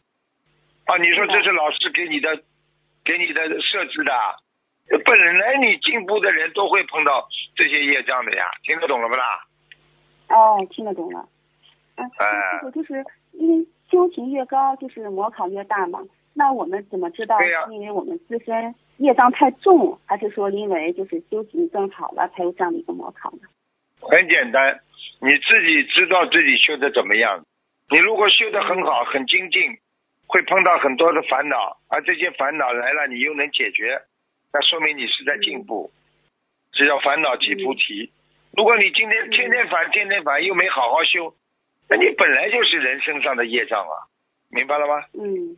[0.85, 2.41] 啊，你说这是老师给你的，
[3.03, 4.13] 给你的设置的。
[5.03, 9.43] 本来你进步的人都会碰到这些业障的呀，听得懂了不啦？
[10.29, 11.27] 哦，听得懂了。
[11.97, 15.99] 嗯，哎师傅就是因为修行越高，就是模考越大嘛。
[16.33, 23.39] 那我们怎么知道是因为我们自身业障太重，还是说因为就是修行更好了才有这样的一个模考呢？
[23.99, 24.79] 很简单，
[25.19, 27.43] 你自己知道自己修的怎么样。
[27.89, 29.77] 你如果修的很好、很精进，
[30.27, 34.01] 会碰到很多的烦恼，而这些烦恼来了，你又能解决，
[34.53, 35.91] 那说明你是在进步。
[36.73, 38.11] 这叫烦恼即菩提。
[38.55, 41.33] 如果你今天天天烦、天天烦，又没好好修，
[41.89, 43.95] 那你本来就是人身上的业障啊，
[44.49, 45.03] 明白了吗？
[45.13, 45.57] 嗯，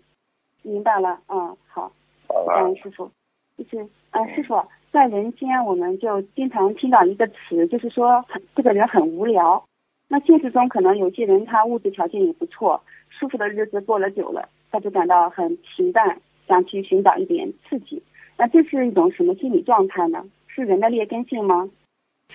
[0.64, 1.20] 明白了。
[1.28, 1.92] 嗯，好，
[2.28, 2.76] 好吧感恩。
[2.78, 3.12] 师傅。
[3.58, 4.56] 就是，呃，师傅，
[4.92, 9.64] 在人间我们就经常听到一个词，就是说很这个人很无聊。
[10.08, 18.02] 那现实中可能有些人他物质条件也不错，舒服的日子过了久了，他就感到很平淡，想去寻找一点刺激。
[18.38, 20.26] 那这是一种什么心理状态呢？
[20.48, 21.70] 是人的劣根性吗？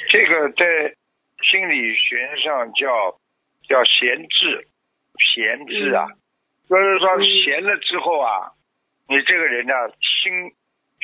[0.08, 0.94] 这个在
[1.42, 3.18] 心理学上叫
[3.68, 4.68] 叫闲置，
[5.18, 6.06] 闲置啊，
[6.68, 8.52] 就是说嗯闲了之后啊，
[9.08, 10.52] 你这个人呢、心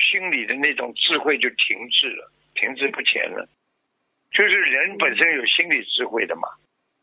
[0.09, 3.47] 心里的那种智慧就停滞了，停滞不前了。
[4.31, 6.47] 就是人本身有心理智慧的嘛，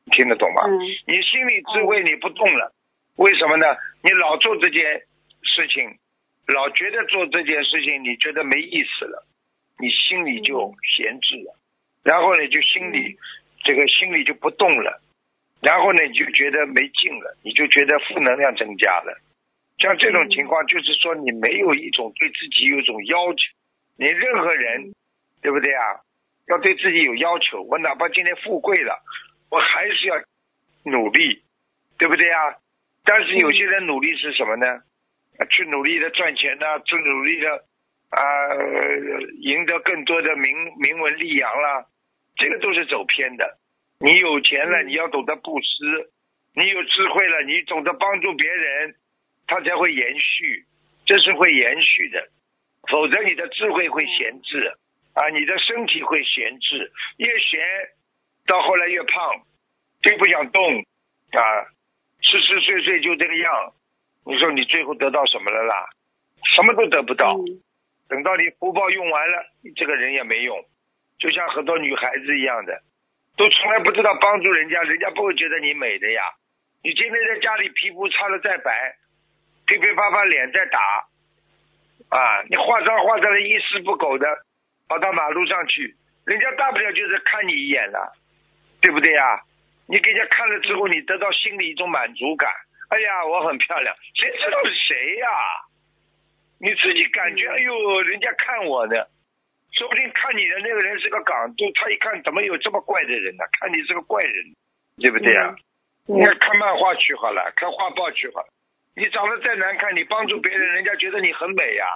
[0.04, 0.62] 你听得懂吗？
[0.66, 2.72] 嗯你心理智慧你不动了，
[3.16, 3.66] 为什么呢？
[4.02, 5.02] 你老做这件
[5.42, 5.98] 事情，
[6.46, 9.26] 老觉得做这件事情你觉得没意思了，
[9.78, 11.54] 你心里就闲置了，
[12.02, 13.16] 然后呢就心里
[13.62, 15.00] 这个心里就不动了，
[15.60, 19.20] 然后呢你就觉得没劲了，你就觉得负能量增加了。
[19.78, 23.40] 像这种情况，就是说你没有一种对自己有一种要求，
[23.96, 24.92] 你任何人，
[25.40, 26.00] 对不对啊？
[26.48, 27.62] 要对自己有要求。
[27.62, 28.98] 我哪怕今天富贵了，
[29.50, 30.16] 我还是要
[30.84, 31.42] 努力，
[31.98, 32.56] 对不对啊？
[33.04, 34.66] 但是有些人努力是什么呢？
[35.38, 37.64] 啊去努力的赚钱呐、去努力的
[38.10, 38.20] 啊、
[39.40, 41.86] 赢得更多的名名闻利养啦，
[42.36, 43.58] 这个都是走偏的。
[44.00, 46.10] 你有钱了，你要懂得布施；
[46.54, 48.94] 你有智慧了，你懂得帮助别人，
[49.48, 50.64] 它才会延续，
[51.04, 52.28] 这是会延续的。
[52.88, 54.72] 否则你的智慧会闲置
[55.14, 57.60] 啊，你的身体会闲置，越闲
[58.46, 59.42] 到后来越胖，
[60.02, 60.62] 就不想动
[61.32, 61.42] 啊，
[62.22, 63.72] 吃吃睡睡就这个样。
[64.24, 65.88] 你说你最后得到什么了啦？
[66.54, 67.34] 什么都得不到。
[67.34, 67.60] 嗯
[68.08, 70.58] 等到你福报用完了，你这个人也没用。
[71.18, 72.80] 就像很多女孩子一样的，
[73.36, 76.22] 都从来不知道帮助人家，人家不会觉得你美的呀。
[76.82, 78.96] 你今天在家里皮肤擦的再白，
[79.68, 80.80] 噼噼啪啪脸在打，
[82.08, 84.26] 啊，你化妆化成了一丝不苟的，
[84.88, 88.16] 跑到马路上去，人家大不了就是看你一眼了，
[88.80, 89.42] 对不对呀？
[89.86, 92.50] 你给人家看了之后，你得到心里一种满足感。
[92.88, 95.28] 哎呀，我很漂亮，谁知道是谁呀？
[96.58, 99.04] 你自己感觉，哎呦，人家看我呢，
[99.72, 103.44] 说不定看你的那个人是个港督，他一看怎么有这么怪的人呢？
[103.60, 104.56] 看你是个怪人，
[104.96, 105.54] 对不对呀？
[106.06, 108.48] 对你看看漫画去好了，看画报去好了。
[108.98, 111.86] 你长得再难看，你帮助别人，人家觉得你很美呀。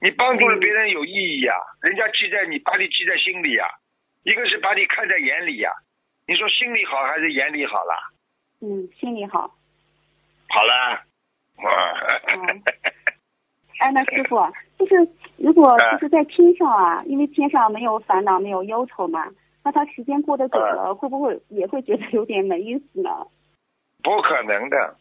[0.00, 3.66] 你帮助了别人有意义呀，人家记在你，把你记在心里呀。
[4.22, 5.70] 一个是把你看在眼里呀。
[6.26, 7.94] 你说心里好还是眼里好啦？
[8.62, 9.54] 嗯，心里好。
[10.48, 11.02] 好了，
[11.58, 12.62] 嗯
[13.80, 14.36] 哎，那师傅，
[14.78, 19.28] 就是如果就是在天上啊，因为天上没有烦恼，没有忧愁嘛，
[19.64, 23.10] 那他时间过得久了，会不会也会觉得有点没意思呢？
[24.02, 24.96] 不可能的，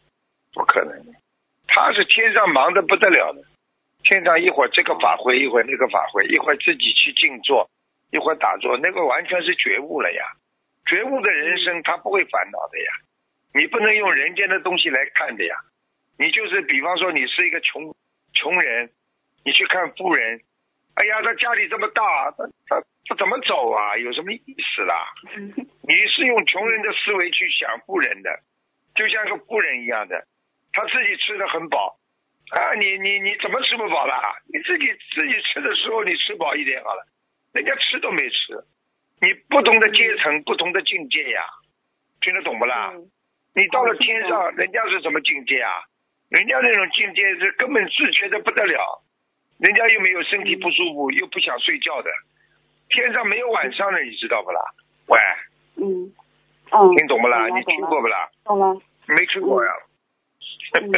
[0.53, 1.13] 不可能的。
[1.67, 3.43] 他是天上忙得不得了的，
[4.03, 7.69] 天上一会儿这个法会，一会儿那个法会，一会儿自己去静坐，
[8.11, 10.23] 一会儿打坐，那个完全是觉悟了呀。
[10.85, 12.91] 觉悟的人生他不会烦恼的呀。
[13.53, 15.55] 你不能用人间的东西来看的呀。
[16.17, 17.93] 你就是比方说你是一个穷
[18.33, 18.89] 穷人，
[19.43, 20.39] 你去看富人，
[20.95, 23.97] 哎呀，他家里这么大，他他他怎么走啊？
[23.97, 25.13] 有什么意思啦？
[25.35, 28.39] 你是用穷人的思维去想富人的，
[28.95, 30.25] 就像个富人一样的。
[30.77, 31.97] 他自己吃的很饱
[32.53, 34.37] 啊，你你你怎么吃不饱啦？
[34.53, 37.03] 你自己自己吃的时候你吃饱一点好了，
[37.53, 38.53] 人家吃都没吃。
[39.19, 41.41] 你不同的阶层，不同的境界呀，
[42.21, 42.93] 听得懂不啦？
[43.55, 45.71] 你到了天上，人家是什么境界啊？
[46.29, 49.01] 人家那种境界是根本自觉的不得了，
[49.59, 52.11] 人家又没有身体不舒服，又不想睡觉的，
[52.89, 54.61] 天上没有晚上的，你知道不啦？
[55.07, 55.19] 喂，
[55.77, 56.13] 嗯，
[56.71, 57.47] 嗯，听懂不啦？
[57.47, 58.29] 你听过不啦？
[58.45, 58.79] 懂了。
[59.07, 59.71] 没听过呀？
[60.73, 60.91] 嗯，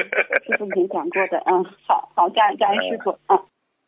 [0.45, 3.39] 师傅以前讲过的，嗯，好好感感恩师傅，嗯，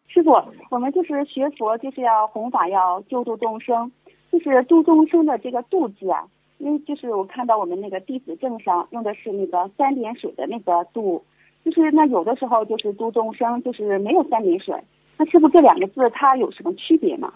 [0.08, 0.32] 师傅，
[0.70, 3.92] 我们就是学佛就是要弘法，要救度众生，
[4.32, 6.28] 就是度众生的这个度字啊，
[6.58, 11.24] 因为就是我看到我们那个弟子证上用的是那个三点水的那个度，
[11.66, 14.76] 就是那有的时候就是度众生就是没有三点水，
[15.18, 17.34] 那师傅这两个字它有什么区别吗？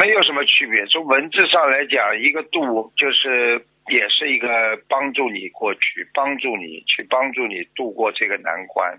[0.00, 0.84] 没有什么区别。
[0.86, 4.48] 从文字上来讲，一个度就是也是一个
[4.88, 8.98] 帮助你过去，帮助你去帮助你度过这个难关。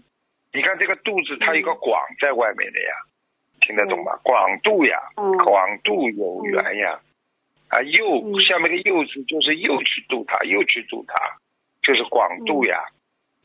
[0.53, 2.91] 你看这个渡字，它有个广在外面的呀，
[3.61, 4.15] 听得懂吗？
[4.23, 6.99] 广度呀，嗯广度有缘呀。
[7.69, 11.13] 啊，又嗯下面的又字就是又去度它，又去度它，
[11.83, 12.79] 就是广度呀。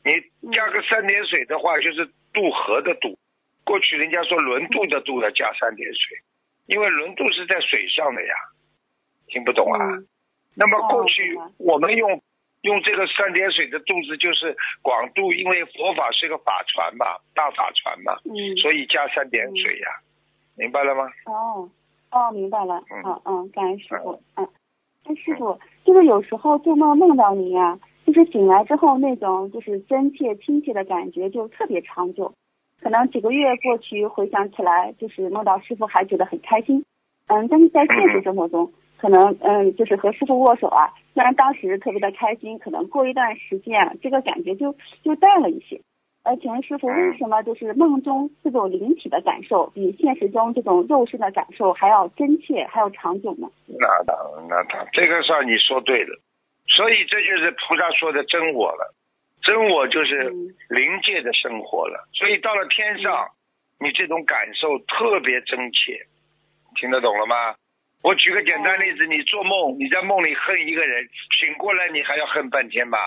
[0.05, 0.11] 你
[0.53, 3.17] 加个三点水的话，就是渡河的渡。
[3.65, 6.17] 过去人家说轮渡的渡要加三点水，
[6.67, 8.33] 因为轮渡是在水上的呀。
[9.27, 9.79] 听不懂啊？
[9.91, 10.07] 嗯
[10.55, 12.21] 那么过去哦我们用
[12.61, 17.05] 用这个三点水的肚子，就是广度，因为佛法是个法船嘛，
[17.35, 19.87] 大法船嘛，嗯，所以加三点水呀、
[20.55, 21.03] 明白了吗？
[21.25, 21.69] 哦，
[22.11, 23.03] 哦，明白了，嗯。
[23.03, 24.47] 好，嗯，感恩师傅，嗯，
[25.05, 32.33] 哎师傅就是有时候做梦梦到您啊，就是醒来之后那种就是真切亲切的感觉就特别长久，
[32.81, 36.85] 可能几个月过去回想起来，就是梦到师傅还觉得很开心，
[37.27, 38.71] 嗯，但是在现实生活中，
[39.03, 44.73] 可能嗯就是和师傅握手啊，虽然当时特别的开心，可能过一段时间啊，这个感觉就
[45.03, 45.81] 就淡了一些。
[46.23, 53.49] 呃，请问师傅，为什么就是梦中这种灵体的感受，比现实中这种肉身的感受还要真切，还要长久呢？
[53.77, 56.17] 那当然，那当然，这个事儿你说对了，
[56.69, 58.95] 所以这就是菩萨说的真我了，
[59.41, 62.07] 真我就是嗯灵界的生活了。
[62.13, 63.27] 所以到了天上，
[63.81, 66.07] 你这种感受特别真切，
[66.79, 67.55] 听得懂了吗？
[68.03, 71.07] 我举个简单例子，你做梦，你在梦里恨一个人，
[71.39, 72.97] 醒过来你还要恨半天吧，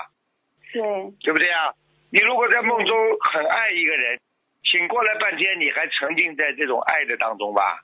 [0.72, 0.82] 对，
[1.20, 1.74] 对不对啊？
[2.10, 4.18] 你如果在梦中很爱一个人，
[4.64, 7.80] 醒过来半天你还沉浸在这种爱的当中吧，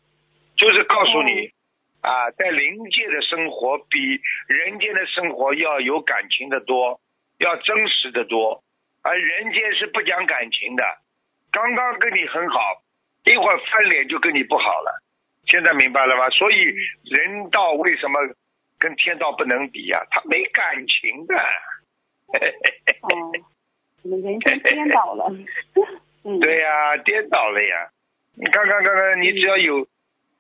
[0.57, 1.51] 就是告诉你。
[2.03, 7.01] 啊，在灵界的生活比人间的生活要有感情的多，
[7.39, 8.65] 要真实的多，
[9.05, 10.83] 而人间是不讲感情的，
[11.53, 12.59] 刚刚跟你很好，
[13.23, 15.01] 一会儿翻脸就跟你不好了，
[15.47, 16.29] 现在明白了吗？
[16.31, 16.57] 所以
[17.05, 18.21] 人道为什么
[18.79, 21.35] 跟天道不能比呀、他没感情的。
[23.03, 23.33] 哦，
[24.03, 25.33] 我们人生颠倒了。
[26.25, 27.91] 嗯，对呀、颠倒了呀！
[28.35, 29.87] 你看看看看，你只要有，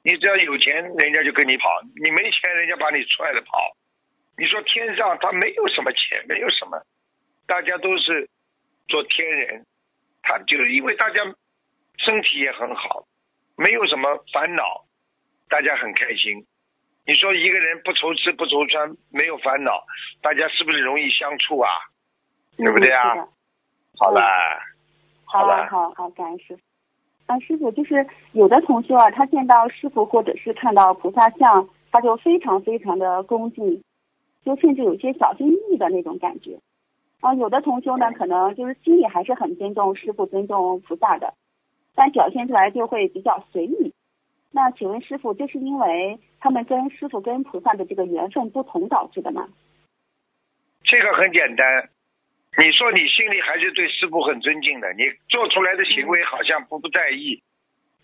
[0.04, 1.68] 你只要有钱，人家就跟你跑；
[2.02, 3.76] 你没钱，人家把你踹了跑。
[4.38, 6.80] 你说天上他没有什么钱，没有什么，
[7.46, 8.30] 大家都是
[8.88, 9.66] 做天人，
[10.22, 11.20] 他就是因为大家
[11.98, 13.04] 身体也很好，
[13.56, 14.84] 没有什么烦恼，
[15.52, 16.40] 大家很开心。
[17.04, 19.84] 你说一个人不愁吃不愁穿，没有烦恼，
[20.22, 21.68] 大家是不是容易相处啊？
[22.56, 23.20] 嗯对不对啊是
[23.98, 24.22] 好了，
[25.26, 26.62] 好了好好，感谢师傅。
[27.26, 33.82] 啊，师傅，就是有的同修啊，他见到师傅或者是看到菩萨像，他就非常非常的恭敬，
[34.46, 36.58] 就甚至有些小心翼翼的那种感觉。
[37.20, 41.34] 啊，有的同修呢，可能就是心里还是很尊重师傅、尊重菩萨的，
[41.94, 43.92] 但表现出来就会比较随意。
[44.52, 49.48] 那请问师傅，这是因为他们跟师傅跟菩萨的这个缘分不同导致的吗？
[50.84, 51.88] 这个很简单，
[52.58, 57.42] 你说你心里还是对师傅很尊敬的，你做出来的行为好像不不在意，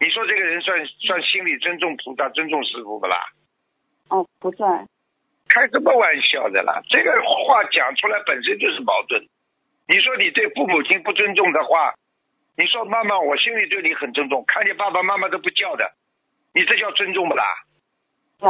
[0.01, 3.17] 你说这个人算算心里尊重菩萨、尊重师傅不啦？
[4.09, 4.87] 哦，不算。
[5.49, 6.81] 开什么玩笑的啦？
[6.89, 9.23] 这个话讲出来本身就是矛盾。
[9.87, 11.95] 你说你对父母亲不尊重的话，
[12.57, 15.93] 你说妈妈，我心里对你很尊重，看见爸爸妈妈都不叫的，
[16.55, 17.45] 你这叫尊重不啦？
[18.41, 18.49] 要。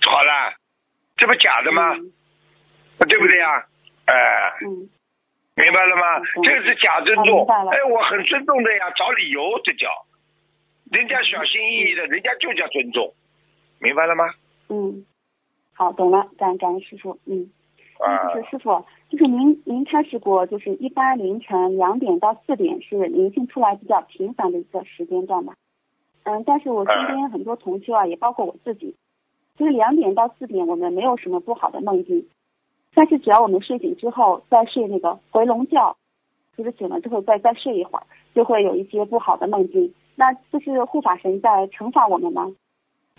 [0.00, 0.54] 好啦，
[1.16, 1.94] 这不假的吗？
[1.94, 2.12] 嗯
[3.08, 3.66] 对不对呀？
[4.06, 4.14] 哎、
[4.64, 4.88] 嗯
[5.56, 6.18] 明白了吗？
[6.18, 7.46] 嗯这个是假尊啊重。
[7.70, 9.88] 哎，我很尊重的呀，找理由这叫，
[10.90, 13.14] 人家小心翼翼的，人家就叫尊重，
[13.80, 14.24] 明白了吗？
[14.68, 15.04] 嗯，
[15.74, 17.50] 好，懂了，感感恩师傅，嗯。
[18.34, 25.54] 就是师傅，就是您您开始过，就是一般凌晨两点到四点是灵性出来比较频繁的一个时间段吧。
[26.24, 28.96] 嗯，但是我身边很多同修啊，也包括我自己，
[29.56, 32.28] 就是两点到四点我们没有什么不好的梦境，
[32.94, 35.96] 但是只要我们睡醒之后再睡那个回笼觉，
[36.56, 39.94] 就是醒了之后再再睡一会儿，就会有一些不好的梦境。
[40.16, 42.50] 那这是护法神在惩罚我们吗？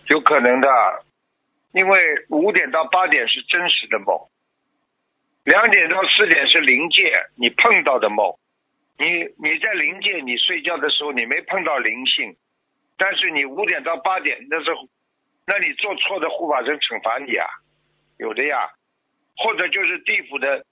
[0.07, 0.67] 有可能的，
[1.73, 1.99] 因为
[2.29, 4.17] 五点到八点是真实的梦，
[5.43, 7.03] 两点到四点是灵界
[7.35, 8.33] 你碰到的梦。
[8.97, 9.05] 你
[9.37, 12.35] 你在灵界，你睡觉的时候你没碰到灵性，
[12.97, 14.71] 但是你五点到八点那是，
[15.45, 17.45] 那你做错的护法神惩罚你啊，
[18.17, 18.69] 有的呀，
[19.37, 20.65] 或者就是地府的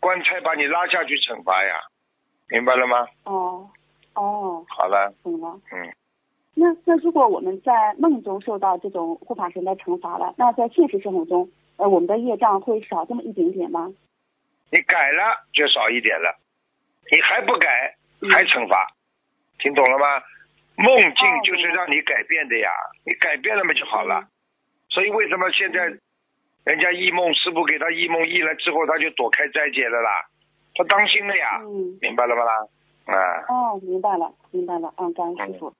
[0.00, 1.80] 官差把你拉下去惩罚呀，
[2.48, 3.06] 明白了吗？
[3.24, 3.70] 哦，
[4.14, 5.58] 哦，好了，懂了。
[5.72, 5.94] 嗯，
[6.54, 13.92] 那那如果我们在梦中受到这种护法神的惩罚了，那在现实生活中，呃，我们的业障会少这么一点点吗？
[14.70, 16.38] 你改了就少一点了，
[17.10, 17.96] 你还不改
[18.30, 18.86] 还惩罚，
[19.58, 20.22] 听懂了吗？
[20.82, 22.68] 梦境就是让你改变的呀，
[23.06, 24.26] 你改变了嘛就好了。
[24.90, 25.78] 所以为什么现在
[26.64, 30.10] 人家异梦师傅给他异梦异了之后，他就躲开斋戒了啦？
[30.74, 32.52] 他当心了呀，嗯，明白了吗啦？
[33.06, 33.14] 啊，
[33.48, 35.72] 哦，明白了，明白了，嗯，感恩师傅。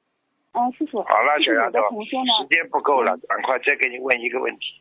[0.55, 4.74] 嗯，师傅，好了，小丫头时间不够了，赶快再给你问一个问题。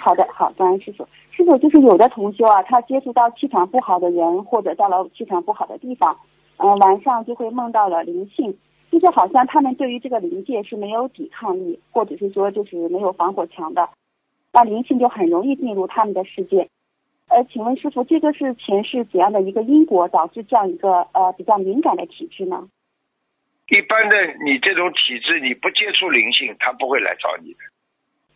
[0.00, 1.06] 好的，好，感恩师傅。
[1.30, 6.18] 师傅就是有的同修啊，他接触到气场不好的人，或者到了气场不好的地方，
[6.56, 8.58] 嗯、晚上就会梦到了灵性，
[8.94, 13.90] 就是好像他们对于这个灵界是没有抵抗力，或者是说就是没有防火墙的，
[14.52, 16.68] 那灵性就很容易进入他们的世界。
[17.26, 22.68] 呃，请问师傅，这个是前世怎样的一个因果导致这样一个呃比较敏感的体质呢？
[23.66, 24.14] 一般的
[24.44, 27.58] 你这种体质，你不接触灵性，他不会来找你的。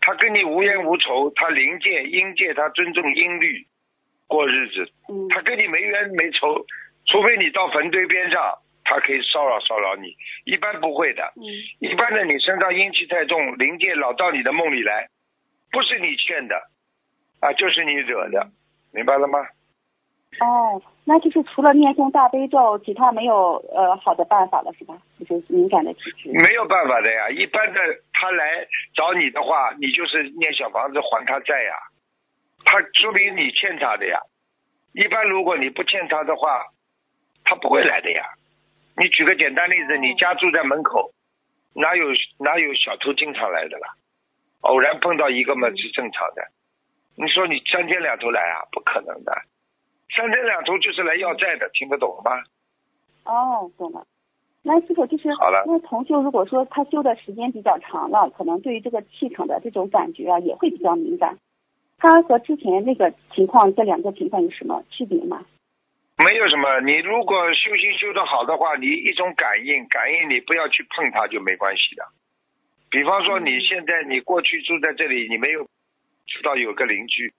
[0.00, 3.64] 他跟你无冤无仇，他灵界、阴界，他尊重阴律
[4.26, 6.66] 过日子，嗯他跟你没冤没仇，
[7.06, 8.58] 除非你到坟堆边上，
[8.88, 11.22] 他可以骚扰骚扰你，一般不会的。
[11.36, 11.44] 嗯
[11.78, 15.08] 一般的你身上阴气太重，灵界老到你的梦里来，
[15.70, 16.56] 不是你欠的，
[17.40, 18.48] 啊，就是你惹的，
[18.94, 19.38] 明白了吗？
[20.40, 24.96] 哦，那就是除了念诵大悲咒，其他没有呃好的办法了，是吧？
[25.18, 26.30] 就是敏感的体质。
[26.32, 27.80] 没有办法的呀，一般的
[28.14, 31.74] 他来找你的话，你就是念小房子还他债呀，
[32.64, 34.18] 他说明你欠他的呀。
[34.94, 36.64] 一般如果你不欠他的话，
[37.44, 38.24] 他不会来的呀。
[38.98, 41.12] 你举个简单例子，你家住在门口，
[41.74, 42.06] 哪有
[42.38, 43.94] 哪有小偷经常来的啦？
[44.62, 46.42] 偶然碰到一个嘛是正常的。
[47.14, 49.32] 你说你三天两头来啊，不可能的。
[50.16, 52.42] 三天两头就是来要债的，听得懂吗？
[53.24, 54.04] 哦，懂了。
[54.62, 61.38] 那师傅就是，好了那同修如果说他修的时间比较长了，可能对于这个气场的这种感觉啊，也会比较敏感。
[61.98, 65.44] 他和之前那个情况，这两个情况有什么区别吗？
[66.18, 72.04] 没有什么，你如果修心修得好的话，你一种感应，感应你不要去碰它就没关系的。
[72.90, 75.62] 比方说你现在你过去住在这里，你没有
[76.26, 77.32] 知道有个邻居，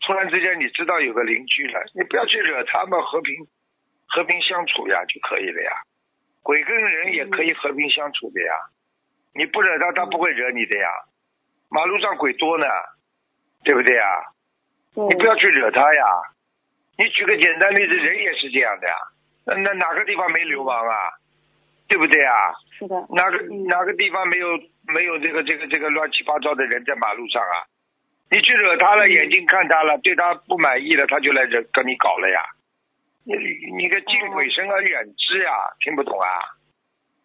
[0.00, 3.46] 突然之间你知道有个邻居了，你不要去惹他们，和平
[4.08, 5.70] 和平相处呀就可以了呀。
[6.42, 8.52] 鬼跟人也可以和平相处的呀，
[9.34, 10.88] 你不惹他，他不会惹你的呀。
[11.68, 12.66] 马路上鬼多呢，
[13.62, 14.04] 对不对呀？
[14.94, 16.02] 你不要去惹他呀。
[16.98, 18.94] 你举个简单例子，人也是这样的呀。
[19.44, 20.94] 那那哪个地方没流氓啊？
[21.88, 22.52] 对不对啊？
[22.72, 24.58] 是的，哪个嗯哪个地方没有
[24.88, 27.62] 没有这个这个这个乱七八糟的人在马路上啊？
[28.28, 32.42] 你去惹他了，眼睛看他了，对他不满意了，他就来惹跟你搞了呀。
[33.22, 33.34] 你
[33.76, 36.26] 你个敬鬼神而远之呀，听不懂啊？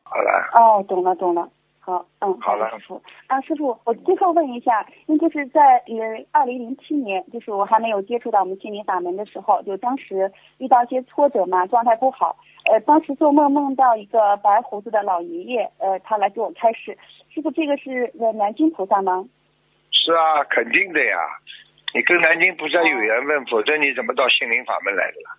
[0.04, 1.50] 好了，哦，懂了懂了。
[1.84, 12.38] 好，嗯，好的师傅啊，师傅，我最后问一下，因为就是在呃二零零七年，就是我还没有接触到我们心灵法门的时候，就当时遇到一些挫折嘛，状态不好，
[12.72, 16.96] 呃，当时做梦梦到一个白胡子的老爷爷，呃，他来给我开示，
[17.34, 19.26] 师傅这个是呃南京菩萨吗？
[19.92, 21.18] 是啊，肯定的呀。
[21.94, 25.36] 你跟南京菩萨有缘分，否则你怎么到心灵法门来的啦？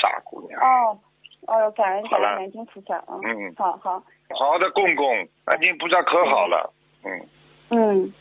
[0.00, 0.58] 傻姑娘。
[0.60, 0.98] 哦，
[1.46, 4.02] 哦，感恩感恩南京菩萨，嗯，嗯，好好，
[4.38, 5.06] 好好的供供，
[5.46, 6.72] 那您菩萨可好了。
[7.04, 7.08] 嗯，
[7.70, 8.12] 嗯，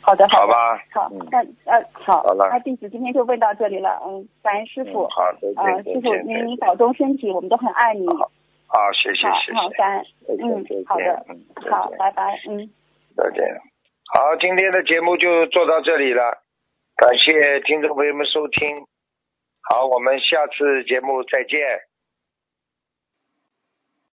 [0.00, 0.78] 好的的，好吧。
[0.92, 1.38] 好嗯，那
[1.70, 8.06] 呃好，好了那弟子今天就问到这里了，嗯，感恩师傅嗯，好，再呃，见，师傅您您保重身体，我们都很爱你。
[8.08, 8.30] 好
[8.68, 9.58] 好，谢谢，好谢谢。
[9.58, 10.04] 好，感恩，
[10.38, 12.68] 嗯，好的嗯，好，拜拜，嗯。
[13.16, 13.42] 再见。
[14.12, 16.42] 好，今天的节目就做到这里了，
[16.96, 18.86] 感谢听众朋友们收听。
[19.68, 21.58] 好，我们下次节目再见。